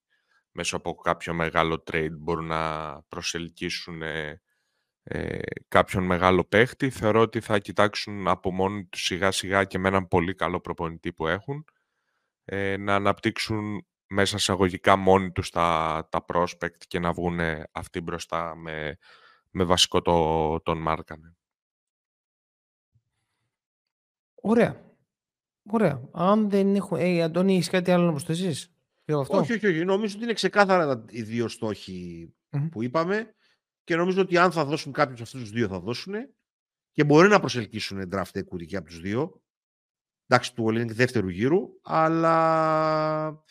μέσω 0.53 0.77
από 0.77 0.95
κάποιο 0.95 1.35
μεγάλο 1.35 1.83
trade 1.91 2.17
μπορούν 2.19 2.47
να 2.47 2.93
προσελκύσουν 3.03 4.03
ε, 5.03 5.41
κάποιον 5.69 6.05
μεγάλο 6.05 6.45
παίχτη. 6.45 6.91
Θεωρώ 6.91 7.21
ότι 7.21 7.41
θα 7.41 7.59
κοιτάξουν 7.59 8.29
από 8.29 8.53
μόνοι 8.53 8.85
τους 8.87 9.03
σιγά 9.03 9.31
σιγά 9.31 9.65
και 9.65 9.79
με 9.79 9.89
έναν 9.89 10.09
πολύ 10.09 10.35
καλό 10.35 10.61
προπονητή 10.61 11.13
που 11.13 11.27
έχουν 11.27 11.65
ε, 12.45 12.77
να 12.77 12.95
αναπτύξουν 12.95 13.87
μέσα 14.09 14.39
σε 14.39 14.53
αγωγικά 14.53 14.97
μόνοι 14.97 15.33
τους 15.33 15.51
τα, 15.51 16.09
τα 16.11 16.25
prospect 16.29 16.79
και 16.87 16.99
να 16.99 17.13
βγουν 17.13 17.41
αυτοί 17.73 18.01
μπροστά 18.01 18.57
με, 18.57 18.99
με 19.51 19.65
βασικό 19.65 20.03
το, 20.03 20.61
τον 20.61 20.79
Μάρκανε. 20.79 21.37
Ωραία. 24.35 24.87
Ωραία. 25.71 26.09
Αν 26.13 26.51
δεν 26.51 26.75
έχω... 26.75 26.97
Ε, 26.97 27.23
Αντώνη, 27.23 27.55
έχεις 27.55 27.69
κάτι 27.69 27.91
άλλο 27.91 28.05
να 28.05 28.11
προσθέσεις; 28.11 28.75
Αυτό; 29.05 29.37
Όχι, 29.37 29.53
όχι, 29.53 29.67
όχι. 29.67 29.85
Νομίζω 29.85 30.15
ότι 30.15 30.25
είναι 30.25 30.33
ξεκάθαρα 30.33 31.05
οι 31.09 31.23
δύο 31.23 31.49
στόχοι 31.49 32.29
που 32.71 32.83
είπαμε 32.83 33.35
και 33.85 33.97
νομίζω 33.97 34.21
ότι 34.21 34.39
αν 34.39 34.53
θα 34.53 34.65
δώσουν 34.65 34.93
κάποιους 34.93 35.21
αυτούς 35.21 35.41
τους 35.41 35.51
δύο 35.51 35.69
θα 35.69 35.81
δώσουν 35.81 36.15
και 36.91 37.05
μπορεί 37.05 37.29
να 37.29 37.41
προσελκύσουν 37.41 38.09
draft 38.13 38.39
equity 38.39 38.67
και 38.67 38.77
από 38.77 38.87
τους 38.87 39.01
δύο. 39.01 39.43
Εντάξει, 40.27 40.55
του 40.55 40.65
Ολίνικ 40.65 40.93
δεύτερου 40.93 41.29
γύρου, 41.29 41.81
αλλά 41.83 43.45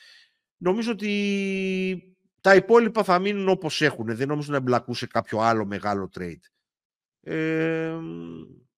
νομίζω 0.57 0.91
ότι 0.91 2.17
τα 2.41 2.55
υπόλοιπα 2.55 3.03
θα 3.03 3.19
μείνουν 3.19 3.49
όπως 3.49 3.81
έχουν. 3.81 4.15
Δεν 4.15 4.27
νομίζω 4.27 4.51
να 4.51 4.57
εμπλακούν 4.57 4.95
σε 4.95 5.07
κάποιο 5.07 5.39
άλλο 5.39 5.65
μεγάλο 5.65 6.09
trade. 6.19 6.41
Ε, 7.21 7.97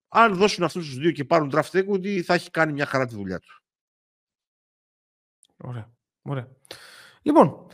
αν 0.08 0.36
δώσουν 0.36 0.64
αυτούς 0.64 0.86
τους 0.86 0.98
δύο 0.98 1.12
και 1.12 1.26
πάρουν 1.26 1.52
draft 1.54 1.72
equity, 1.72 2.20
θα 2.20 2.34
έχει 2.34 2.50
κάνει 2.52 2.74
μια 2.74 2.86
χαρά 2.86 3.06
τη 3.06 3.16
δουλειά 3.16 3.40
τους. 3.40 3.64
Ωραία. 5.58 5.92
Ωραία. 6.22 6.48
Λοιπόν, 7.22 7.68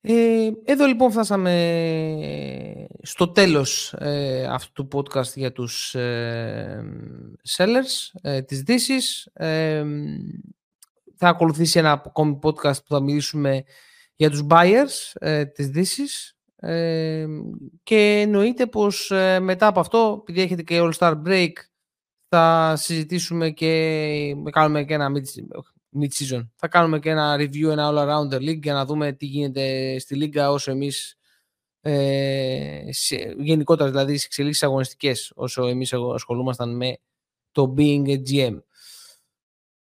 ε, 0.00 0.50
εδώ 0.64 0.86
λοιπόν 0.86 1.10
φτάσαμε 1.10 2.88
στο 3.02 3.28
τέλος 3.28 3.92
ε, 3.98 4.46
αυτού 4.50 4.86
του 4.86 4.88
podcast 4.92 5.32
για 5.34 5.52
τους 5.52 5.94
ε, 5.94 6.84
sellers 7.56 8.18
ε, 8.22 8.42
της 8.42 8.62
Δύσης. 8.62 9.28
Ε, 11.18 11.26
θα 11.26 11.28
ακολουθήσει 11.28 11.78
ένα 11.78 11.92
ακόμη 11.92 12.38
podcast 12.42 12.76
που 12.76 12.88
θα 12.88 13.00
μιλήσουμε 13.00 13.64
για 14.16 14.30
τους 14.30 14.46
buyers 14.48 15.12
ε, 15.14 15.44
της 15.44 15.68
Δύσης 15.68 16.32
και 17.82 18.20
εννοείται 18.20 18.66
πως 18.66 19.12
μετά 19.40 19.66
από 19.66 19.80
αυτό, 19.80 20.18
επειδή 20.20 20.40
έχετε 20.40 20.62
και 20.62 20.80
All-Star 20.82 21.22
Break, 21.26 21.52
θα 22.28 22.74
συζητήσουμε 22.76 23.50
και 23.50 24.34
κάνουμε 24.50 24.84
και 24.84 24.94
ένα 24.94 25.10
mid-season. 26.00 26.48
Θα 26.54 26.68
κάνουμε 26.68 26.98
και 26.98 27.10
ένα 27.10 27.36
review, 27.36 27.70
ένα 27.70 27.90
all-around 27.92 28.34
league 28.34 28.62
για 28.62 28.72
να 28.72 28.84
δούμε 28.84 29.12
τι 29.12 29.26
γίνεται 29.26 29.98
στη 29.98 30.14
λίγα 30.14 30.50
όσο 30.50 30.70
εμείς 30.70 31.18
ε, 31.80 32.80
γενικότερα 33.38 33.90
δηλαδή 33.90 34.12
στις 34.12 34.24
εξελίξεις 34.24 34.62
αγωνιστικές 34.62 35.32
όσο 35.34 35.66
εμείς 35.66 35.92
ασχολούμασταν 36.14 36.76
με 36.76 36.98
το 37.52 37.74
being 37.76 38.06
a 38.06 38.22
GM. 38.30 38.58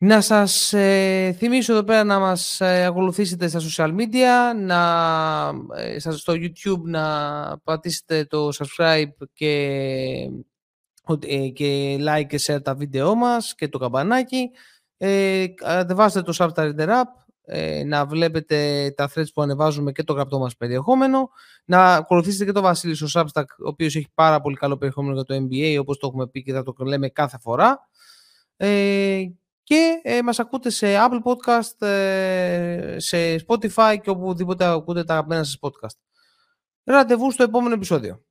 Να 0.05 0.21
σας 0.21 0.73
ε, 0.73 1.35
θυμίσω 1.37 1.73
εδώ 1.73 1.83
πέρα 1.83 2.03
να 2.03 2.19
μας 2.19 2.61
ε, 2.61 2.85
ακολουθήσετε 2.85 3.47
στα 3.47 3.59
social 3.59 3.95
media, 3.95 4.61
να, 4.61 5.51
ε, 5.75 5.99
στο 5.99 6.33
YouTube 6.33 6.81
να 6.81 7.03
πατήσετε 7.63 8.25
το 8.25 8.49
subscribe 8.57 9.27
και, 9.33 9.51
ε, 11.27 11.47
και 11.47 11.97
like 11.99 12.25
και 12.27 12.39
share 12.45 12.63
τα 12.63 12.75
βίντεό 12.75 13.15
μας 13.15 13.55
και 13.55 13.67
το 13.67 13.77
καμπανάκι. 13.77 14.49
Ε, 14.97 15.45
κατεβάστε 15.47 16.21
το 16.21 16.33
Substar 16.37 16.73
Reader 16.75 16.87
App, 16.87 17.25
ε, 17.45 17.83
να 17.83 18.05
βλέπετε 18.05 18.91
τα 18.97 19.11
threads 19.15 19.33
που 19.33 19.41
ανεβάζουμε 19.41 19.91
και 19.91 20.03
το 20.03 20.13
γραπτό 20.13 20.39
μας 20.39 20.55
περιεχόμενο, 20.55 21.29
να 21.65 21.93
ακολουθήσετε 21.93 22.45
και 22.45 22.51
το 22.51 22.61
Βασίλη 22.61 22.95
στο 22.95 23.07
Substack, 23.21 23.45
ο 23.65 23.67
οποίος 23.67 23.95
έχει 23.95 24.07
πάρα 24.13 24.41
πολύ 24.41 24.55
καλό 24.55 24.77
περιεχόμενο 24.77 25.13
για 25.13 25.23
το 25.23 25.35
NBA, 25.35 25.77
όπως 25.79 25.97
το 25.97 26.07
έχουμε 26.07 26.27
πει 26.27 26.43
και 26.43 26.53
θα 26.53 26.63
το 26.63 26.73
λέμε 26.79 27.09
κάθε 27.09 27.37
φορά. 27.41 27.87
Ε, 28.57 29.23
και 29.63 29.99
ε, 30.03 30.21
μας 30.21 30.39
ακούτε 30.39 30.69
σε 30.69 30.87
Apple 30.87 31.21
Podcast, 31.23 31.87
ε, 31.87 32.95
σε 32.99 33.45
Spotify 33.47 33.97
και 34.01 34.09
οπουδήποτε 34.09 34.65
ακούτε 34.65 35.03
τα 35.03 35.13
αγαπημένα 35.13 35.43
σας 35.43 35.57
podcast. 35.61 35.97
Ραντεβού 36.83 37.31
στο 37.31 37.43
επόμενο 37.43 37.73
επεισόδιο. 37.73 38.23